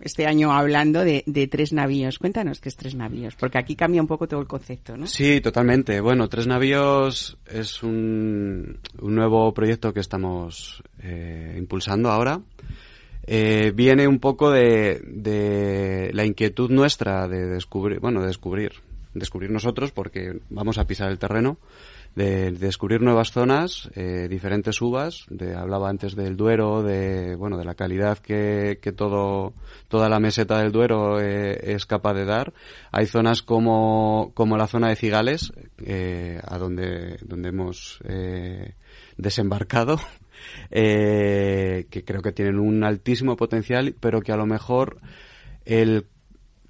este 0.00 0.26
año 0.26 0.52
hablando 0.52 1.04
de, 1.04 1.48
tres 1.50 1.72
navíos. 1.72 2.18
Cuéntanos 2.18 2.60
qué 2.60 2.68
es 2.68 2.76
tres 2.76 2.94
navíos, 2.94 3.34
porque 3.36 3.58
aquí 3.58 3.76
cambia 3.76 4.00
un 4.00 4.06
poco 4.06 4.26
todo 4.26 4.40
el 4.40 4.46
concepto, 4.46 4.96
¿no? 4.96 5.06
Sí, 5.06 5.40
totalmente. 5.40 6.00
Bueno, 6.00 6.28
tres 6.28 6.46
navíos 6.46 7.36
es 7.46 7.82
un, 7.82 8.78
un 9.00 9.14
nuevo 9.14 9.52
proyecto 9.52 9.92
que 9.92 10.00
estamos 10.00 10.82
eh, 11.02 11.54
impulsando 11.58 12.10
ahora. 12.10 12.40
Eh, 13.26 13.72
viene 13.74 14.08
un 14.08 14.18
poco 14.18 14.50
de, 14.50 15.00
de, 15.04 16.10
la 16.14 16.24
inquietud 16.24 16.70
nuestra 16.70 17.28
de 17.28 17.46
descubrir, 17.46 18.00
bueno, 18.00 18.22
de 18.22 18.28
descubrir, 18.28 18.72
descubrir 19.14 19.50
nosotros 19.50 19.92
porque 19.92 20.40
vamos 20.48 20.78
a 20.78 20.86
pisar 20.86 21.10
el 21.10 21.18
terreno 21.18 21.58
de, 22.14 22.50
descubrir 22.52 23.00
nuevas 23.00 23.30
zonas, 23.32 23.90
eh, 23.94 24.26
diferentes 24.28 24.80
uvas. 24.80 25.26
De, 25.28 25.54
hablaba 25.54 25.88
antes 25.88 26.14
del 26.16 26.36
Duero, 26.36 26.82
de 26.82 27.36
bueno, 27.36 27.56
de 27.56 27.64
la 27.64 27.74
calidad 27.74 28.18
que, 28.18 28.78
que 28.82 28.92
todo 28.92 29.54
toda 29.88 30.08
la 30.08 30.20
meseta 30.20 30.58
del 30.58 30.72
Duero 30.72 31.20
eh, 31.20 31.74
es 31.74 31.86
capaz 31.86 32.14
de 32.14 32.24
dar. 32.24 32.52
Hay 32.92 33.06
zonas 33.06 33.42
como 33.42 34.32
como 34.34 34.56
la 34.56 34.66
zona 34.66 34.88
de 34.88 34.96
Cigales, 34.96 35.52
eh, 35.84 36.40
a 36.46 36.58
donde 36.58 37.18
donde 37.22 37.48
hemos 37.48 38.00
desembarcado. 39.16 39.98
Que 40.70 42.02
creo 42.06 42.22
que 42.22 42.32
tienen 42.32 42.58
un 42.58 42.82
altísimo 42.82 43.36
potencial, 43.36 43.94
pero 44.00 44.22
que 44.22 44.32
a 44.32 44.38
lo 44.38 44.46
mejor 44.46 44.98
el 45.66 46.06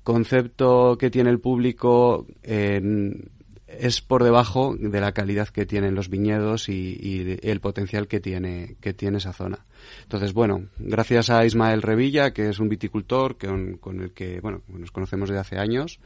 concepto 0.03 0.99
que 0.99 1.09
tiene 1.09 1.31
el 1.31 1.39
público 1.39 2.27
en 2.43 3.31
es 3.79 4.01
por 4.01 4.25
debajo 4.25 4.75
de 4.79 5.01
la 5.01 5.13
calidad 5.13 5.49
que 5.49 5.67
tienen 5.67 5.95
los 5.95 6.09
viñedos 6.09 6.69
y, 6.69 7.39
el 7.43 7.61
potencial 7.61 8.09
que 8.09 8.21
tiene, 8.21 8.77
que 8.81 8.93
tiene 8.93 9.19
esa 9.19 9.33
zona. 9.33 9.65
Entonces, 10.03 10.33
bueno, 10.33 10.67
gracias 10.79 11.31
a 11.31 11.45
Ismael 11.45 11.83
Revilla, 11.83 12.33
que 12.33 12.49
es 12.49 12.59
un 12.59 12.69
viticultor 12.69 13.37
con, 13.39 13.77
con 13.79 14.01
el 14.01 14.13
que, 14.13 14.41
bueno, 14.41 14.63
nos 14.69 14.91
conocemos 14.91 15.29
desde 15.29 15.41
hace 15.41 15.59
años, 15.59 16.01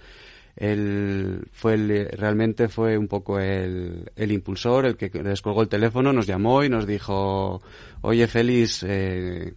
él 0.56 1.46
fue 1.52 1.74
el, 1.74 2.08
realmente 2.12 2.68
fue 2.68 2.96
un 2.96 3.08
poco 3.08 3.40
el, 3.40 4.10
el 4.14 4.32
impulsor, 4.32 4.86
el 4.86 4.96
que 4.96 5.08
descolgó 5.08 5.62
el 5.62 5.68
teléfono, 5.68 6.12
nos 6.12 6.26
llamó 6.26 6.62
y 6.62 6.68
nos 6.68 6.86
dijo, 6.86 7.60
oye 8.02 8.28
Félix, 8.28 8.84
eh, 8.86 9.54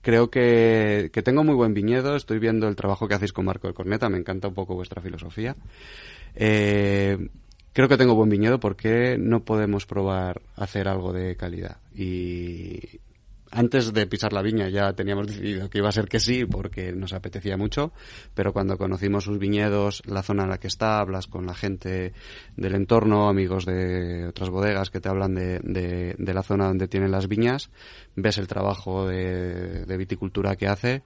creo 0.00 0.30
que, 0.30 1.10
que 1.12 1.22
tengo 1.22 1.44
muy 1.44 1.54
buen 1.54 1.74
viñedo, 1.74 2.16
estoy 2.16 2.38
viendo 2.38 2.66
el 2.66 2.76
trabajo 2.76 3.08
que 3.08 3.14
hacéis 3.14 3.32
con 3.32 3.44
Marco 3.44 3.68
de 3.68 3.74
Corneta, 3.74 4.08
me 4.08 4.18
encanta 4.18 4.48
un 4.48 4.54
poco 4.54 4.74
vuestra 4.74 5.02
filosofía. 5.02 5.54
Eh, 6.34 7.28
creo 7.72 7.88
que 7.88 7.96
tengo 7.96 8.14
buen 8.14 8.30
viñedo 8.30 8.60
porque 8.60 9.16
no 9.18 9.44
podemos 9.44 9.86
probar 9.86 10.42
hacer 10.56 10.88
algo 10.88 11.12
de 11.12 11.36
calidad. 11.36 11.78
Y 11.94 13.00
antes 13.52 13.92
de 13.92 14.06
pisar 14.06 14.32
la 14.32 14.42
viña 14.42 14.68
ya 14.68 14.92
teníamos 14.94 15.26
decidido 15.28 15.68
que 15.68 15.78
iba 15.78 15.88
a 15.88 15.92
ser 15.92 16.08
que 16.08 16.20
sí 16.20 16.44
porque 16.44 16.92
nos 16.92 17.12
apetecía 17.12 17.56
mucho, 17.56 17.92
pero 18.34 18.52
cuando 18.52 18.78
conocimos 18.78 19.24
sus 19.24 19.38
viñedos, 19.38 20.02
la 20.06 20.22
zona 20.22 20.44
en 20.44 20.50
la 20.50 20.58
que 20.58 20.68
está, 20.68 20.98
hablas 20.98 21.26
con 21.26 21.46
la 21.46 21.54
gente 21.54 22.12
del 22.56 22.74
entorno, 22.74 23.28
amigos 23.28 23.66
de 23.66 24.26
otras 24.26 24.50
bodegas 24.50 24.90
que 24.90 25.00
te 25.00 25.08
hablan 25.08 25.34
de, 25.34 25.60
de, 25.60 26.14
de 26.18 26.34
la 26.34 26.42
zona 26.42 26.66
donde 26.66 26.88
tienen 26.88 27.10
las 27.10 27.28
viñas, 27.28 27.70
ves 28.16 28.38
el 28.38 28.48
trabajo 28.48 29.06
de, 29.06 29.84
de 29.84 29.96
viticultura 29.96 30.56
que 30.56 30.66
hace, 30.66 31.02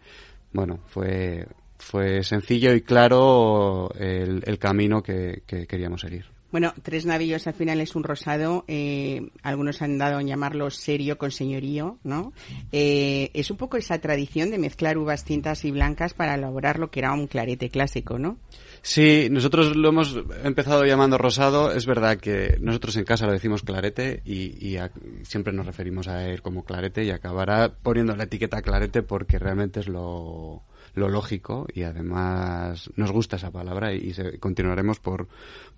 bueno, 0.52 0.78
fue 0.86 1.46
fue 1.78 2.22
sencillo 2.22 2.74
y 2.74 2.82
claro 2.82 3.90
el, 3.98 4.42
el 4.46 4.58
camino 4.58 5.02
que, 5.02 5.42
que, 5.46 5.66
queríamos 5.66 6.00
seguir. 6.00 6.26
Bueno, 6.52 6.72
Tres 6.82 7.04
Navíos 7.04 7.46
al 7.48 7.54
final 7.54 7.80
es 7.80 7.96
un 7.96 8.04
rosado, 8.04 8.64
eh, 8.68 9.30
algunos 9.42 9.82
han 9.82 9.98
dado 9.98 10.20
en 10.20 10.28
llamarlo 10.28 10.70
serio 10.70 11.18
con 11.18 11.30
señorío, 11.32 11.98
¿no? 12.04 12.32
Eh, 12.72 13.30
es 13.34 13.50
un 13.50 13.56
poco 13.56 13.76
esa 13.76 13.98
tradición 13.98 14.50
de 14.50 14.58
mezclar 14.58 14.96
uvas 14.96 15.24
tintas 15.24 15.64
y 15.64 15.72
blancas 15.72 16.14
para 16.14 16.36
elaborar 16.36 16.78
lo 16.78 16.90
que 16.90 17.00
era 17.00 17.12
un 17.12 17.26
clarete 17.26 17.68
clásico, 17.68 18.18
¿no? 18.18 18.38
Sí, 18.80 19.26
nosotros 19.30 19.76
lo 19.76 19.88
hemos 19.88 20.16
empezado 20.44 20.84
llamando 20.84 21.18
rosado. 21.18 21.72
Es 21.72 21.84
verdad 21.84 22.18
que 22.18 22.56
nosotros 22.60 22.96
en 22.96 23.04
casa 23.04 23.26
lo 23.26 23.32
decimos 23.32 23.62
clarete 23.62 24.22
y, 24.24 24.56
y 24.64 24.76
a, 24.76 24.92
siempre 25.24 25.52
nos 25.52 25.66
referimos 25.66 26.06
a 26.06 26.26
él 26.28 26.40
como 26.40 26.64
clarete 26.64 27.04
y 27.04 27.10
acabará 27.10 27.74
poniendo 27.82 28.14
la 28.14 28.24
etiqueta 28.24 28.62
clarete 28.62 29.02
porque 29.02 29.40
realmente 29.40 29.80
es 29.80 29.88
lo, 29.88 30.62
lo 30.96 31.08
lógico 31.08 31.66
y 31.72 31.82
además 31.82 32.90
nos 32.96 33.12
gusta 33.12 33.36
esa 33.36 33.52
palabra 33.52 33.94
y, 33.94 34.12
continuaremos 34.40 34.98
por, 34.98 35.28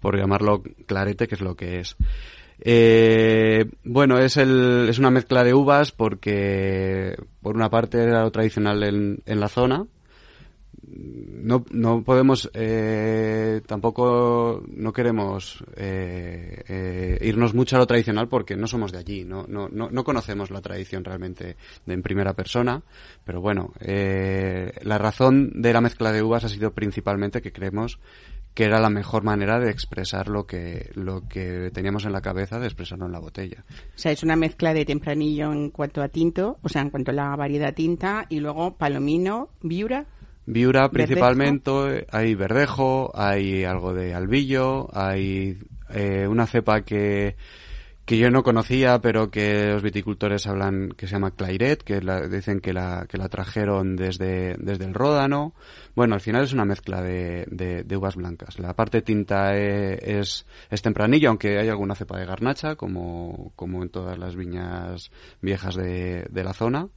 por 0.01 0.17
llamarlo 0.17 0.63
clarete, 0.87 1.29
que 1.29 1.35
es 1.35 1.41
lo 1.41 1.55
que 1.55 1.81
es. 1.81 1.97
Eh, 2.61 3.67
bueno, 3.85 4.19
es, 4.19 4.37
el, 4.37 4.87
es 4.89 4.99
una 4.99 5.11
mezcla 5.11 5.45
de 5.45 5.55
uvas 5.55 5.93
porque, 5.93 7.17
por 7.43 7.57
una 7.57 7.69
parte 7.69 8.03
era 8.03 8.23
lo 8.23 8.31
tradicional 8.31 8.83
en, 8.85 9.19
en 9.27 9.41
la 9.41 9.49
zona, 9.49 9.87
no, 10.91 11.65
no 11.71 12.03
podemos 12.03 12.51
eh, 12.55 13.61
tampoco 13.67 14.63
no 14.69 14.93
queremos 14.93 15.65
eh, 15.77 16.63
eh, 16.69 17.19
irnos 17.23 17.55
mucho 17.55 17.77
a 17.77 17.81
lo 17.81 17.87
tradicional 17.87 18.29
porque 18.29 18.57
no 18.57 18.67
somos 18.67 18.93
de 18.93 18.99
allí 18.99 19.25
no, 19.25 19.47
no, 19.49 19.69
no, 19.69 19.91
no 19.91 20.05
conocemos 20.05 20.51
la 20.51 20.61
tradición 20.61 21.05
realmente 21.05 21.57
de, 21.87 21.95
en 21.95 22.03
primera 22.03 22.35
persona 22.35 22.83
pero 23.25 23.41
bueno 23.41 23.73
la 23.81 24.99
razón 24.99 25.63
de 25.63 25.73
la 25.73 25.81
mezcla 25.81 26.13
de 26.13 26.23
uvas 26.23 26.45
ha 26.45 26.49
sido 26.49 26.73
principalmente 26.73 27.43
que 27.43 27.53
creemos 27.53 27.99
que 28.59 28.65
era 28.65 28.81
la 28.81 28.91
mejor 28.91 29.23
manera 29.23 29.61
de 29.61 29.71
expresar 29.71 30.27
lo 30.27 30.45
que 30.45 30.91
lo 30.95 31.29
que 31.29 31.71
teníamos 31.73 32.05
en 32.07 32.13
la 32.13 32.21
cabeza 32.21 32.59
de 32.59 32.67
expresarlo 32.67 33.07
en 33.07 33.13
la 33.13 33.21
botella. 33.21 33.65
O 33.69 33.99
sea, 33.99 34.11
es 34.11 34.25
una 34.25 34.35
mezcla 34.35 34.75
de 34.75 34.85
tempranillo 34.85 35.53
en 35.53 35.71
cuanto 35.71 36.03
a 36.03 36.09
tinto, 36.09 36.59
o 36.63 36.69
sea, 36.69 36.83
en 36.83 36.91
cuanto 36.91 37.13
a 37.13 37.15
la 37.15 37.37
variedad 37.37 37.73
tinta 37.73 38.27
y 38.29 38.41
luego 38.41 38.77
palomino, 38.77 39.51
viura. 39.63 40.07
Viura 40.51 40.89
principalmente, 40.89 42.07
hay 42.11 42.35
verdejo, 42.35 43.13
hay 43.15 43.65
algo 43.65 43.93
de 43.93 44.15
albillo, 44.15 44.89
hay 44.95 45.59
eh, 45.91 46.27
una 46.27 46.47
cepa 46.47 46.81
que, 46.87 47.37
que 48.07 48.17
yo 48.17 48.31
no 48.31 48.43
conocía, 48.43 48.99
pero 49.03 49.31
que 49.31 49.67
los 49.67 49.83
viticultores 49.83 50.47
hablan 50.47 50.95
que 50.97 51.07
se 51.07 51.13
llama 51.13 51.33
Clairet, 51.33 51.83
que 51.83 52.01
dicen 52.31 52.61
que 52.61 52.73
la, 52.73 53.05
que 53.07 53.19
la 53.19 53.29
trajeron 53.29 53.95
desde, 53.95 54.57
desde 54.57 54.87
el 54.87 54.95
Ródano. 54.95 55.53
Bueno, 55.95 56.15
al 56.15 56.23
final 56.23 56.45
es 56.45 56.55
una 56.55 56.65
mezcla 56.65 57.03
de, 57.03 57.45
de, 57.51 57.97
uvas 57.99 58.17
blancas. 58.17 58.59
La 58.59 58.73
parte 58.73 59.03
tinta 59.03 59.55
eh, 59.55 59.99
es, 60.19 60.47
es 60.71 60.81
tempranillo, 60.81 61.29
aunque 61.29 61.59
hay 61.59 61.69
alguna 61.69 61.95
cepa 61.95 62.19
de 62.19 62.25
garnacha, 62.25 62.75
como, 62.75 63.53
como 63.55 63.83
en 63.83 63.91
todas 63.91 64.17
las 64.17 64.35
viñas 64.35 65.11
viejas 65.43 65.75
de, 65.75 66.27
de 66.31 66.43
la 66.43 66.55
zona. 66.55 66.89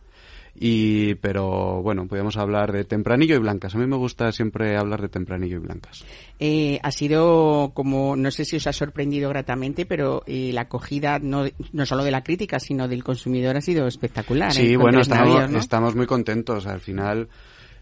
Y, 0.53 1.15
pero 1.15 1.81
bueno, 1.81 2.07
podemos 2.07 2.37
hablar 2.37 2.71
de 2.71 2.83
tempranillo 2.83 3.35
y 3.35 3.39
blancas. 3.39 3.73
A 3.73 3.77
mí 3.77 3.87
me 3.87 3.95
gusta 3.95 4.31
siempre 4.31 4.77
hablar 4.77 5.01
de 5.01 5.09
tempranillo 5.09 5.57
y 5.57 5.59
blancas. 5.59 6.03
Eh, 6.39 6.79
ha 6.83 6.91
sido 6.91 7.71
como, 7.73 8.15
no 8.15 8.31
sé 8.31 8.45
si 8.45 8.57
os 8.57 8.67
ha 8.67 8.73
sorprendido 8.73 9.29
gratamente, 9.29 9.85
pero 9.85 10.23
eh, 10.27 10.51
la 10.53 10.61
acogida 10.61 11.19
no, 11.19 11.45
no 11.71 11.85
solo 11.85 12.03
de 12.03 12.11
la 12.11 12.23
crítica, 12.23 12.59
sino 12.59 12.87
del 12.87 13.03
consumidor 13.03 13.57
ha 13.57 13.61
sido 13.61 13.87
espectacular. 13.87 14.51
Sí, 14.51 14.73
¿eh? 14.73 14.77
bueno, 14.77 14.99
estamos, 14.99 15.51
estamos 15.53 15.95
muy 15.95 16.05
contentos. 16.05 16.67
Al 16.67 16.81
final, 16.81 17.29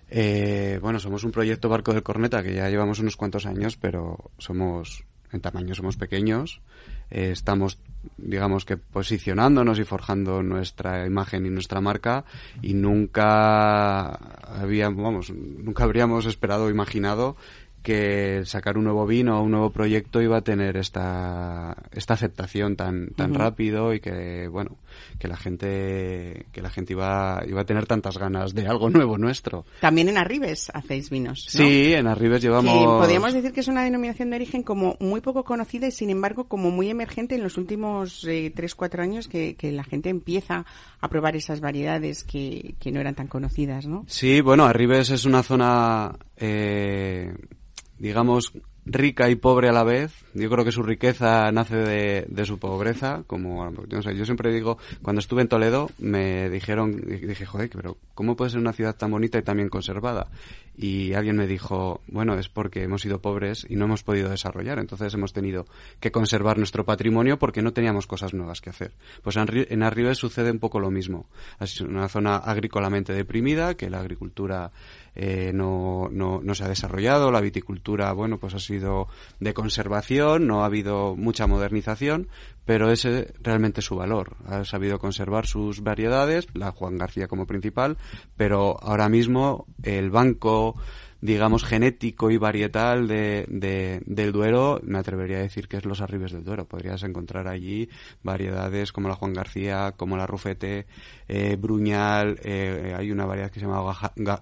eh, 0.09 0.79
bueno, 0.81 0.99
somos 0.99 1.23
un 1.23 1.31
proyecto 1.31 1.69
Barco 1.69 1.93
del 1.93 2.03
Corneta 2.03 2.43
que 2.43 2.55
ya 2.55 2.69
llevamos 2.69 2.99
unos 2.99 3.15
cuantos 3.15 3.45
años, 3.45 3.77
pero 3.77 4.31
somos, 4.37 5.03
en 5.31 5.41
tamaño 5.41 5.75
somos 5.75 5.97
pequeños. 5.97 6.61
Eh, 7.11 7.31
estamos 7.31 7.77
digamos 8.17 8.65
que 8.65 8.77
posicionándonos 8.77 9.79
y 9.79 9.83
forjando 9.83 10.41
nuestra 10.41 11.05
imagen 11.05 11.45
y 11.45 11.49
nuestra 11.49 11.81
marca 11.81 12.23
y 12.61 12.73
nunca 12.73 14.11
habíamos, 14.61 15.03
vamos, 15.03 15.29
nunca 15.31 15.83
habríamos 15.83 16.25
esperado 16.25 16.65
o 16.65 16.69
imaginado 16.69 17.35
que 17.83 18.43
sacar 18.45 18.77
un 18.77 18.85
nuevo 18.85 19.05
vino 19.05 19.39
o 19.39 19.43
un 19.43 19.51
nuevo 19.51 19.71
proyecto 19.71 20.21
iba 20.21 20.37
a 20.37 20.41
tener 20.41 20.77
esta, 20.77 21.75
esta 21.91 22.13
aceptación 22.13 22.75
tan, 22.75 23.09
tan 23.11 23.33
rápido 23.33 23.93
y 23.93 23.99
que, 23.99 24.47
bueno, 24.47 24.77
que 25.17 25.27
la 25.27 25.37
gente, 25.37 26.45
que 26.51 26.61
la 26.61 26.69
gente 26.69 26.93
iba, 26.93 27.41
iba 27.47 27.61
a 27.61 27.65
tener 27.65 27.85
tantas 27.85 28.17
ganas 28.17 28.53
de 28.53 28.67
algo 28.67 28.89
nuevo 28.89 29.17
nuestro. 29.17 29.65
También 29.81 30.09
en 30.09 30.17
Arribes 30.17 30.71
hacéis 30.73 31.09
vinos. 31.09 31.45
Sí, 31.47 31.93
en 31.93 32.07
Arribes 32.07 32.41
llevamos. 32.41 32.99
podríamos 32.99 33.33
decir 33.33 33.51
que 33.53 33.59
es 33.61 33.67
una 33.67 33.83
denominación 33.83 34.29
de 34.29 34.37
origen 34.37 34.63
como 34.63 34.95
muy 34.99 35.21
poco 35.21 35.43
conocida 35.43 35.87
y 35.87 35.91
sin 35.91 36.09
embargo 36.09 36.47
como 36.47 36.71
muy 36.71 36.89
emergente 36.89 37.35
en 37.35 37.43
los 37.43 37.57
últimos 37.57 38.23
eh, 38.25 38.51
tres, 38.55 38.75
cuatro 38.75 39.03
años 39.03 39.27
que, 39.27 39.55
que 39.55 39.71
la 39.71 39.83
gente 39.83 40.09
empieza 40.09 40.65
a 41.01 41.07
probar 41.09 41.35
esas 41.35 41.61
variedades 41.61 42.23
que, 42.23 42.75
que 42.79 42.91
no 42.91 42.99
eran 42.99 43.15
tan 43.15 43.27
conocidas, 43.27 43.85
¿no? 43.85 44.05
Sí, 44.07 44.41
bueno, 44.41 44.65
Arribes 44.65 45.09
es 45.09 45.25
una 45.25 45.43
zona, 45.43 46.17
eh, 46.37 47.33
digamos, 47.97 48.53
rica 48.89 49.29
y 49.29 49.35
pobre 49.35 49.69
a 49.69 49.71
la 49.71 49.83
vez. 49.83 50.11
Yo 50.33 50.49
creo 50.49 50.65
que 50.65 50.71
su 50.71 50.83
riqueza 50.83 51.51
nace 51.51 51.75
de, 51.75 52.25
de 52.27 52.45
su 52.45 52.59
pobreza, 52.59 53.23
como 53.27 53.71
yo, 53.87 54.01
sé, 54.01 54.15
yo 54.15 54.25
siempre 54.25 54.53
digo, 54.53 54.77
cuando 55.01 55.19
estuve 55.19 55.41
en 55.41 55.47
Toledo 55.47 55.89
me 55.97 56.49
dijeron, 56.49 57.01
dije, 57.05 57.45
joder, 57.45 57.69
pero 57.73 57.97
¿cómo 58.19 58.35
puede 58.35 58.51
ser 58.51 58.59
una 58.59 58.73
ciudad 58.73 58.97
tan 58.97 59.11
bonita 59.11 59.39
y 59.39 59.43
tan 59.43 59.55
bien 59.55 59.69
conservada? 59.69 60.27
Y 60.75 61.13
alguien 61.13 61.37
me 61.37 61.47
dijo, 61.47 62.01
bueno, 62.07 62.37
es 62.37 62.49
porque 62.49 62.83
hemos 62.83 63.01
sido 63.01 63.21
pobres 63.21 63.65
y 63.69 63.77
no 63.77 63.85
hemos 63.85 64.03
podido 64.03 64.29
desarrollar, 64.29 64.77
entonces 64.77 65.13
hemos 65.13 65.31
tenido 65.31 65.65
que 66.01 66.11
conservar 66.11 66.57
nuestro 66.57 66.83
patrimonio 66.83 67.39
porque 67.39 67.61
no 67.61 67.71
teníamos 67.71 68.07
cosas 68.07 68.33
nuevas 68.33 68.59
que 68.59 68.71
hacer. 68.71 68.91
Pues 69.23 69.37
en, 69.37 69.83
Arribes 69.83 70.17
sucede 70.17 70.51
un 70.51 70.59
poco 70.59 70.81
lo 70.81 70.91
mismo. 70.91 71.29
Es 71.61 71.79
una 71.79 72.09
zona 72.09 72.35
agrícolamente 72.35 73.13
deprimida, 73.13 73.75
que 73.75 73.89
la 73.89 74.01
agricultura 74.01 74.73
eh, 75.15 75.51
no, 75.53 76.09
no, 76.11 76.41
no, 76.43 76.55
se 76.55 76.65
ha 76.65 76.67
desarrollado, 76.67 77.31
la 77.31 77.39
viticultura, 77.39 78.11
bueno, 78.11 78.37
pues 78.37 78.53
ha 78.53 78.59
sido 78.59 79.07
de 79.39 79.53
conservación, 79.53 80.45
no 80.45 80.63
ha 80.63 80.65
habido 80.65 81.15
mucha 81.15 81.47
modernización, 81.47 82.27
pero 82.69 82.91
ese 82.91 83.21
es 83.21 83.33
realmente 83.41 83.81
su 83.81 83.95
valor. 83.95 84.37
Ha 84.45 84.63
sabido 84.63 84.99
conservar 84.99 85.47
sus 85.47 85.81
variedades, 85.81 86.45
la 86.53 86.71
Juan 86.71 86.99
García 86.99 87.27
como 87.27 87.47
principal, 87.47 87.97
pero 88.37 88.77
ahora 88.83 89.09
mismo 89.09 89.65
el 89.81 90.11
banco 90.11 90.75
digamos, 91.21 91.65
genético 91.65 92.31
y 92.31 92.37
varietal 92.37 93.07
de, 93.07 93.45
de, 93.49 94.01
del 94.05 94.31
Duero, 94.31 94.79
me 94.83 94.99
atrevería 94.99 95.37
a 95.37 95.41
decir 95.41 95.67
que 95.67 95.77
es 95.77 95.85
los 95.85 96.01
arribes 96.01 96.31
del 96.31 96.43
Duero. 96.43 96.65
Podrías 96.65 97.03
encontrar 97.03 97.47
allí 97.47 97.89
variedades 98.23 98.91
como 98.91 99.09
la 99.09 99.15
Juan 99.15 99.33
García, 99.33 99.93
como 99.97 100.15
la 100.15 100.25
Rufete, 100.25 100.85
eh, 101.27 101.57
Bruñal, 101.59 102.39
eh, 102.43 102.95
hay 102.97 103.11
una 103.11 103.25
variedad 103.25 103.51
que 103.51 103.59
se 103.59 103.65
llama 103.65 103.95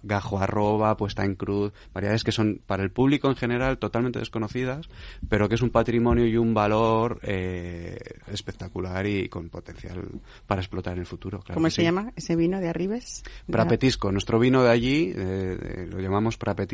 Gajo 0.03 0.39
Arroba, 0.39 0.95
puesta 0.97 1.25
en 1.25 1.35
cruz, 1.35 1.73
variedades 1.93 2.23
que 2.23 2.31
son 2.31 2.61
para 2.65 2.83
el 2.83 2.91
público 2.91 3.27
en 3.29 3.35
general 3.35 3.79
totalmente 3.79 4.19
desconocidas, 4.19 4.87
pero 5.27 5.49
que 5.49 5.55
es 5.55 5.61
un 5.61 5.71
patrimonio 5.71 6.27
y 6.27 6.37
un 6.37 6.53
valor 6.53 7.19
eh, 7.23 7.97
espectacular 8.31 9.05
y 9.07 9.29
con 9.29 9.49
potencial 9.49 10.07
para 10.45 10.61
explotar 10.61 10.93
en 10.93 10.99
el 10.99 11.05
futuro. 11.05 11.43
¿Cómo 11.53 11.69
se 11.69 11.83
llama 11.83 12.11
ese 12.15 12.35
vino 12.35 12.59
de 12.59 12.69
Arribes? 12.69 13.23
Prapetisco. 13.49 14.11
Nuestro 14.11 14.39
vino 14.39 14.63
de 14.63 14.69
allí 14.69 15.13
lo 15.13 15.99
llamamos 15.99 16.37
Prapetisco 16.37 16.66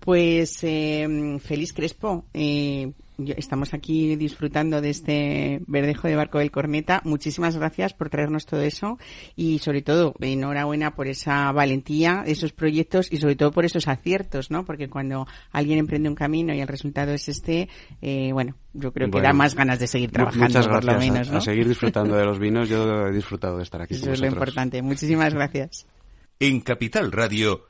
pues 0.00 0.64
eh, 0.64 1.38
Feliz 1.40 1.72
Crespo, 1.74 2.24
eh, 2.32 2.92
estamos 3.36 3.74
aquí 3.74 4.16
disfrutando 4.16 4.80
de 4.80 4.88
este 4.90 5.60
verdejo 5.66 6.08
de 6.08 6.16
barco 6.16 6.38
del 6.38 6.50
Corneta. 6.50 7.02
Muchísimas 7.04 7.56
gracias 7.56 7.92
por 7.92 8.08
traernos 8.08 8.46
todo 8.46 8.62
eso 8.62 8.98
y 9.36 9.58
sobre 9.58 9.82
todo 9.82 10.14
enhorabuena 10.20 10.94
por 10.94 11.06
esa 11.06 11.52
valentía, 11.52 12.24
esos 12.26 12.52
proyectos 12.52 13.12
y 13.12 13.18
sobre 13.18 13.36
todo 13.36 13.52
por 13.52 13.66
esos 13.66 13.88
aciertos, 13.88 14.50
¿no? 14.50 14.64
Porque 14.64 14.88
cuando 14.88 15.26
alguien 15.52 15.78
emprende 15.78 16.08
un 16.08 16.14
camino 16.14 16.54
y 16.54 16.60
el 16.60 16.68
resultado 16.68 17.12
es 17.12 17.28
este, 17.28 17.68
eh, 18.00 18.30
bueno, 18.32 18.56
yo 18.72 18.92
creo 18.92 19.10
que 19.10 19.20
da 19.20 19.34
más 19.34 19.54
ganas 19.54 19.78
de 19.78 19.86
seguir 19.86 20.10
trabajando. 20.10 20.46
Muchas 20.46 20.66
gracias. 20.66 20.94
Por 20.94 20.94
lo 20.94 21.12
menos, 21.12 21.30
a, 21.30 21.40
seguir 21.42 21.68
disfrutando 21.68 22.16
de 22.16 22.24
los 22.24 22.38
vinos. 22.40 22.70
Yo 22.70 23.06
he 23.06 23.12
disfrutado 23.12 23.58
de 23.58 23.64
estar 23.64 23.82
aquí. 23.82 23.94
Eso 23.94 24.12
es 24.12 24.20
lo 24.20 24.28
importante. 24.28 24.80
Muchísimas 24.80 25.34
gracias. 25.34 25.86
En 26.38 26.60
Capital 26.60 27.12
Radio 27.12 27.69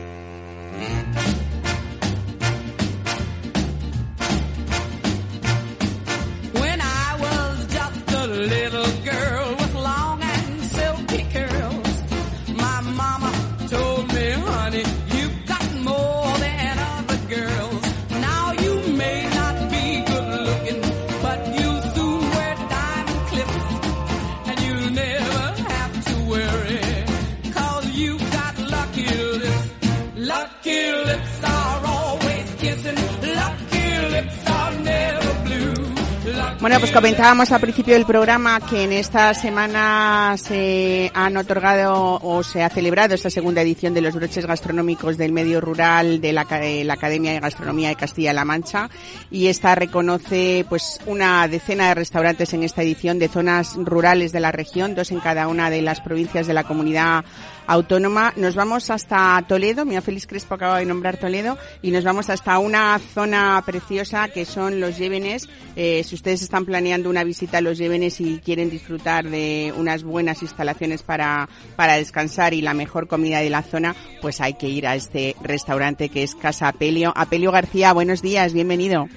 Bueno, 36.61 36.79
pues 36.79 36.91
comentábamos 36.91 37.51
al 37.51 37.59
principio 37.59 37.95
del 37.95 38.05
programa 38.05 38.59
que 38.59 38.83
en 38.83 38.93
esta 38.93 39.33
semana 39.33 40.35
se 40.37 41.11
han 41.15 41.35
otorgado 41.35 42.19
o 42.21 42.43
se 42.43 42.61
ha 42.61 42.69
celebrado 42.69 43.15
esta 43.15 43.31
segunda 43.31 43.63
edición 43.63 43.95
de 43.95 44.01
los 44.01 44.13
broches 44.13 44.45
gastronómicos 44.45 45.17
del 45.17 45.31
medio 45.31 45.59
rural 45.59 46.21
de 46.21 46.33
la, 46.33 46.41
Academia 46.41 47.31
de 47.31 47.39
Gastronomía 47.39 47.89
de 47.89 47.95
Castilla-La 47.95 48.45
Mancha 48.45 48.91
y 49.31 49.47
esta 49.47 49.73
reconoce 49.73 50.63
pues 50.69 50.99
una 51.07 51.47
decena 51.47 51.87
de 51.87 51.95
restaurantes 51.95 52.53
en 52.53 52.61
esta 52.61 52.83
edición 52.83 53.17
de 53.17 53.27
zonas 53.27 53.75
rurales 53.77 54.31
de 54.31 54.41
la 54.41 54.51
región, 54.51 54.93
dos 54.93 55.09
en 55.09 55.19
cada 55.19 55.47
una 55.47 55.71
de 55.71 55.81
las 55.81 55.99
provincias 55.99 56.45
de 56.45 56.53
la 56.53 56.63
comunidad 56.63 57.25
autónoma. 57.71 58.33
Nos 58.35 58.55
vamos 58.55 58.89
hasta 58.89 59.43
Toledo, 59.47 59.85
mi 59.85 59.99
Félix 60.01 60.27
Crespo 60.27 60.55
acaba 60.55 60.79
de 60.79 60.85
nombrar 60.85 61.17
Toledo, 61.17 61.57
y 61.81 61.91
nos 61.91 62.03
vamos 62.03 62.29
hasta 62.29 62.59
una 62.59 62.99
zona 62.99 63.61
preciosa 63.65 64.27
que 64.27 64.43
son 64.43 64.81
los 64.81 64.97
Llévenes. 64.97 65.47
Eh, 65.77 66.03
si 66.03 66.15
ustedes 66.15 66.41
están 66.41 66.65
planeando 66.65 67.09
una 67.09 67.23
visita 67.23 67.59
a 67.59 67.61
los 67.61 67.77
Llévenes 67.77 68.19
y 68.19 68.39
quieren 68.43 68.69
disfrutar 68.69 69.29
de 69.29 69.73
unas 69.77 70.03
buenas 70.03 70.41
instalaciones 70.41 71.01
para, 71.01 71.47
para 71.77 71.95
descansar 71.95 72.53
y 72.53 72.61
la 72.61 72.73
mejor 72.73 73.07
comida 73.07 73.39
de 73.39 73.49
la 73.49 73.63
zona, 73.63 73.95
pues 74.21 74.41
hay 74.41 74.55
que 74.55 74.67
ir 74.67 74.85
a 74.85 74.95
este 74.95 75.35
restaurante 75.41 76.09
que 76.09 76.23
es 76.23 76.35
Casa 76.35 76.67
Apelio. 76.67 77.13
Apelio 77.15 77.51
García, 77.51 77.93
buenos 77.93 78.21
días, 78.21 78.53
bienvenido. 78.53 79.07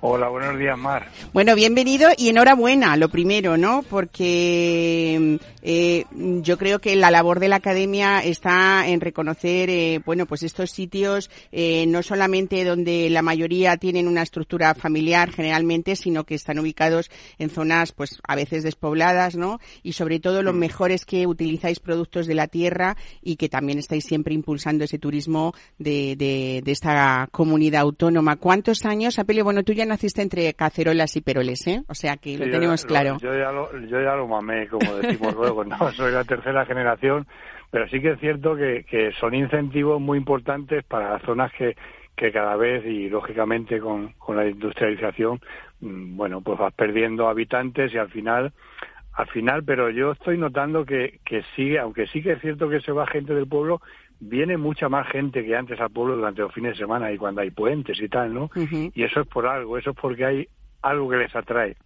Hola, 0.00 0.28
buenos 0.28 0.58
días, 0.58 0.76
Mar. 0.76 1.06
Bueno, 1.32 1.54
bienvenido 1.54 2.08
y 2.16 2.28
enhorabuena, 2.28 2.96
lo 2.96 3.08
primero, 3.08 3.56
¿no? 3.56 3.82
Porque 3.88 5.38
eh, 5.62 6.04
yo 6.12 6.58
creo 6.58 6.80
que 6.80 6.96
la 6.96 7.10
labor 7.10 7.38
de 7.38 7.48
la 7.48 7.56
academia 7.56 8.18
está 8.20 8.88
en 8.88 9.00
reconocer, 9.00 9.70
eh, 9.70 10.00
bueno, 10.04 10.26
pues 10.26 10.42
estos 10.42 10.70
sitios, 10.70 11.30
eh, 11.52 11.86
no 11.86 12.02
solamente 12.02 12.64
donde 12.64 13.10
la 13.10 13.22
mayoría 13.22 13.76
tienen 13.76 14.08
una 14.08 14.22
estructura 14.22 14.74
familiar 14.74 15.30
generalmente, 15.30 15.94
sino 15.94 16.24
que 16.24 16.34
están 16.34 16.58
ubicados 16.58 17.10
en 17.38 17.50
zonas, 17.50 17.92
pues 17.92 18.18
a 18.26 18.34
veces 18.34 18.64
despobladas, 18.64 19.36
¿no? 19.36 19.60
Y 19.82 19.92
sobre 19.92 20.18
todo 20.18 20.42
lo 20.42 20.52
Mm. 20.52 20.58
mejor 20.58 20.90
es 20.90 21.04
que 21.04 21.26
utilizáis 21.26 21.78
productos 21.80 22.26
de 22.26 22.34
la 22.34 22.48
tierra 22.48 22.96
y 23.22 23.36
que 23.36 23.48
también 23.48 23.78
estáis 23.78 24.04
siempre 24.04 24.34
impulsando 24.34 24.84
ese 24.84 24.98
turismo 24.98 25.54
de, 25.78 26.16
de, 26.16 26.62
de 26.64 26.72
esta 26.72 27.28
comunidad 27.30 27.82
autónoma. 27.82 28.36
¿Cuántos 28.36 28.84
años, 28.84 29.18
Apelio? 29.18 29.44
Bueno, 29.44 29.62
tú 29.62 29.72
ya 29.72 29.81
naciste 29.86 30.22
entre 30.22 30.52
cacerolas 30.54 31.16
y 31.16 31.20
peroles, 31.20 31.66
¿eh? 31.66 31.82
O 31.88 31.94
sea 31.94 32.16
que 32.16 32.38
lo 32.38 32.44
Sí, 32.44 32.50
tenemos 32.50 32.84
claro. 32.84 33.18
Yo 33.20 33.36
ya 33.36 33.52
lo, 33.52 33.70
yo 33.86 34.00
ya 34.00 34.14
lo 34.14 34.26
mamé, 34.26 34.68
como 34.68 34.94
decimos 34.96 35.34
luego, 35.34 35.64
no 35.64 35.76
soy 35.92 36.12
la 36.12 36.24
tercera 36.24 36.64
generación, 36.66 37.26
pero 37.70 37.88
sí 37.88 38.00
que 38.00 38.12
es 38.12 38.20
cierto 38.20 38.56
que, 38.56 38.84
que 38.88 39.12
son 39.12 39.34
incentivos 39.34 40.00
muy 40.00 40.18
importantes 40.18 40.84
para 40.84 41.12
las 41.12 41.22
zonas 41.22 41.52
que, 41.52 41.76
que 42.16 42.30
cada 42.32 42.56
vez 42.56 42.84
y 42.84 43.08
lógicamente 43.08 43.80
con, 43.80 44.12
con 44.18 44.36
la 44.36 44.46
industrialización, 44.46 45.40
mm, 45.80 46.16
bueno, 46.16 46.40
pues 46.40 46.58
vas 46.58 46.74
perdiendo 46.74 47.28
habitantes 47.28 47.92
y 47.94 47.98
al 47.98 48.10
final 48.10 48.52
al 49.14 49.26
final, 49.28 49.62
pero 49.64 49.90
yo 49.90 50.12
estoy 50.12 50.38
notando 50.38 50.86
que, 50.86 51.20
que 51.24 51.42
sigue, 51.54 51.78
aunque 51.78 52.06
sí 52.06 52.22
que 52.22 52.32
es 52.32 52.40
cierto 52.40 52.68
que 52.68 52.80
se 52.80 52.92
va 52.92 53.06
gente 53.06 53.34
del 53.34 53.46
pueblo, 53.46 53.82
viene 54.24 54.56
mucha 54.56 54.88
más 54.88 55.08
gente 55.08 55.44
que 55.44 55.56
antes 55.56 55.80
al 55.80 55.90
pueblo 55.90 56.16
durante 56.16 56.42
los 56.42 56.54
fines 56.54 56.72
de 56.72 56.78
semana 56.78 57.10
y 57.10 57.18
cuando 57.18 57.40
hay 57.40 57.50
puentes 57.50 58.00
y 58.00 58.08
tal, 58.08 58.32
¿no? 58.32 58.50
Y 58.94 59.02
eso 59.02 59.20
es 59.20 59.26
por 59.26 59.46
algo, 59.46 59.76
eso 59.76 59.90
es 59.90 59.96
porque 59.96 60.24
hay 60.24 60.48
algo 60.80 61.10
que 61.10 61.16
les 61.16 61.34
atrae. 61.34 61.76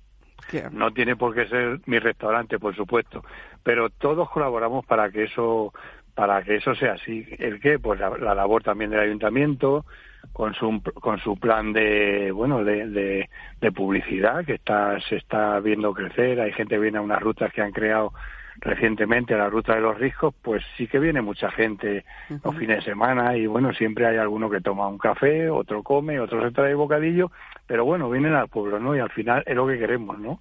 No 0.70 0.92
tiene 0.92 1.16
por 1.16 1.34
qué 1.34 1.48
ser 1.48 1.80
mi 1.86 1.98
restaurante, 1.98 2.58
por 2.58 2.76
supuesto, 2.76 3.24
pero 3.62 3.88
todos 3.88 4.28
colaboramos 4.30 4.84
para 4.84 5.10
que 5.10 5.24
eso 5.24 5.72
para 6.14 6.42
que 6.42 6.56
eso 6.56 6.74
sea 6.74 6.94
así. 6.94 7.26
¿El 7.38 7.60
qué? 7.60 7.78
Pues 7.78 8.00
la, 8.00 8.10
la 8.10 8.34
labor 8.34 8.62
también 8.62 8.90
del 8.90 9.00
ayuntamiento 9.00 9.86
con 10.32 10.54
su 10.54 10.82
con 10.94 11.18
su 11.18 11.38
plan 11.38 11.72
de 11.72 12.30
bueno 12.32 12.64
de, 12.64 12.86
de, 12.88 13.30
de 13.60 13.72
publicidad 13.72 14.44
que 14.44 14.54
está 14.54 15.00
se 15.08 15.16
está 15.16 15.58
viendo 15.60 15.94
crecer. 15.94 16.40
Hay 16.40 16.52
gente 16.52 16.74
que 16.74 16.82
viene 16.82 16.98
a 16.98 17.02
unas 17.02 17.22
rutas 17.22 17.50
que 17.52 17.62
han 17.62 17.72
creado 17.72 18.12
recientemente 18.60 19.36
la 19.36 19.48
ruta 19.48 19.74
de 19.74 19.80
los 19.80 19.98
riscos, 19.98 20.34
pues 20.42 20.62
sí 20.76 20.86
que 20.86 20.98
viene 20.98 21.20
mucha 21.20 21.50
gente 21.50 22.04
los 22.42 22.56
fines 22.56 22.78
de 22.78 22.90
semana 22.90 23.36
y 23.36 23.46
bueno, 23.46 23.72
siempre 23.72 24.06
hay 24.06 24.16
alguno 24.16 24.50
que 24.50 24.60
toma 24.60 24.88
un 24.88 24.98
café, 24.98 25.50
otro 25.50 25.82
come, 25.82 26.20
otro 26.20 26.42
se 26.42 26.52
trae 26.52 26.74
bocadillo, 26.74 27.30
pero 27.66 27.84
bueno, 27.84 28.10
vienen 28.10 28.34
al 28.34 28.48
pueblo, 28.48 28.78
¿no? 28.78 28.96
Y 28.96 29.00
al 29.00 29.10
final 29.10 29.42
es 29.46 29.54
lo 29.54 29.66
que 29.66 29.78
queremos, 29.78 30.18
¿no? 30.18 30.40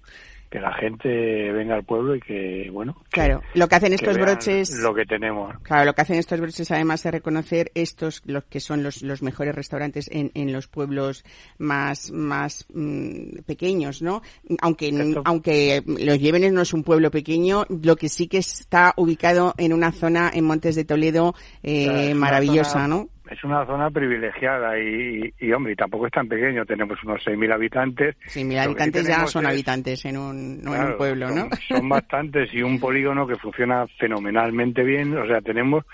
Que 0.50 0.60
la 0.60 0.72
gente 0.74 1.08
venga 1.52 1.74
al 1.74 1.84
pueblo 1.84 2.14
y 2.14 2.20
que, 2.20 2.70
bueno, 2.72 2.94
que- 3.10 3.10
Claro, 3.10 3.42
lo 3.54 3.68
que 3.68 3.74
hacen 3.74 3.92
estos 3.92 4.16
broches... 4.16 4.70
lo 4.80 4.94
que 4.94 5.04
tenemos. 5.04 5.54
Claro, 5.62 5.84
lo 5.84 5.94
que 5.94 6.02
hacen 6.02 6.16
estos 6.18 6.40
broches 6.40 6.70
además 6.70 7.04
es 7.04 7.12
reconocer 7.12 7.72
estos, 7.74 8.22
los 8.26 8.44
que 8.44 8.60
son 8.60 8.82
los, 8.82 9.02
los 9.02 9.22
mejores 9.22 9.54
restaurantes 9.54 10.08
en, 10.12 10.30
en 10.34 10.52
los 10.52 10.68
pueblos 10.68 11.24
más, 11.58 12.10
más 12.12 12.64
mm, 12.72 13.40
pequeños, 13.44 14.02
¿no? 14.02 14.22
Aunque, 14.62 14.88
Esto- 14.88 15.22
aunque 15.24 15.82
los 15.86 16.18
Llévenes 16.20 16.52
no 16.52 16.62
es 16.62 16.72
un 16.72 16.84
pueblo 16.84 17.10
pequeño, 17.10 17.66
lo 17.82 17.96
que 17.96 18.08
sí 18.08 18.28
que 18.28 18.38
está 18.38 18.94
ubicado 18.96 19.52
en 19.58 19.72
una 19.72 19.90
zona 19.92 20.30
en 20.32 20.44
Montes 20.44 20.76
de 20.76 20.84
Toledo 20.84 21.34
eh, 21.64 22.14
maravillosa, 22.14 22.70
zona- 22.70 22.88
¿no? 22.88 23.08
Es 23.30 23.42
una 23.44 23.66
zona 23.66 23.90
privilegiada 23.90 24.78
y, 24.78 25.32
y, 25.40 25.52
hombre, 25.52 25.72
y 25.72 25.76
tampoco 25.76 26.06
es 26.06 26.12
tan 26.12 26.28
pequeño, 26.28 26.64
tenemos 26.64 27.02
unos 27.04 27.20
6.000 27.26 27.52
habitantes. 27.52 28.16
Sí, 28.26 28.44
mil 28.44 28.56
Lo 28.56 28.62
que 28.62 28.62
sí 28.62 28.68
habitantes 28.68 29.06
ya 29.08 29.26
son 29.26 29.44
es- 29.44 29.50
habitantes 29.50 30.04
en 30.04 30.16
un, 30.16 30.62
no 30.62 30.74
en 30.74 30.82
un 30.92 30.96
pueblo, 30.96 31.28
son, 31.28 31.36
¿no? 31.36 31.48
Son 31.68 31.88
bastantes 31.88 32.52
y 32.54 32.62
un 32.62 32.78
polígono 32.78 33.26
que 33.26 33.36
funciona 33.36 33.86
fenomenalmente 33.98 34.82
bien. 34.84 35.16
O 35.16 35.26
sea, 35.26 35.40
tenemos 35.40 35.84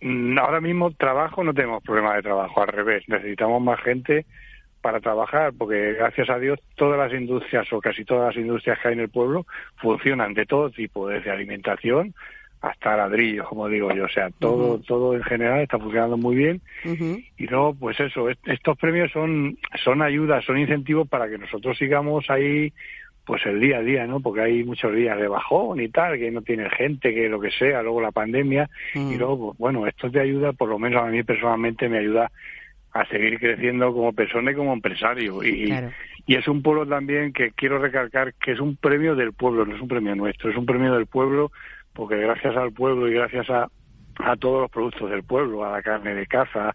mm, 0.00 0.38
ahora 0.38 0.60
mismo 0.60 0.90
trabajo, 0.92 1.42
no 1.42 1.54
tenemos 1.54 1.82
problema 1.82 2.14
de 2.16 2.22
trabajo, 2.22 2.60
al 2.62 2.68
revés. 2.68 3.04
Necesitamos 3.08 3.62
más 3.62 3.80
gente 3.82 4.26
para 4.80 5.00
trabajar, 5.00 5.52
porque 5.58 5.94
gracias 5.94 6.30
a 6.30 6.38
Dios 6.38 6.60
todas 6.76 6.98
las 6.98 7.12
industrias 7.18 7.66
o 7.72 7.80
casi 7.80 8.04
todas 8.04 8.28
las 8.34 8.36
industrias 8.44 8.78
que 8.80 8.88
hay 8.88 8.94
en 8.94 9.00
el 9.00 9.08
pueblo 9.08 9.44
funcionan 9.76 10.34
de 10.34 10.46
todo 10.46 10.70
tipo, 10.70 11.08
desde 11.08 11.30
alimentación 11.30 12.14
hasta 12.60 12.96
ladrillos, 12.96 13.46
como 13.48 13.68
digo 13.68 13.92
yo. 13.92 14.04
O 14.04 14.08
sea, 14.08 14.30
todo, 14.38 14.78
todo 14.80 15.14
en 15.14 15.22
general 15.22 15.60
está 15.60 15.78
funcionando 15.78 16.16
muy 16.16 16.34
bien. 16.36 16.60
Y 17.36 17.46
luego, 17.46 17.74
pues 17.74 17.98
eso, 18.00 18.28
est- 18.28 18.46
estos 18.48 18.76
premios 18.78 19.10
son, 19.12 19.56
son 19.84 20.02
ayudas, 20.02 20.44
son 20.44 20.58
incentivos 20.58 21.08
para 21.08 21.28
que 21.28 21.38
nosotros 21.38 21.78
sigamos 21.78 22.28
ahí, 22.30 22.72
pues 23.24 23.44
el 23.46 23.60
día 23.60 23.78
a 23.78 23.82
día, 23.82 24.06
¿no? 24.06 24.20
Porque 24.20 24.40
hay 24.40 24.64
muchos 24.64 24.94
días 24.94 25.18
de 25.18 25.28
bajón 25.28 25.80
y 25.80 25.88
tal, 25.88 26.18
que 26.18 26.30
no 26.30 26.42
tiene 26.42 26.68
gente, 26.70 27.14
que 27.14 27.28
lo 27.28 27.38
que 27.40 27.50
sea, 27.50 27.82
luego 27.82 28.00
la 28.00 28.10
pandemia, 28.10 28.68
Mm. 28.94 29.12
y 29.12 29.16
luego, 29.18 29.48
pues, 29.48 29.58
bueno, 29.58 29.86
esto 29.86 30.10
te 30.10 30.18
ayuda, 30.20 30.52
por 30.52 30.68
lo 30.68 30.78
menos 30.78 31.02
a 31.02 31.06
mí 31.06 31.22
personalmente 31.22 31.88
me 31.88 31.98
ayuda 31.98 32.30
a 32.92 33.04
seguir 33.06 33.38
creciendo 33.38 33.92
como 33.92 34.12
persona 34.14 34.50
y 34.50 34.54
como 34.54 34.72
empresario. 34.72 35.44
Y, 35.44 35.66
Claro. 35.66 35.90
y 36.26 36.34
es 36.36 36.48
un 36.48 36.62
pueblo 36.62 36.86
también 36.86 37.32
que 37.34 37.50
quiero 37.52 37.78
recalcar 37.78 38.32
que 38.34 38.52
es 38.52 38.60
un 38.60 38.76
premio 38.76 39.14
del 39.14 39.34
pueblo, 39.34 39.66
no 39.66 39.76
es 39.76 39.80
un 39.82 39.88
premio 39.88 40.16
nuestro, 40.16 40.50
es 40.50 40.56
un 40.56 40.64
premio 40.66 40.94
del 40.94 41.06
pueblo, 41.06 41.52
porque 41.92 42.16
gracias 42.16 42.56
al 42.56 42.72
pueblo 42.72 43.08
y 43.08 43.14
gracias 43.14 43.48
a, 43.50 43.68
a 44.18 44.36
todos 44.36 44.62
los 44.62 44.70
productos 44.70 45.10
del 45.10 45.24
pueblo, 45.24 45.64
a 45.64 45.72
la 45.72 45.82
carne 45.82 46.14
de 46.14 46.26
caza, 46.26 46.72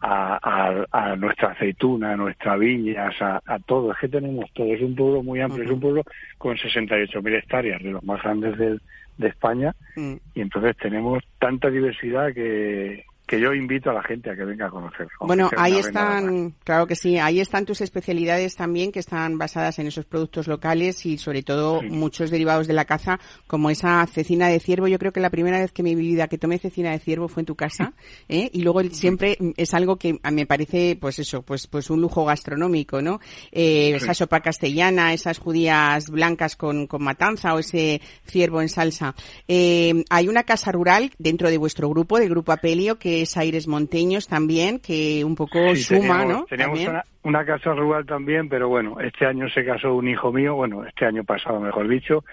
a, 0.00 0.38
a- 0.42 0.86
a 1.12 1.16
nuestra 1.16 1.52
aceituna, 1.52 2.12
a 2.12 2.16
nuestras 2.16 2.58
viñas, 2.58 3.14
a, 3.22 3.40
a 3.46 3.58
todo. 3.60 3.92
Es 3.92 3.98
que 3.98 4.08
tenemos 4.08 4.50
todo. 4.52 4.66
Es 4.74 4.82
un 4.82 4.94
pueblo 4.94 5.22
muy 5.22 5.40
amplio, 5.40 5.64
es 5.64 5.70
un 5.70 5.80
pueblo 5.80 6.02
con 6.38 6.56
68.000 6.56 7.34
hectáreas, 7.38 7.82
de 7.82 7.90
los 7.92 8.02
más 8.04 8.22
grandes 8.22 8.58
del- 8.58 8.80
de 9.16 9.28
España, 9.28 9.72
Mm. 9.96 10.14
y 10.34 10.40
entonces 10.40 10.76
tenemos 10.76 11.22
tanta 11.38 11.70
diversidad 11.70 12.32
que, 12.34 13.04
que 13.26 13.40
yo 13.40 13.54
invito 13.54 13.90
a 13.90 13.94
la 13.94 14.02
gente 14.02 14.30
a 14.30 14.36
que 14.36 14.44
venga 14.44 14.66
a 14.66 14.70
conocer. 14.70 15.08
Bueno, 15.20 15.50
ahí 15.56 15.76
están, 15.76 16.54
claro 16.62 16.86
que 16.86 16.94
sí, 16.94 17.16
ahí 17.18 17.40
están 17.40 17.64
tus 17.64 17.80
especialidades 17.80 18.54
también 18.54 18.92
que 18.92 18.98
están 18.98 19.38
basadas 19.38 19.78
en 19.78 19.86
esos 19.86 20.04
productos 20.04 20.46
locales 20.46 21.06
y 21.06 21.16
sobre 21.16 21.42
todo 21.42 21.80
Sí. 21.80 21.86
muchos 21.88 22.30
derivados 22.30 22.66
de 22.66 22.74
la 22.74 22.84
caza, 22.84 23.18
como 23.46 23.70
esa 23.70 24.06
cecina 24.06 24.48
de 24.48 24.60
ciervo. 24.60 24.88
Yo 24.88 24.98
creo 24.98 25.12
que 25.12 25.20
la 25.20 25.30
primera 25.30 25.58
vez 25.58 25.72
que 25.72 25.80
en 25.82 25.86
mi 25.86 25.94
vida 25.94 26.28
que 26.28 26.36
tomé 26.38 26.58
cecina 26.58 26.90
de 26.90 26.98
ciervo 26.98 27.28
fue 27.28 27.40
en 27.42 27.46
tu 27.46 27.54
casa, 27.56 27.94
¿eh? 28.28 28.50
Y 28.52 28.62
luego 28.62 28.82
siempre 28.90 29.38
es 29.56 29.72
algo 29.72 29.96
que 29.96 30.18
me 30.30 30.44
parece, 30.46 30.96
pues 31.00 31.18
eso, 31.18 31.42
pues, 31.42 31.66
pues 31.66 31.88
un 31.90 32.00
lujo 32.02 32.24
gastronómico, 32.26 33.00
¿no? 33.00 33.20
Eh, 33.52 33.94
Esa 33.94 34.12
sopa 34.12 34.40
castellana, 34.40 35.12
esas 35.14 35.38
judías 35.38 36.10
blancas 36.10 36.56
con, 36.56 36.86
con 36.86 37.02
matanza 37.02 37.54
o 37.54 37.58
ese 37.58 38.00
ciervo 38.26 38.60
en 38.60 38.68
salsa. 38.68 39.14
Eh, 39.48 40.04
hay 40.10 40.28
una 40.28 40.42
casa 40.42 40.72
rural 40.72 41.10
dentro 41.18 41.48
de 41.48 41.56
vuestro 41.58 41.88
grupo, 41.88 42.18
del 42.18 42.28
grupo 42.28 42.52
Apelio, 42.52 42.98
que 42.98 43.13
es 43.22 43.36
Aires 43.36 43.66
Monteños 43.68 44.26
también, 44.28 44.78
que 44.78 45.24
un 45.24 45.34
poco 45.34 45.58
Sí, 45.74 45.82
suma, 45.82 45.98
teníamos, 46.00 46.26
¿no? 46.28 46.44
Teníamos 46.46 46.78
También. 46.78 46.90
una, 46.90 47.04
una 47.38 47.44
casa 47.44 47.72
rural 47.74 48.06
también, 48.06 48.48
pero 48.48 48.68
bueno, 48.68 49.00
este 49.00 49.26
año 49.26 49.48
se 49.48 49.64
casó 49.64 49.94
un 49.94 50.08
hijo 50.08 50.32
mío, 50.32 50.54
bueno, 50.54 50.84
este 50.84 51.06
año 51.06 51.24
pasado, 51.24 51.60
mejor 51.60 51.88
dicho, 51.88 52.24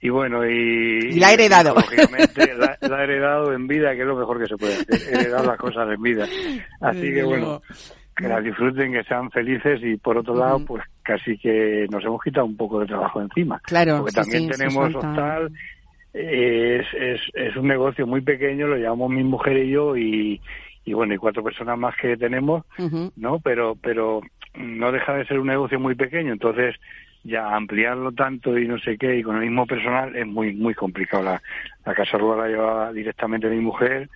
y 0.00 0.08
bueno, 0.08 0.44
y... 0.44 1.10
Y 1.12 1.20
la 1.20 1.28
ha 1.28 1.32
heredado. 1.32 1.74
Lógicamente, 1.74 2.54
la, 2.56 2.76
la 2.80 2.96
ha 2.96 3.04
heredado 3.04 3.52
en 3.52 3.68
vida, 3.68 3.94
que 3.94 4.00
es 4.00 4.06
lo 4.06 4.16
mejor 4.16 4.40
que 4.40 4.46
se 4.48 4.56
puede 4.56 4.74
hacer, 4.74 5.14
heredar 5.14 5.46
las 5.46 5.56
cosas 5.58 5.88
en 5.94 6.02
vida. 6.02 6.26
Así 6.80 7.12
que 7.14 7.22
bueno, 7.22 7.62
que 8.16 8.26
las 8.26 8.42
disfruten, 8.42 8.92
que 8.92 9.04
sean 9.04 9.30
felices 9.30 9.80
y 9.82 9.96
por 9.96 10.18
otro 10.18 10.34
lado, 10.34 10.64
pues 10.66 10.82
casi 11.02 11.38
que 11.38 11.86
nos 11.90 12.04
hemos 12.04 12.20
quitado 12.22 12.46
un 12.46 12.56
poco 12.56 12.80
de 12.80 12.86
trabajo 12.86 13.20
encima. 13.20 13.60
Claro, 13.64 13.98
Porque 13.98 14.10
sí, 14.10 14.16
también 14.16 14.42
sí, 14.42 14.58
tenemos 14.58 14.94
hostal, 14.94 15.52
es, 16.12 16.86
es, 16.94 17.20
es 17.34 17.56
un 17.56 17.68
negocio 17.68 18.06
muy 18.06 18.20
pequeño, 18.20 18.66
lo 18.66 18.76
llevamos 18.76 19.10
mi 19.10 19.24
mujer 19.24 19.56
y 19.58 19.70
yo 19.70 19.96
y, 19.96 20.40
y 20.84 20.92
bueno, 20.92 21.14
y 21.14 21.18
cuatro 21.18 21.42
personas 21.42 21.78
más 21.78 21.96
que 21.96 22.16
tenemos. 22.16 22.64
¿no? 23.16 23.38
Pero, 23.40 23.76
pero 23.80 24.20
no 24.54 24.92
deja 24.92 25.14
de 25.14 25.26
ser 25.26 25.38
un 25.38 25.46
negocio 25.46 25.80
muy 25.80 25.94
pequeño, 25.94 26.32
entonces 26.32 26.76
ya 27.24 27.54
ampliarlo 27.54 28.12
tanto 28.12 28.58
y 28.58 28.66
no 28.66 28.78
sé 28.78 28.98
qué 28.98 29.18
y 29.18 29.22
con 29.22 29.36
el 29.36 29.42
mismo 29.42 29.64
personal 29.64 30.16
es 30.16 30.26
muy 30.26 30.52
muy 30.54 30.74
complicado 30.74 31.22
la, 31.22 31.42
La 31.84 31.94
Casa 31.94 32.16
Rural 32.18 32.38
la 32.38 32.48
llevaba 32.48 32.92
directamente 32.92 33.48
mi 33.48 33.60
mujer 33.60 34.08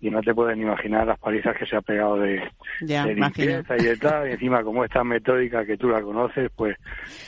y 0.00 0.10
no 0.10 0.20
te 0.20 0.34
puedes 0.34 0.56
ni 0.56 0.64
imaginar 0.64 1.06
las 1.06 1.18
palizas 1.18 1.56
que 1.56 1.66
se 1.66 1.76
ha 1.76 1.80
pegado 1.80 2.16
de, 2.16 2.42
limpieza 2.80 3.76
y 3.78 3.84
de 3.84 3.96
tal. 3.96 4.28
Y 4.28 4.32
encima, 4.32 4.62
como 4.62 4.84
esta 4.84 5.04
metódica 5.04 5.64
que 5.64 5.76
tú 5.76 5.88
la 5.88 6.02
conoces, 6.02 6.50
pues... 6.56 6.76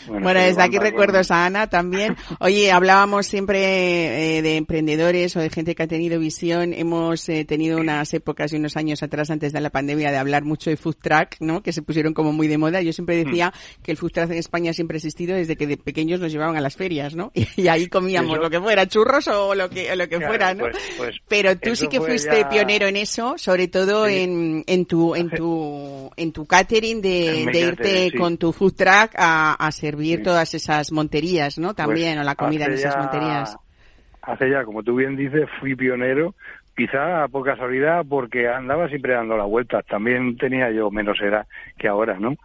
Bueno, 0.09 0.41
desde 0.41 0.63
aquí 0.63 0.79
recuerdos 0.79 1.31
a 1.31 1.47
Ana 1.47 1.69
también. 1.69 2.17
Oye, 2.41 2.73
hablábamos 2.73 3.27
siempre 3.27 4.39
eh, 4.39 4.43
de 4.43 4.57
emprendedores 4.57 5.37
o 5.37 5.41
de 5.41 5.51
gente 5.51 5.75
que 5.75 5.83
ha 5.83 5.87
tenido 5.87 6.19
visión. 6.19 6.73
Hemos 6.73 7.29
eh, 7.29 7.45
tenido 7.45 7.79
unas 7.79 8.13
épocas 8.15 8.53
y 8.53 8.57
unos 8.57 8.77
años 8.77 9.03
atrás, 9.03 9.31
antes 9.31 9.53
de 9.53 9.61
la 9.61 9.71
pandemia, 9.71 10.11
de 10.11 10.17
hablar 10.17 10.45
mucho 10.45 10.71
de 10.71 10.77
food 10.77 10.97
truck, 11.01 11.37
¿no? 11.41 11.63
Que 11.63 11.73
se 11.73 11.83
pusieron 11.83 12.15
como 12.15 12.33
muy 12.33 12.49
de 12.49 12.59
moda. 12.59 12.83
Yo 12.83 12.93
siempre 12.93 13.17
decía 13.17 13.49
mm. 13.49 13.83
que 13.83 13.93
el 13.93 13.97
food 13.97 14.13
truck 14.13 14.31
en 14.31 14.39
España 14.39 14.73
siempre 14.73 14.97
ha 14.97 14.99
existido 14.99 15.37
desde 15.37 15.57
que 15.57 15.67
de 15.67 15.77
pequeños 15.77 16.21
nos 16.21 16.33
llevaban 16.33 16.57
a 16.57 16.61
las 16.61 16.77
ferias, 16.77 17.15
¿no? 17.15 17.33
Y, 17.57 17.69
ahí 17.69 17.89
comíamos 17.89 18.39
lo 18.39 18.51
que 18.51 18.61
fuera, 18.61 18.87
churros 18.87 19.27
o 19.29 19.55
lo 19.55 19.71
que, 19.71 19.76
lo 19.97 20.09
que 20.09 20.21
fuera, 20.21 20.55
¿no? 20.55 20.65
Pues, 20.65 20.95
pues, 20.97 21.17
Pero 21.29 21.57
tú 21.57 21.77
sí 21.77 21.89
que 21.89 22.01
fuiste 22.01 22.45
pionero 22.47 22.87
en 22.87 22.97
eso, 22.97 23.39
sobre 23.39 23.69
todo 23.69 24.07
en, 24.07 24.65
en 24.67 24.87
tu, 24.87 25.15
en 25.15 25.31
tu, 25.31 26.11
en 26.17 26.33
tu 26.33 26.47
catering 26.47 27.01
de, 27.01 27.47
irte 27.53 28.17
con 28.17 28.39
tu 28.39 28.53
food 28.53 28.75
truck 28.75 29.11
a, 29.17 29.71
servir 29.73 30.23
todas 30.23 30.55
esas 30.55 30.93
monterías, 30.93 31.59
¿no? 31.59 31.69
Pues 31.69 31.77
También, 31.77 32.19
o 32.19 32.23
la 32.23 32.35
comida 32.35 32.67
en 32.67 32.73
esas 32.73 32.97
monterías. 32.97 33.57
Hace 34.23 34.51
ya, 34.51 34.65
como 34.65 34.83
tú 34.83 34.97
bien 34.97 35.17
dices, 35.17 35.49
fui 35.61 35.75
pionero 35.75 36.35
quizá 36.77 37.25
a 37.25 37.29
poca 37.29 37.57
salida 37.57 38.05
porque 38.05 38.49
andaba 38.49 38.89
siempre 38.89 39.15
dando 39.15 39.37
la 39.37 39.45
vuelta. 39.45 39.83
También 39.83 40.37
tenía 40.37 40.71
yo 40.71 40.91
menos 40.91 41.21
edad 41.21 41.47
que 41.79 41.89
ahora, 41.89 42.19
¿no? 42.19 42.37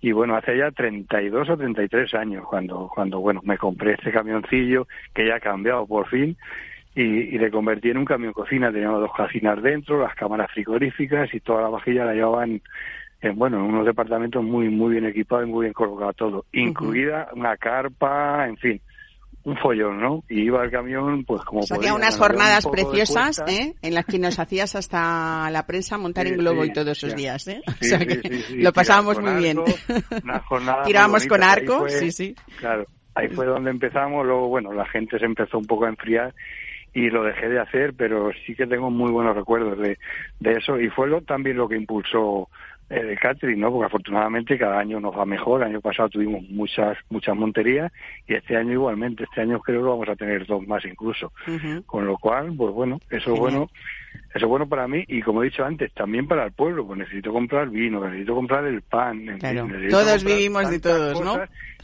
Y 0.00 0.12
bueno, 0.12 0.36
hace 0.36 0.58
ya 0.58 0.70
32 0.70 1.48
o 1.48 1.56
33 1.56 2.14
años 2.14 2.44
cuando, 2.48 2.90
cuando 2.92 3.20
bueno, 3.20 3.40
me 3.44 3.56
compré 3.56 3.94
este 3.94 4.12
camioncillo 4.12 4.86
que 5.14 5.26
ya 5.26 5.36
ha 5.36 5.40
cambiado 5.40 5.86
por 5.86 6.08
fin 6.08 6.36
y, 6.96 7.02
y 7.02 7.38
le 7.38 7.50
convertí 7.50 7.90
en 7.90 7.98
un 7.98 8.04
camión 8.04 8.32
cocina. 8.32 8.72
Teníamos 8.72 9.00
dos 9.00 9.12
cocinas 9.12 9.62
dentro, 9.62 10.00
las 10.00 10.14
cámaras 10.16 10.50
frigoríficas 10.50 11.32
y 11.32 11.40
toda 11.40 11.62
la 11.62 11.68
vajilla 11.68 12.06
la 12.06 12.14
llevaban 12.14 12.60
en, 13.20 13.36
bueno, 13.36 13.58
en 13.58 13.64
unos 13.64 13.86
departamentos 13.86 14.42
muy, 14.42 14.70
muy 14.70 14.92
bien 14.92 15.06
equipados 15.06 15.46
y 15.46 15.50
muy 15.50 15.66
bien 15.66 15.72
colocados 15.74 16.16
todo, 16.16 16.44
incluida 16.52 17.28
una 17.34 17.56
carpa, 17.56 18.48
en 18.48 18.56
fin 18.56 18.80
un 19.44 19.56
follón, 19.58 20.00
¿no? 20.00 20.24
Y 20.28 20.40
iba 20.42 20.60
al 20.60 20.72
camión, 20.72 21.24
pues 21.24 21.40
como 21.44 21.60
o 21.60 21.64
Había 21.72 21.94
unas 21.94 22.18
jornadas 22.18 22.66
preciosas, 22.66 23.44
¿eh? 23.46 23.76
En 23.80 23.94
las 23.94 24.04
que 24.04 24.18
nos 24.18 24.40
hacías 24.40 24.74
hasta 24.74 25.48
la 25.52 25.64
prensa 25.66 25.96
montar 25.98 26.26
en 26.26 26.36
globo 26.36 26.64
y 26.64 26.72
todos 26.72 26.98
esos 26.98 27.14
días, 27.14 27.46
¿eh? 27.46 27.62
o 27.80 27.84
sea 27.84 28.00
que 28.00 28.42
lo 28.56 28.72
pasábamos 28.72 29.20
muy 29.20 29.34
bien. 29.34 29.58
Tirábamos 30.84 31.26
con 31.28 31.44
arco, 31.44 31.88
sí, 31.88 32.10
sí. 32.10 32.34
Claro, 32.58 32.86
ahí 33.14 33.28
fue 33.28 33.46
donde 33.46 33.70
empezamos, 33.70 34.26
luego, 34.26 34.48
bueno, 34.48 34.72
la 34.72 34.86
gente 34.86 35.16
se 35.16 35.26
empezó 35.26 35.58
un 35.58 35.66
poco 35.66 35.84
a 35.84 35.90
enfriar 35.90 36.34
y 36.96 37.10
lo 37.10 37.24
dejé 37.24 37.50
de 37.50 37.60
hacer, 37.60 37.92
pero 37.92 38.30
sí 38.46 38.54
que 38.54 38.66
tengo 38.66 38.90
muy 38.90 39.10
buenos 39.10 39.36
recuerdos 39.36 39.76
de, 39.78 39.98
de 40.40 40.52
eso 40.52 40.80
y 40.80 40.88
fue 40.88 41.06
lo, 41.08 41.20
también 41.20 41.58
lo 41.58 41.68
que 41.68 41.76
impulsó 41.76 42.48
eh, 42.88 43.02
de 43.02 43.18
catering, 43.18 43.60
¿no? 43.60 43.70
Porque 43.70 43.84
afortunadamente 43.84 44.56
cada 44.56 44.78
año 44.78 44.98
nos 44.98 45.14
va 45.14 45.26
mejor. 45.26 45.60
El 45.60 45.68
año 45.68 45.82
pasado 45.82 46.08
tuvimos 46.08 46.48
muchas 46.48 46.96
muchas 47.10 47.36
monterías 47.36 47.92
y 48.26 48.32
este 48.32 48.56
año 48.56 48.72
igualmente. 48.72 49.24
Este 49.24 49.42
año 49.42 49.60
creo 49.60 49.82
que 49.82 49.88
vamos 49.90 50.08
a 50.08 50.16
tener 50.16 50.46
dos 50.46 50.66
más 50.66 50.86
incluso. 50.86 51.32
Con 51.84 52.06
lo 52.06 52.16
cual, 52.16 52.54
pues 52.56 52.72
bueno, 52.72 52.98
eso 53.10 53.34
es 53.34 53.38
bueno 53.38 53.68
eso 54.34 54.44
es 54.44 54.48
bueno 54.48 54.68
para 54.68 54.86
mí 54.88 55.04
y 55.08 55.22
como 55.22 55.42
he 55.42 55.46
dicho 55.46 55.64
antes, 55.64 55.92
también 55.94 56.26
para 56.26 56.44
el 56.44 56.52
pueblo, 56.52 56.86
pues 56.86 56.98
necesito 56.98 57.32
comprar 57.32 57.68
vino, 57.70 58.04
necesito 58.04 58.34
comprar 58.34 58.64
el 58.66 58.82
pan. 58.82 59.38
todos 59.90 60.24
vivimos 60.24 60.70
de 60.70 60.80
todos, 60.80 61.20
¿no? 61.20 61.38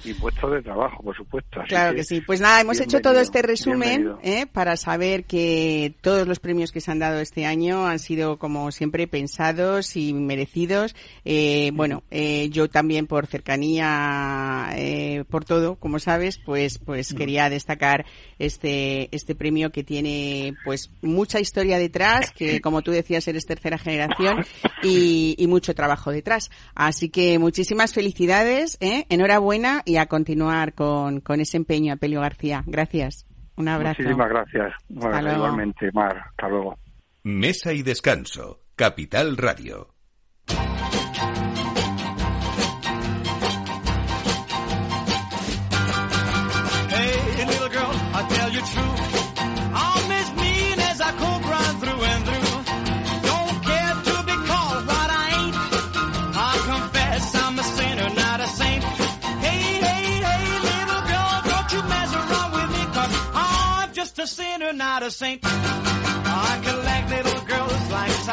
Y 0.04 0.14
puestos 0.14 0.50
de 0.50 0.62
trabajo, 0.62 1.02
por 1.02 1.16
supuesto. 1.16 1.60
claro 1.68 1.94
que, 1.94 2.02
sí. 2.02 2.20
Pues 2.20 2.40
nada, 2.40 2.60
hemos 2.60 2.80
hecho 2.80 3.00
todo 3.00 3.20
este 3.20 3.40
resumen 3.42 4.14
¿eh? 4.22 4.46
para 4.50 4.76
saber 4.76 5.24
que 5.24 5.94
todos 6.00 6.26
los 6.26 6.40
premios 6.40 6.72
que 6.72 6.80
se 6.80 6.90
han 6.90 6.98
dado 6.98 7.20
este 7.20 7.46
año 7.46 7.86
han 7.86 8.00
sido, 8.00 8.38
como 8.38 8.72
siempre, 8.72 9.06
pensados 9.06 9.96
y 9.96 10.12
merecidos. 10.12 10.96
Eh, 11.24 11.70
bueno, 11.74 12.02
eh, 12.10 12.48
yo 12.50 12.68
también 12.68 13.06
por 13.06 13.26
cercanía, 13.26 14.70
eh, 14.74 15.24
por 15.30 15.44
todo, 15.44 15.76
como 15.76 16.00
sabes, 16.00 16.38
pues, 16.38 16.78
pues 16.78 17.14
quería 17.14 17.48
destacar 17.48 18.04
este, 18.40 19.14
este 19.14 19.36
premio 19.36 19.70
que 19.70 19.84
tiene, 19.84 20.54
pues, 20.64 20.90
mucha 21.00 21.38
historia 21.38 21.78
detrás 21.78 22.21
que 22.30 22.60
como 22.60 22.82
tú 22.82 22.92
decías 22.92 23.26
eres 23.28 23.44
tercera 23.44 23.78
generación 23.78 24.44
y, 24.82 25.44
mucho 25.48 25.74
trabajo 25.74 26.10
detrás. 26.10 26.50
Así 26.74 27.10
que 27.10 27.38
muchísimas 27.38 27.92
felicidades, 27.92 28.78
¿eh? 28.80 29.04
enhorabuena 29.10 29.82
y 29.84 29.96
a 29.96 30.06
continuar 30.06 30.72
con, 30.72 31.20
con 31.20 31.40
ese 31.40 31.58
empeño, 31.58 31.92
Apelio 31.92 32.20
García. 32.20 32.62
Gracias. 32.66 33.26
Un 33.56 33.68
abrazo. 33.68 34.02
Muchísimas 34.02 34.28
gracias. 34.30 34.72
igualmente, 34.88 35.90
Mar. 35.92 36.16
Hasta 36.30 36.48
luego. 36.48 36.78
Mesa 37.24 37.72
y 37.72 37.82
descanso. 37.82 38.60
Capital 38.74 39.36
Radio. 39.36 39.92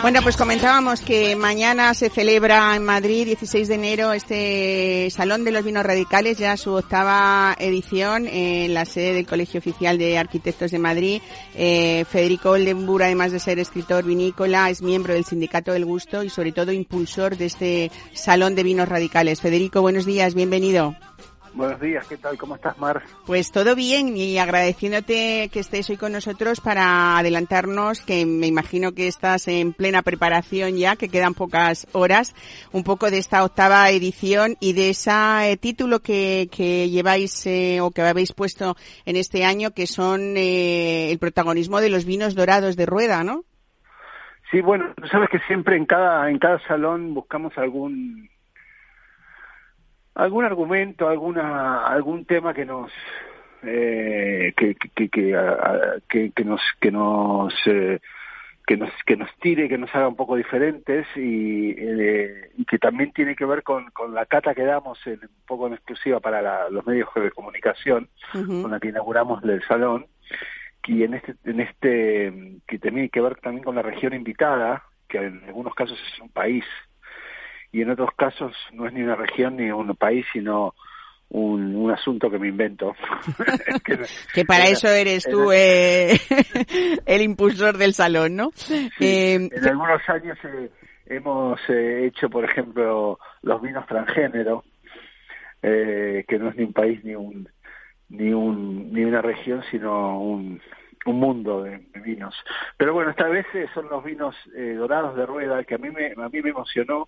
Bueno, 0.01 0.21
pues 0.21 0.37
comentábamos 0.37 1.01
que 1.01 1.35
mañana 1.35 1.93
se 1.93 2.09
celebra 2.09 2.75
en 2.75 2.83
Madrid, 2.83 3.25
16 3.25 3.67
de 3.67 3.73
enero, 3.73 4.13
este 4.13 5.09
Salón 5.09 5.43
de 5.43 5.51
los 5.51 5.63
Vinos 5.63 5.83
Radicales, 5.83 6.37
ya 6.37 6.55
su 6.57 6.73
octava 6.73 7.55
edición 7.59 8.27
en 8.27 8.73
la 8.73 8.85
sede 8.85 9.13
del 9.13 9.25
Colegio 9.25 9.59
Oficial 9.59 9.97
de 9.97 10.17
Arquitectos 10.17 10.71
de 10.71 10.79
Madrid. 10.79 11.21
Eh, 11.55 12.05
Federico 12.09 12.51
Oldenburg, 12.51 13.03
además 13.03 13.31
de 13.31 13.39
ser 13.39 13.57
escritor 13.57 14.05
vinícola, 14.05 14.69
es 14.69 14.81
miembro 14.83 15.13
del 15.13 15.25
Sindicato 15.25 15.73
del 15.73 15.85
Gusto 15.85 16.23
y 16.23 16.29
sobre 16.29 16.51
todo 16.51 16.71
impulsor 16.71 17.35
de 17.35 17.45
este 17.45 17.91
Salón 18.13 18.53
de 18.53 18.63
Vinos 18.63 18.87
Radicales. 18.87 19.41
Federico, 19.41 19.81
buenos 19.81 20.05
días, 20.05 20.35
bienvenido. 20.35 20.95
Buenos 21.59 21.81
días, 21.81 22.07
¿qué 22.07 22.15
tal? 22.15 22.37
¿Cómo 22.37 22.55
estás, 22.55 22.77
Mar? 22.79 23.01
Pues 23.25 23.51
todo 23.51 23.75
bien 23.75 24.15
y 24.15 24.37
agradeciéndote 24.37 25.49
que 25.51 25.59
estés 25.59 25.89
hoy 25.89 25.97
con 25.97 26.13
nosotros 26.13 26.61
para 26.61 27.17
adelantarnos, 27.17 27.99
que 27.99 28.25
me 28.25 28.47
imagino 28.47 28.93
que 28.93 29.09
estás 29.09 29.45
en 29.49 29.73
plena 29.73 30.01
preparación 30.01 30.77
ya, 30.77 30.95
que 30.95 31.09
quedan 31.09 31.33
pocas 31.33 31.85
horas, 31.91 32.33
un 32.71 32.85
poco 32.85 33.11
de 33.11 33.17
esta 33.17 33.43
octava 33.43 33.89
edición 33.89 34.55
y 34.61 34.71
de 34.71 34.91
ese 34.91 35.11
eh, 35.51 35.57
título 35.57 35.99
que, 35.99 36.47
que 36.49 36.89
lleváis 36.89 37.45
eh, 37.45 37.81
o 37.81 37.91
que 37.91 38.03
habéis 38.03 38.31
puesto 38.31 38.77
en 39.05 39.17
este 39.17 39.43
año, 39.43 39.71
que 39.71 39.85
son 39.85 40.37
eh, 40.37 41.11
el 41.11 41.19
protagonismo 41.19 41.81
de 41.81 41.89
los 41.89 42.05
vinos 42.05 42.35
dorados 42.35 42.77
de 42.77 42.85
rueda, 42.85 43.25
¿no? 43.25 43.43
Sí, 44.49 44.61
bueno, 44.61 44.93
sabes 45.11 45.27
que 45.29 45.39
siempre 45.39 45.75
en 45.75 45.85
cada, 45.85 46.29
en 46.29 46.39
cada 46.39 46.65
salón 46.69 47.13
buscamos 47.13 47.57
algún 47.57 48.29
algún 50.19 50.45
argumento, 50.45 51.07
alguna 51.07 51.85
algún 51.85 52.25
tema 52.25 52.53
que 52.53 52.65
nos 52.65 52.91
eh, 53.63 54.53
que, 54.55 54.75
que, 54.75 55.09
que, 55.09 56.31
que, 56.33 56.43
nos 56.43 56.61
que 56.79 56.91
nos 56.91 57.53
eh, 57.65 57.99
que 58.67 58.77
nos 58.77 58.91
que 59.05 59.15
nos 59.15 59.29
tire, 59.39 59.69
que 59.69 59.77
nos 59.77 59.93
haga 59.95 60.07
un 60.07 60.15
poco 60.15 60.35
diferentes 60.35 61.07
y, 61.15 61.71
eh, 61.77 62.51
y 62.57 62.65
que 62.65 62.77
también 62.77 63.11
tiene 63.13 63.35
que 63.35 63.45
ver 63.45 63.63
con, 63.63 63.89
con 63.91 64.13
la 64.13 64.25
cata 64.25 64.53
que 64.53 64.63
damos 64.63 64.99
en, 65.07 65.19
un 65.21 65.45
poco 65.47 65.67
en 65.67 65.73
exclusiva 65.73 66.19
para 66.19 66.69
los 66.69 66.85
medios 66.85 67.09
de 67.15 67.31
comunicación 67.31 68.09
con 68.31 68.71
la 68.71 68.79
que 68.79 68.89
inauguramos 68.89 69.43
el 69.43 69.63
salón 69.67 70.05
y 70.85 71.03
en 71.03 71.13
este 71.13 71.35
en 71.45 71.59
este 71.61 72.59
que 72.67 72.79
tiene 72.79 73.09
que 73.09 73.21
ver 73.21 73.35
también 73.35 73.63
con 73.63 73.75
la 73.75 73.83
región 73.83 74.13
invitada 74.13 74.83
que 75.07 75.19
en 75.19 75.43
algunos 75.45 75.75
casos 75.75 75.99
es 76.13 76.19
un 76.19 76.29
país 76.29 76.65
y 77.71 77.81
en 77.81 77.91
otros 77.91 78.09
casos 78.15 78.53
no 78.73 78.87
es 78.87 78.93
ni 78.93 79.01
una 79.01 79.15
región 79.15 79.57
ni 79.57 79.71
un 79.71 79.95
país, 79.95 80.25
sino 80.33 80.73
un, 81.29 81.75
un 81.75 81.91
asunto 81.91 82.29
que 82.29 82.39
me 82.39 82.47
invento. 82.47 82.95
que, 84.33 84.45
para 84.45 84.65
eso 84.67 84.87
eres 84.87 85.23
tú 85.29 85.51
eh, 85.51 86.19
el 87.05 87.21
impulsor 87.21 87.77
del 87.77 87.93
salón, 87.93 88.35
¿no? 88.35 88.51
Eh, 88.99 89.35
en 89.51 89.67
algunos 89.67 90.01
años 90.09 90.37
eh, 90.43 90.71
hemos 91.05 91.59
hecho, 91.69 92.29
por 92.29 92.45
ejemplo, 92.45 93.19
los 93.43 93.61
vinos 93.61 93.85
transgénero, 93.85 94.63
que 95.61 96.37
no 96.39 96.49
es 96.49 96.55
ni 96.55 96.63
un 96.63 96.73
país 96.73 97.03
ni 97.03 97.15
un 97.15 97.49
ni 98.09 98.33
un 98.33 98.91
ni 98.91 99.03
una 99.03 99.21
región, 99.21 99.61
sino 99.69 100.19
un, 100.19 100.59
un 101.05 101.19
mundo 101.19 101.61
de, 101.61 101.85
vinos. 102.03 102.35
Pero 102.77 102.93
bueno, 102.93 103.11
esta 103.11 103.27
vez 103.27 103.45
son 103.75 103.87
los 103.89 104.03
vinos 104.03 104.35
dorados 104.77 105.15
de 105.15 105.27
rueda 105.27 105.63
que 105.63 105.75
a 105.75 105.77
mí 105.77 105.91
me 105.91 106.13
a 106.17 106.29
mí 106.29 106.41
me 106.41 106.49
emocionó 106.49 107.07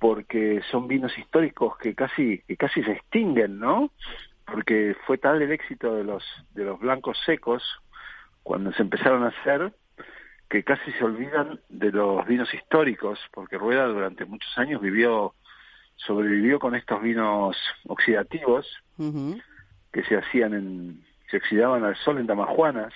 porque 0.00 0.62
son 0.70 0.88
vinos 0.88 1.16
históricos 1.16 1.76
que 1.78 1.94
casi 1.94 2.38
que 2.48 2.56
casi 2.56 2.82
se 2.82 2.92
extinguen, 2.92 3.60
¿no? 3.60 3.92
Porque 4.46 4.96
fue 5.06 5.18
tal 5.18 5.40
el 5.42 5.52
éxito 5.52 5.94
de 5.94 6.02
los 6.02 6.24
de 6.54 6.64
los 6.64 6.80
blancos 6.80 7.16
secos 7.24 7.62
cuando 8.42 8.72
se 8.72 8.82
empezaron 8.82 9.22
a 9.22 9.28
hacer, 9.28 9.72
que 10.48 10.64
casi 10.64 10.90
se 10.92 11.04
olvidan 11.04 11.60
de 11.68 11.92
los 11.92 12.26
vinos 12.26 12.52
históricos, 12.54 13.20
porque 13.32 13.58
Rueda 13.58 13.86
durante 13.86 14.24
muchos 14.24 14.56
años 14.58 14.80
vivió, 14.80 15.34
sobrevivió 15.96 16.58
con 16.58 16.74
estos 16.74 17.00
vinos 17.02 17.56
oxidativos 17.86 18.66
que 19.92 20.02
se 20.04 20.16
hacían 20.16 20.54
en, 20.54 21.04
se 21.30 21.36
oxidaban 21.36 21.84
al 21.84 21.96
sol 21.96 22.18
en 22.18 22.26
Damajuanas, 22.26 22.92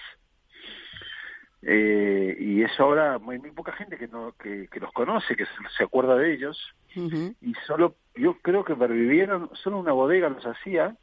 eh, 1.66 2.36
y 2.38 2.62
es 2.62 2.78
ahora 2.78 3.18
muy, 3.18 3.38
muy 3.38 3.50
poca 3.50 3.72
gente 3.72 3.96
que, 3.96 4.06
no, 4.06 4.34
que, 4.38 4.68
los 4.78 4.92
conoce, 4.92 5.34
que 5.34 5.46
se, 5.76 5.82
acuerda 5.82 6.14
de 6.16 6.34
ellos, 6.34 6.58
y 6.94 7.54
solo, 7.66 7.96
yo 8.14 8.36
creo 8.42 8.64
que 8.64 8.76
pervivieron, 8.76 9.50
solo 9.54 9.78
una 9.78 9.92
bodega 9.92 10.28
los 10.28 10.44
hacía, 10.44 10.94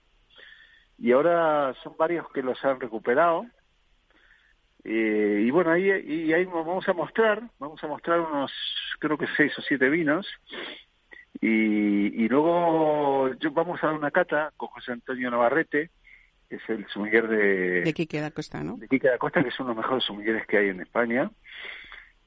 y 0.99 1.14
ahora 1.14 1.74
son 1.84 1.95
varios 1.97 2.32
que 2.32 2.43
los 2.43 2.64
han 2.64 2.80
recuperado, 2.80 3.45
eh, 4.84 5.43
y 5.43 5.49
bueno, 5.49 5.72
ahí, 5.72 5.89
y 5.89 6.32
ahí 6.32 6.45
vamos 6.45 6.88
a 6.88 6.93
mostrar, 6.93 7.41
vamos 7.57 7.84
a 7.84 7.88
mostrar 7.88 8.20
unos, 8.20 8.51
creo 8.99 9.18
que 9.18 9.28
seis 9.36 9.57
o 9.57 9.62
siete 9.64 9.89
vinos, 9.89 10.28
y, 11.41 12.24
y 12.24 12.30
luego 12.30 13.34
yo, 13.39 13.49
vamos 13.49 13.84
a 13.84 13.88
dar 13.88 13.95
una 13.95 14.12
cata 14.12 14.53
con 14.57 14.70
José 14.70 14.91
Antonio 14.91 15.32
Navarrete, 15.32 15.89
es 16.56 16.70
el 16.70 16.86
sumiller 16.88 17.28
de... 17.28 17.82
De 17.82 17.93
Quique 17.93 18.20
da 18.20 18.32
Costa, 18.32 18.64
¿no? 18.64 18.78
De 18.78 18.88
Quique 18.88 19.08
da 19.08 19.18
Costa, 19.18 19.41
que 19.41 19.49
es 19.49 19.60
uno 19.60 19.70
de 19.70 19.76
los 19.76 19.84
mejores 19.84 20.04
sumilleres 20.04 20.45
que 20.47 20.58
hay 20.58 20.70
en 20.70 20.82
España. 20.82 21.32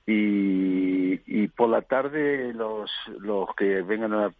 Y, 0.06 1.20
y 1.26 1.48
por 1.48 1.68
la 1.70 1.82
tarde 1.82 2.52
los, 2.52 2.90
los 3.20 3.54
que 3.56 3.82
vengan 3.82 4.12
a, 4.12 4.30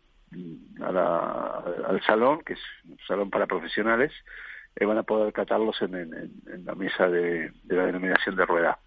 al 1.86 2.02
salón, 2.06 2.40
que 2.44 2.54
es 2.54 2.60
un 2.88 2.98
salón 3.06 3.30
para 3.30 3.46
profesionales, 3.46 4.12
eh, 4.76 4.84
van 4.84 4.98
a 4.98 5.02
poder 5.04 5.32
catarlos 5.32 5.80
en, 5.82 5.94
en, 5.94 6.64
la 6.64 6.74
mesa 6.74 7.08
de, 7.08 7.52
de, 7.62 7.76
la 7.76 7.86
denominación 7.86 8.36
de 8.36 8.44
rueda. 8.44 8.78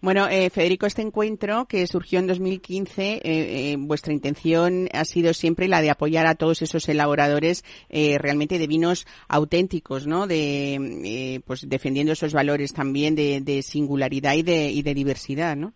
Bueno, 0.00 0.28
eh, 0.28 0.50
Federico, 0.50 0.86
este 0.86 1.02
encuentro 1.02 1.66
que 1.66 1.86
surgió 1.86 2.18
en 2.18 2.26
2015, 2.26 3.02
eh, 3.02 3.20
eh, 3.24 3.76
vuestra 3.78 4.12
intención 4.12 4.88
ha 4.92 5.04
sido 5.04 5.32
siempre 5.32 5.68
la 5.68 5.80
de 5.80 5.90
apoyar 5.90 6.26
a 6.26 6.34
todos 6.34 6.62
esos 6.62 6.88
elaboradores 6.88 7.64
eh, 7.88 8.18
realmente 8.18 8.58
de 8.58 8.66
vinos 8.66 9.06
auténticos, 9.28 10.06
¿no? 10.06 10.26
De, 10.26 11.40
pues 11.46 11.68
defendiendo 11.68 12.12
esos 12.12 12.32
valores 12.32 12.72
también 12.72 13.14
de, 13.14 13.62
singularidad 13.62 14.34
y 14.34 14.42
de, 14.42 14.70
y 14.70 14.82
de 14.82 14.94
diversidad, 14.94 15.56
¿no? 15.56 15.72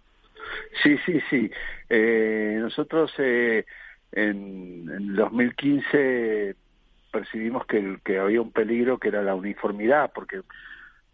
Sí, 0.82 0.97
sí, 1.07 1.20
sí. 1.30 1.51
nosotros 1.88 3.12
en, 3.18 3.64
en 4.12 5.14
2015 5.14 6.57
percibimos 7.12 7.64
que, 7.66 7.99
que 8.05 8.18
había 8.18 8.42
un 8.42 8.51
peligro 8.51 8.99
que 8.99 9.09
era 9.09 9.22
la 9.22 9.34
uniformidad, 9.34 10.11
porque 10.14 10.42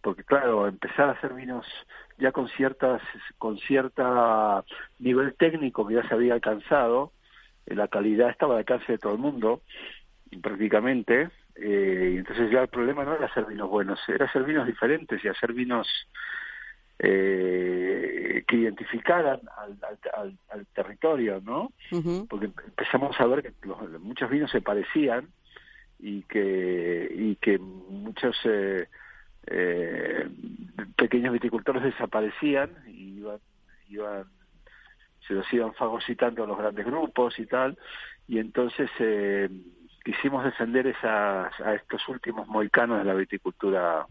porque 0.02 0.24
claro, 0.24 0.66
empezar 0.66 1.08
a 1.08 1.12
hacer 1.12 1.32
vinos 1.32 1.64
ya 2.22 2.32
con 2.32 2.48
ciertas 2.48 3.02
con 3.36 3.58
cierta 3.58 4.64
nivel 4.98 5.34
técnico 5.34 5.86
que 5.86 5.94
ya 5.94 6.08
se 6.08 6.14
había 6.14 6.34
alcanzado, 6.34 7.12
eh, 7.66 7.74
la 7.74 7.88
calidad 7.88 8.30
estaba 8.30 8.54
al 8.54 8.60
alcance 8.60 8.92
de 8.92 8.98
todo 8.98 9.12
el 9.12 9.18
mundo 9.18 9.62
prácticamente, 10.40 11.28
eh, 11.56 12.12
y 12.14 12.18
entonces 12.18 12.50
ya 12.50 12.62
el 12.62 12.68
problema 12.68 13.04
no 13.04 13.14
era 13.14 13.26
hacer 13.26 13.44
vinos 13.44 13.68
buenos, 13.68 14.00
era 14.08 14.24
hacer 14.24 14.44
vinos 14.44 14.66
diferentes 14.66 15.22
y 15.22 15.28
hacer 15.28 15.52
vinos 15.52 15.86
eh, 16.98 18.44
que 18.46 18.56
identificaran 18.56 19.40
al, 19.58 19.76
al, 20.14 20.38
al, 20.50 20.66
territorio, 20.68 21.42
¿no? 21.44 21.72
Porque 22.28 22.46
empezamos 22.46 23.20
a 23.20 23.26
ver 23.26 23.42
que 23.42 23.52
muchos 23.98 24.30
vinos 24.30 24.50
se 24.50 24.60
parecían 24.60 25.28
y 25.98 26.22
que 26.22 27.12
y 27.14 27.36
que 27.36 27.58
muchos 27.58 28.36
eh, 28.44 28.86
eh, 29.46 30.28
pequeños 30.96 31.32
viticultores 31.32 31.82
desaparecían 31.82 32.70
y 32.86 33.24
iban, 33.88 34.24
se 35.26 35.34
los 35.34 35.52
iban 35.52 35.74
fagocitando 35.74 36.46
los 36.46 36.58
grandes 36.58 36.86
grupos 36.86 37.38
y 37.38 37.46
tal 37.46 37.76
y 38.28 38.38
entonces 38.38 38.90
eh, 38.98 39.48
quisimos 40.04 40.44
defender 40.44 40.86
esas, 40.86 41.60
a 41.60 41.74
estos 41.74 42.08
últimos 42.08 42.46
moicanos 42.48 42.98
de 42.98 43.04
la 43.04 43.14
viticultura 43.14 44.06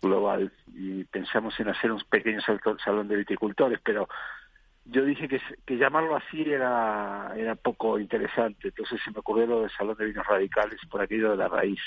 global 0.00 0.52
y 0.74 1.04
pensamos 1.04 1.58
en 1.60 1.68
hacer 1.68 1.90
un 1.90 2.00
pequeño 2.08 2.40
salón 2.84 3.08
de 3.08 3.16
viticultores 3.16 3.80
pero 3.82 4.08
yo 4.86 5.04
dije 5.04 5.28
que, 5.28 5.40
que 5.64 5.76
llamarlo 5.76 6.16
así 6.16 6.42
era, 6.42 7.32
era 7.36 7.54
poco 7.54 7.98
interesante, 7.98 8.68
entonces 8.68 9.00
se 9.02 9.10
me 9.10 9.20
ocurrió 9.20 9.46
lo 9.46 9.60
del 9.62 9.70
Salón 9.70 9.96
de 9.96 10.04
Vinos 10.04 10.26
Radicales 10.26 10.78
por 10.90 11.00
aquello 11.00 11.30
de 11.30 11.36
la 11.38 11.48
raíz. 11.48 11.80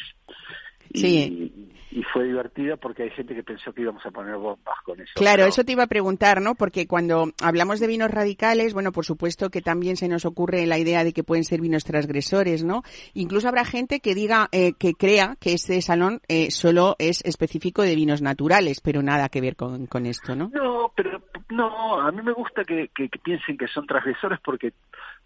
Sí. 0.94 1.54
Y, 1.92 2.04
fue 2.14 2.26
divertida 2.26 2.78
porque 2.78 3.04
hay 3.04 3.10
gente 3.10 3.34
que 3.34 3.44
pensó 3.44 3.74
que 3.74 3.82
íbamos 3.82 4.06
a 4.06 4.12
poner 4.12 4.36
bombas 4.36 4.78
con 4.84 5.00
eso. 5.00 5.14
Claro, 5.16 5.46
eso 5.46 5.64
te 5.64 5.72
iba 5.72 5.84
a 5.84 5.88
preguntar, 5.88 6.42
¿no? 6.42 6.54
Porque 6.54 6.86
cuando 6.86 7.32
hablamos 7.42 7.80
de 7.80 7.88
vinos 7.88 8.12
radicales, 8.12 8.74
bueno, 8.74 8.92
por 8.92 9.04
supuesto 9.04 9.50
que 9.50 9.62
también 9.62 9.98
se 9.98 10.08
nos 10.08 10.24
ocurre 10.26 10.68
la 10.68 10.78
idea 10.78 11.04
de 11.04 11.12
que 11.12 11.24
pueden 11.24 11.44
ser 11.44 11.60
vinos 11.60 11.86
transgresores, 11.86 12.64
¿no? 12.64 12.84
Incluso 13.14 13.48
habrá 13.48 13.66
gente 13.66 14.00
que 14.00 14.14
diga, 14.14 14.48
eh, 14.52 14.74
que 14.78 14.94
crea 14.94 15.38
que 15.40 15.54
este 15.54 15.82
salón 15.82 16.22
eh, 16.28 16.52
solo 16.52 16.96
es 17.00 17.24
específico 17.26 17.82
de 17.82 17.96
vinos 17.96 18.22
naturales, 18.22 18.80
pero 18.80 19.02
nada 19.02 19.30
que 19.30 19.42
ver 19.42 19.56
con, 19.56 19.88
con 19.88 20.06
esto, 20.06 20.36
¿no? 20.36 20.52
No, 20.54 20.92
pero 20.96 21.22
no, 21.50 22.00
a 22.00 22.12
mí 22.12 22.22
me 22.22 22.34
gusta 22.34 22.64
que, 22.64 22.90
que, 22.94 23.10
que 23.10 23.20
piensen 23.20 23.58
que 23.58 23.68
son 23.68 23.88
transgresores 23.88 24.40
porque 24.44 24.74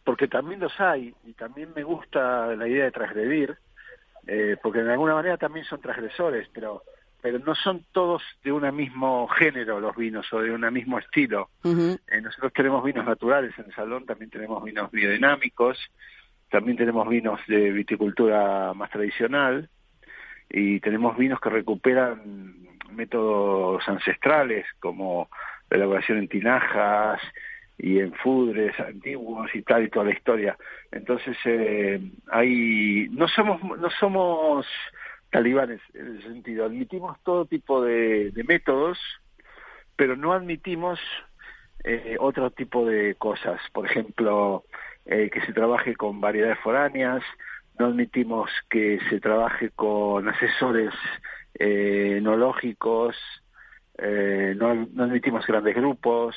porque 0.03 0.27
también 0.27 0.59
los 0.59 0.79
hay 0.79 1.13
y 1.25 1.33
también 1.33 1.69
me 1.75 1.83
gusta 1.83 2.55
la 2.55 2.67
idea 2.67 2.85
de 2.85 2.91
transgredir 2.91 3.57
eh, 4.27 4.57
porque 4.61 4.83
de 4.83 4.91
alguna 4.91 5.15
manera 5.15 5.37
también 5.37 5.65
son 5.65 5.81
transgresores, 5.81 6.47
pero 6.53 6.83
pero 7.21 7.37
no 7.37 7.53
son 7.53 7.85
todos 7.91 8.23
de 8.43 8.51
un 8.51 8.75
mismo 8.75 9.27
género 9.27 9.79
los 9.79 9.95
vinos 9.95 10.25
o 10.33 10.41
de 10.41 10.51
un 10.51 10.73
mismo 10.73 10.97
estilo. 10.97 11.49
Eh, 11.63 12.21
nosotros 12.21 12.51
tenemos 12.51 12.83
vinos 12.83 13.05
naturales 13.05 13.53
en 13.59 13.65
el 13.65 13.75
salón, 13.75 14.05
también 14.05 14.31
tenemos 14.31 14.63
vinos 14.63 14.89
biodinámicos, 14.91 15.77
también 16.49 16.77
tenemos 16.77 17.07
vinos 17.07 17.39
de 17.47 17.71
viticultura 17.71 18.73
más 18.73 18.89
tradicional 18.89 19.69
y 20.49 20.79
tenemos 20.79 21.15
vinos 21.15 21.39
que 21.39 21.49
recuperan 21.49 22.67
métodos 22.89 23.87
ancestrales 23.87 24.65
como 24.79 25.29
la 25.69 25.77
elaboración 25.77 26.17
en 26.17 26.27
tinajas, 26.27 27.21
y 27.83 27.97
en 27.99 28.13
fudres 28.13 28.79
antiguos 28.79 29.49
y 29.55 29.63
tal 29.63 29.83
y 29.83 29.89
toda 29.89 30.05
la 30.05 30.13
historia. 30.13 30.57
Entonces 30.91 31.35
eh, 31.45 31.99
hay 32.29 33.07
no 33.09 33.27
somos 33.27 33.61
no 33.63 33.89
somos 33.99 34.67
talibanes 35.31 35.81
en 35.95 36.17
ese 36.17 36.27
sentido. 36.27 36.65
Admitimos 36.65 37.17
todo 37.23 37.45
tipo 37.45 37.81
de, 37.83 38.31
métodos, 38.47 38.99
pero 39.95 40.15
no 40.15 40.33
admitimos 40.33 40.99
eh, 41.83 42.17
otro 42.19 42.51
tipo 42.51 42.85
de 42.85 43.15
cosas. 43.15 43.59
Por 43.73 43.87
ejemplo, 43.87 44.63
eh, 45.05 45.31
que 45.31 45.41
se 45.41 45.53
trabaje 45.53 45.95
con 45.95 46.21
variedades 46.21 46.59
foráneas. 46.59 47.23
No 47.79 47.87
admitimos 47.87 48.51
que 48.69 48.99
se 49.09 49.19
trabaje 49.19 49.71
con 49.71 50.29
asesores 50.29 50.93
eh, 51.55 52.17
enológicos. 52.17 53.15
Eh, 53.97 54.53
no, 54.57 54.87
no 54.93 55.03
admitimos 55.03 55.47
grandes 55.47 55.75
grupos. 55.75 56.35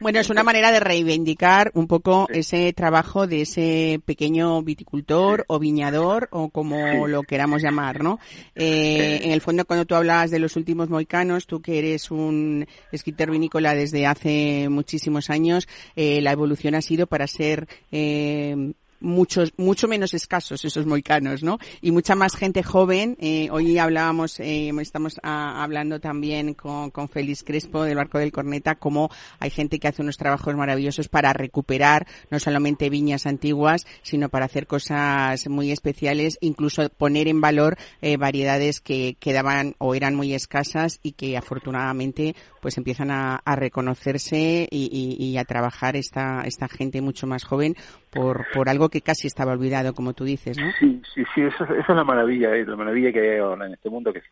Bueno, 0.00 0.18
es 0.18 0.30
una 0.30 0.42
manera 0.42 0.72
de 0.72 0.80
reivindicar 0.80 1.72
un 1.74 1.86
poco 1.86 2.26
ese 2.30 2.72
trabajo 2.72 3.26
de 3.26 3.42
ese 3.42 4.00
pequeño 4.06 4.62
viticultor 4.62 5.44
o 5.46 5.58
viñador 5.58 6.28
o 6.30 6.48
como 6.48 7.06
lo 7.06 7.22
queramos 7.22 7.60
llamar, 7.60 8.02
¿no? 8.02 8.18
Eh, 8.54 9.20
en 9.22 9.30
el 9.30 9.42
fondo, 9.42 9.66
cuando 9.66 9.84
tú 9.84 9.94
hablabas 9.94 10.30
de 10.30 10.38
los 10.38 10.56
últimos 10.56 10.88
moicanos, 10.88 11.46
tú 11.46 11.60
que 11.60 11.78
eres 11.78 12.10
un 12.10 12.66
escritor 12.90 13.30
vinícola 13.30 13.74
desde 13.74 14.06
hace 14.06 14.68
muchísimos 14.70 15.28
años, 15.28 15.68
eh, 15.96 16.22
la 16.22 16.32
evolución 16.32 16.74
ha 16.74 16.80
sido 16.80 17.06
para 17.06 17.26
ser 17.26 17.68
eh, 17.92 18.72
muchos, 19.00 19.52
mucho 19.56 19.88
menos 19.88 20.14
escasos 20.14 20.64
esos 20.64 20.86
moicanos, 20.86 21.42
¿no? 21.42 21.58
Y 21.80 21.90
mucha 21.90 22.14
más 22.14 22.36
gente 22.36 22.62
joven. 22.62 23.16
Eh, 23.20 23.48
hoy 23.50 23.78
hablábamos, 23.78 24.40
eh, 24.40 24.70
estamos 24.80 25.20
ah, 25.22 25.62
hablando 25.62 26.00
también 26.00 26.54
con, 26.54 26.90
con 26.90 27.08
Félix 27.08 27.42
Crespo 27.42 27.82
del 27.82 27.96
Barco 27.96 28.18
del 28.18 28.32
Corneta, 28.32 28.74
como 28.76 29.10
hay 29.38 29.50
gente 29.50 29.78
que 29.78 29.88
hace 29.88 30.02
unos 30.02 30.16
trabajos 30.16 30.54
maravillosos 30.54 31.08
para 31.08 31.32
recuperar 31.32 32.06
no 32.30 32.38
solamente 32.38 32.90
viñas 32.90 33.26
antiguas, 33.26 33.86
sino 34.02 34.28
para 34.28 34.46
hacer 34.46 34.66
cosas 34.66 35.48
muy 35.48 35.72
especiales, 35.72 36.38
incluso 36.40 36.88
poner 36.90 37.28
en 37.28 37.40
valor 37.40 37.76
eh, 38.02 38.16
variedades 38.16 38.80
que 38.80 39.16
quedaban 39.18 39.74
o 39.78 39.94
eran 39.94 40.14
muy 40.14 40.34
escasas 40.34 41.00
y 41.02 41.12
que 41.12 41.36
afortunadamente 41.36 42.34
pues 42.60 42.76
empiezan 42.76 43.10
a, 43.10 43.36
a 43.36 43.56
reconocerse 43.56 44.68
y, 44.70 45.16
y, 45.18 45.24
y, 45.24 45.36
a 45.38 45.44
trabajar 45.44 45.96
esta, 45.96 46.42
esta 46.44 46.68
gente 46.68 47.00
mucho 47.00 47.26
más 47.26 47.44
joven 47.44 47.76
por, 48.10 48.46
por 48.52 48.68
algo 48.68 48.88
que 48.88 49.00
casi 49.00 49.26
estaba 49.26 49.52
olvidado, 49.52 49.94
como 49.94 50.12
tú 50.12 50.24
dices, 50.24 50.58
¿no? 50.58 50.70
Sí, 50.78 51.02
sí, 51.14 51.24
sí, 51.34 51.42
eso, 51.42 51.64
es 51.64 51.88
la 51.88 52.04
maravilla, 52.04 52.54
eh, 52.54 52.64
la 52.66 52.76
maravilla 52.76 53.12
que 53.12 53.20
hay 53.20 53.38
ahora 53.38 53.66
en 53.66 53.74
este 53.74 53.90
mundo, 53.90 54.12
que 54.12 54.22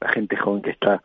la 0.00 0.08
gente 0.10 0.36
joven 0.36 0.62
que 0.62 0.70
está 0.70 1.02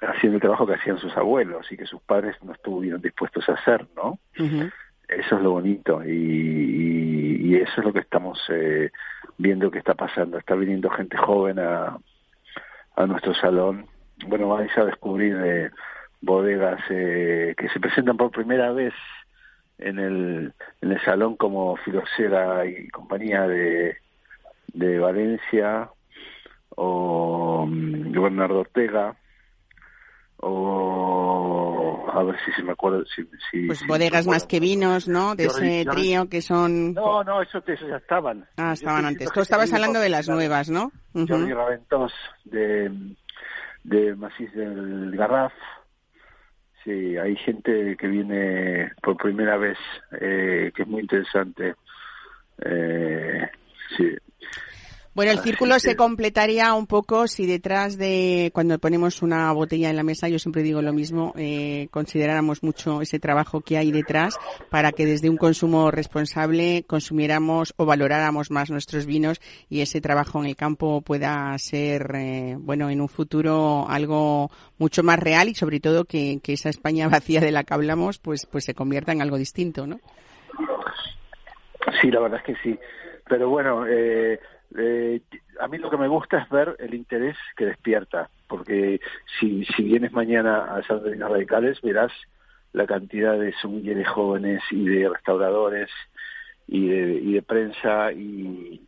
haciendo 0.00 0.36
el 0.36 0.42
trabajo 0.42 0.66
que 0.66 0.74
hacían 0.74 0.98
sus 0.98 1.16
abuelos 1.16 1.70
y 1.70 1.76
que 1.76 1.86
sus 1.86 2.00
padres 2.02 2.36
no 2.42 2.52
estuvieron 2.52 3.00
dispuestos 3.00 3.48
a 3.48 3.52
hacer, 3.52 3.86
¿no? 3.94 4.18
Eso 4.36 5.36
es 5.36 5.42
lo 5.42 5.52
bonito 5.52 6.02
y, 6.04 7.38
y, 7.40 7.54
eso 7.56 7.72
es 7.76 7.84
lo 7.84 7.92
que 7.92 8.00
estamos 8.00 8.38
eh, 8.48 8.90
viendo 9.36 9.70
que 9.70 9.78
está 9.78 9.94
pasando. 9.94 10.38
Está 10.38 10.54
viniendo 10.54 10.88
gente 10.90 11.16
joven 11.18 11.58
a, 11.58 11.98
a 12.96 13.06
nuestro 13.06 13.34
salón 13.34 13.86
bueno, 14.26 14.48
vais 14.48 14.76
a 14.76 14.84
descubrir 14.84 15.36
eh, 15.44 15.70
bodegas 16.20 16.80
eh, 16.90 17.54
que 17.56 17.68
se 17.68 17.80
presentan 17.80 18.16
por 18.16 18.30
primera 18.30 18.72
vez 18.72 18.94
en 19.84 19.98
el, 19.98 20.52
en 20.80 20.92
el 20.92 21.00
salón 21.04 21.36
como 21.36 21.76
Filosera 21.76 22.64
y 22.66 22.88
compañía 22.88 23.46
de, 23.46 23.96
de 24.72 24.98
Valencia 24.98 25.90
o 26.76 27.62
um, 27.64 28.12
Bernardo 28.12 28.60
Ortega 28.60 29.16
o 30.38 32.10
a 32.12 32.22
ver 32.24 32.36
si 32.44 32.52
se 32.52 32.62
me 32.62 32.72
acuerdo 32.72 33.04
si, 33.06 33.22
si 33.50 33.66
pues 33.66 33.86
bodegas 33.86 34.26
más 34.26 34.46
que 34.46 34.58
vinos 34.58 35.06
no 35.06 35.36
de 35.36 35.44
ese 35.44 35.84
trío 35.84 36.28
que 36.28 36.42
son 36.42 36.94
no 36.94 37.22
no 37.22 37.42
eso, 37.42 37.62
ya 37.64 37.96
estaban. 37.96 38.44
Ah 38.56 38.72
estaban 38.72 39.04
antes. 39.04 39.30
tú 39.32 39.40
estabas 39.40 39.72
hablando 39.72 40.00
de 40.00 40.08
las 40.08 40.28
nuevas 40.28 40.68
no 40.68 40.90
Jordi 41.14 41.52
Raventós 41.52 42.12
de 42.44 42.90
de 43.84 44.16
Masís 44.16 44.52
del 44.54 45.14
Garraf 45.16 45.52
sí 46.84 47.16
hay 47.16 47.36
gente 47.36 47.96
que 47.96 48.06
viene 48.06 48.92
por 49.02 49.16
primera 49.16 49.56
vez 49.56 49.78
eh, 50.20 50.72
que 50.74 50.82
es 50.82 50.88
muy 50.88 51.02
interesante. 51.02 51.74
Eh, 52.64 53.48
sí 53.96 54.16
bueno, 55.14 55.32
el 55.32 55.40
círculo 55.40 55.78
se 55.78 55.96
completaría 55.96 56.72
un 56.74 56.86
poco 56.86 57.26
si 57.26 57.46
detrás 57.46 57.98
de 57.98 58.50
cuando 58.54 58.78
ponemos 58.78 59.22
una 59.22 59.52
botella 59.52 59.90
en 59.90 59.96
la 59.96 60.02
mesa, 60.02 60.28
yo 60.28 60.38
siempre 60.38 60.62
digo 60.62 60.80
lo 60.80 60.92
mismo, 60.92 61.34
eh, 61.36 61.88
consideráramos 61.90 62.62
mucho 62.62 63.02
ese 63.02 63.18
trabajo 63.18 63.60
que 63.60 63.76
hay 63.76 63.92
detrás 63.92 64.38
para 64.70 64.92
que 64.92 65.04
desde 65.04 65.28
un 65.28 65.36
consumo 65.36 65.90
responsable 65.90 66.84
consumiéramos 66.86 67.74
o 67.76 67.84
valoráramos 67.84 68.50
más 68.50 68.70
nuestros 68.70 69.04
vinos 69.04 69.40
y 69.68 69.82
ese 69.82 70.00
trabajo 70.00 70.40
en 70.40 70.46
el 70.46 70.56
campo 70.56 71.02
pueda 71.02 71.56
ser, 71.58 72.12
eh, 72.14 72.56
bueno, 72.58 72.88
en 72.88 73.00
un 73.00 73.08
futuro 73.08 73.86
algo 73.88 74.50
mucho 74.78 75.02
más 75.02 75.18
real 75.18 75.48
y 75.48 75.54
sobre 75.54 75.80
todo 75.80 76.04
que, 76.04 76.40
que 76.42 76.54
esa 76.54 76.70
España 76.70 77.08
vacía 77.10 77.40
de 77.40 77.52
la 77.52 77.64
que 77.64 77.74
hablamos, 77.74 78.18
pues, 78.18 78.46
pues 78.46 78.64
se 78.64 78.74
convierta 78.74 79.12
en 79.12 79.20
algo 79.20 79.36
distinto, 79.36 79.86
¿no? 79.86 80.00
Sí, 82.00 82.10
la 82.10 82.20
verdad 82.20 82.40
es 82.40 82.54
que 82.54 82.62
sí. 82.62 82.78
Pero 83.28 83.48
bueno, 83.48 83.86
eh, 83.86 84.40
eh, 84.78 85.20
a 85.60 85.68
mí 85.68 85.78
lo 85.78 85.90
que 85.90 85.96
me 85.96 86.08
gusta 86.08 86.38
es 86.38 86.48
ver 86.48 86.76
el 86.78 86.94
interés 86.94 87.36
que 87.56 87.66
despierta, 87.66 88.30
porque 88.48 89.00
si, 89.38 89.64
si 89.64 89.82
vienes 89.82 90.12
mañana 90.12 90.76
a 90.76 90.82
San 90.82 91.02
Radicales 91.20 91.80
verás 91.82 92.12
la 92.72 92.86
cantidad 92.86 93.38
de 93.38 93.52
sumilleres 93.60 94.08
jóvenes 94.08 94.62
y 94.70 94.84
de 94.84 95.08
restauradores 95.08 95.90
y 96.68 96.88
de, 96.88 97.20
y 97.22 97.32
de 97.34 97.42
prensa 97.42 98.12
y, 98.12 98.80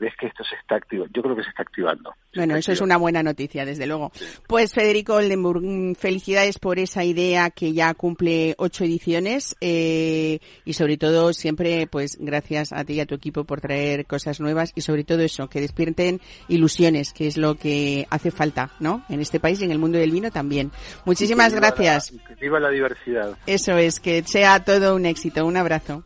ves 0.00 0.12
que 0.18 0.26
esto 0.26 0.42
se 0.42 0.56
está 0.56 0.74
activando. 0.74 1.12
Yo 1.14 1.22
creo 1.22 1.36
que 1.36 1.44
se 1.44 1.50
está 1.50 1.62
activando. 1.62 2.12
bueno, 2.34 2.56
eso 2.56 2.72
es 2.72 2.80
una 2.80 2.96
buena 2.96 3.22
noticia, 3.22 3.64
desde 3.64 3.86
luego. 3.86 4.10
Pues 4.48 4.74
Federico 4.74 5.14
Oldenburg, 5.14 5.62
mm, 5.62 5.94
felicidades 5.94 6.58
por 6.58 6.80
esa 6.80 7.04
idea 7.04 7.50
que 7.50 7.72
ya 7.72 7.94
cumple 7.94 8.54
ocho 8.58 8.84
ediciones 8.84 9.56
eh, 9.60 10.40
y 10.64 10.72
sobre 10.72 10.96
todo 10.96 11.32
siempre, 11.32 11.86
pues 11.86 12.18
gracias 12.20 12.72
a 12.72 12.84
ti 12.84 12.94
y 12.94 13.00
a 13.00 13.06
tu 13.06 13.14
equipo 13.14 13.44
por 13.44 13.60
traer 13.60 14.04
cosas 14.06 14.40
nuevas 14.40 14.72
y 14.74 14.80
sobre 14.80 15.04
todo 15.04 15.20
eso, 15.20 15.48
que 15.48 15.60
despierten 15.60 16.20
ilusiones, 16.48 17.12
que 17.12 17.28
es 17.28 17.36
lo 17.36 17.54
que 17.54 18.06
hace 18.10 18.32
falta, 18.32 18.72
¿no? 18.80 19.04
En 19.08 19.20
este 19.20 19.38
país 19.38 19.60
y 19.60 19.64
en 19.64 19.70
el 19.70 19.78
mundo 19.78 19.98
del 19.98 20.10
vino 20.10 20.30
también. 20.32 20.72
Muchísimas 21.04 21.54
gracias. 21.54 22.12
viva 22.40 22.58
la 22.58 22.70
diversidad. 22.70 23.38
Eso 23.46 23.78
es, 23.78 24.00
que 24.00 24.22
sea 24.24 24.64
todo 24.64 24.96
un 24.96 25.06
éxito. 25.06 25.46
Un 25.46 25.56
abrazo. 25.56 26.04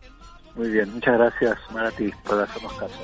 Muy 0.58 0.70
bien, 0.70 0.92
muchas 0.92 1.16
gracias, 1.16 1.56
Marati, 1.72 2.12
por 2.24 2.42
hacernos 2.42 2.72
caso. 2.72 2.94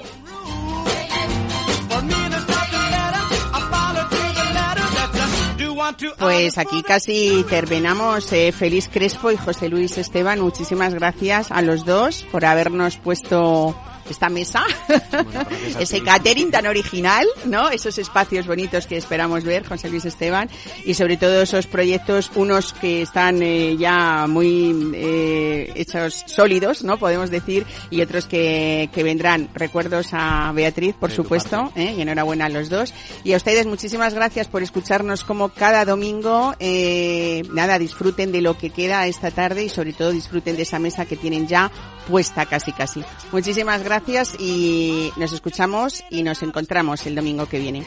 Pues 6.18 6.58
aquí 6.58 6.82
casi 6.82 7.46
terminamos. 7.48 8.32
Eh, 8.32 8.50
Feliz 8.50 8.90
Crespo 8.92 9.30
y 9.30 9.36
José 9.36 9.68
Luis 9.68 9.96
Esteban, 9.98 10.40
muchísimas 10.40 10.94
gracias 10.94 11.52
a 11.52 11.62
los 11.62 11.84
dos 11.84 12.24
por 12.32 12.44
habernos 12.44 12.96
puesto 12.96 13.76
esta 14.10 14.28
mesa, 14.28 14.64
ese 15.78 16.02
catering 16.02 16.50
tan 16.50 16.66
original, 16.66 17.26
¿no? 17.46 17.70
Esos 17.70 17.98
espacios 17.98 18.46
bonitos 18.46 18.86
que 18.86 18.96
esperamos 18.96 19.44
ver, 19.44 19.66
José 19.66 19.88
Luis 19.88 20.04
Esteban, 20.04 20.48
y 20.84 20.94
sobre 20.94 21.16
todo 21.16 21.42
esos 21.42 21.66
proyectos, 21.66 22.30
unos 22.34 22.72
que 22.72 23.02
están 23.02 23.42
eh, 23.42 23.76
ya 23.76 24.26
muy 24.28 24.92
eh, 24.94 25.72
hechos 25.74 26.24
sólidos, 26.26 26.84
¿no? 26.84 26.98
Podemos 26.98 27.30
decir, 27.30 27.66
y 27.90 28.00
otros 28.02 28.26
que, 28.26 28.90
que 28.92 29.02
vendrán. 29.02 29.48
Recuerdos 29.54 30.08
a 30.12 30.52
Beatriz, 30.54 30.94
por 30.94 31.10
supuesto, 31.10 31.72
¿eh? 31.76 31.94
y 31.96 32.02
enhorabuena 32.02 32.46
a 32.46 32.48
los 32.48 32.68
dos. 32.68 32.92
Y 33.22 33.32
a 33.32 33.36
ustedes 33.36 33.66
muchísimas 33.66 34.14
gracias 34.14 34.48
por 34.48 34.62
escucharnos 34.62 35.24
como 35.24 35.50
cada 35.50 35.84
domingo. 35.84 36.54
Eh, 36.58 37.42
nada, 37.52 37.78
disfruten 37.78 38.32
de 38.32 38.40
lo 38.40 38.56
que 38.58 38.70
queda 38.70 39.06
esta 39.06 39.30
tarde 39.30 39.64
y 39.64 39.68
sobre 39.68 39.92
todo 39.92 40.12
disfruten 40.12 40.56
de 40.56 40.62
esa 40.62 40.78
mesa 40.78 41.06
que 41.06 41.16
tienen 41.16 41.46
ya 41.46 41.70
puesta 42.08 42.46
casi 42.46 42.72
casi. 42.72 43.04
Muchísimas 43.32 43.82
gracias 43.82 44.34
y 44.38 45.12
nos 45.16 45.32
escuchamos 45.32 46.04
y 46.10 46.22
nos 46.22 46.42
encontramos 46.42 47.06
el 47.06 47.14
domingo 47.14 47.46
que 47.46 47.58
viene. 47.58 47.86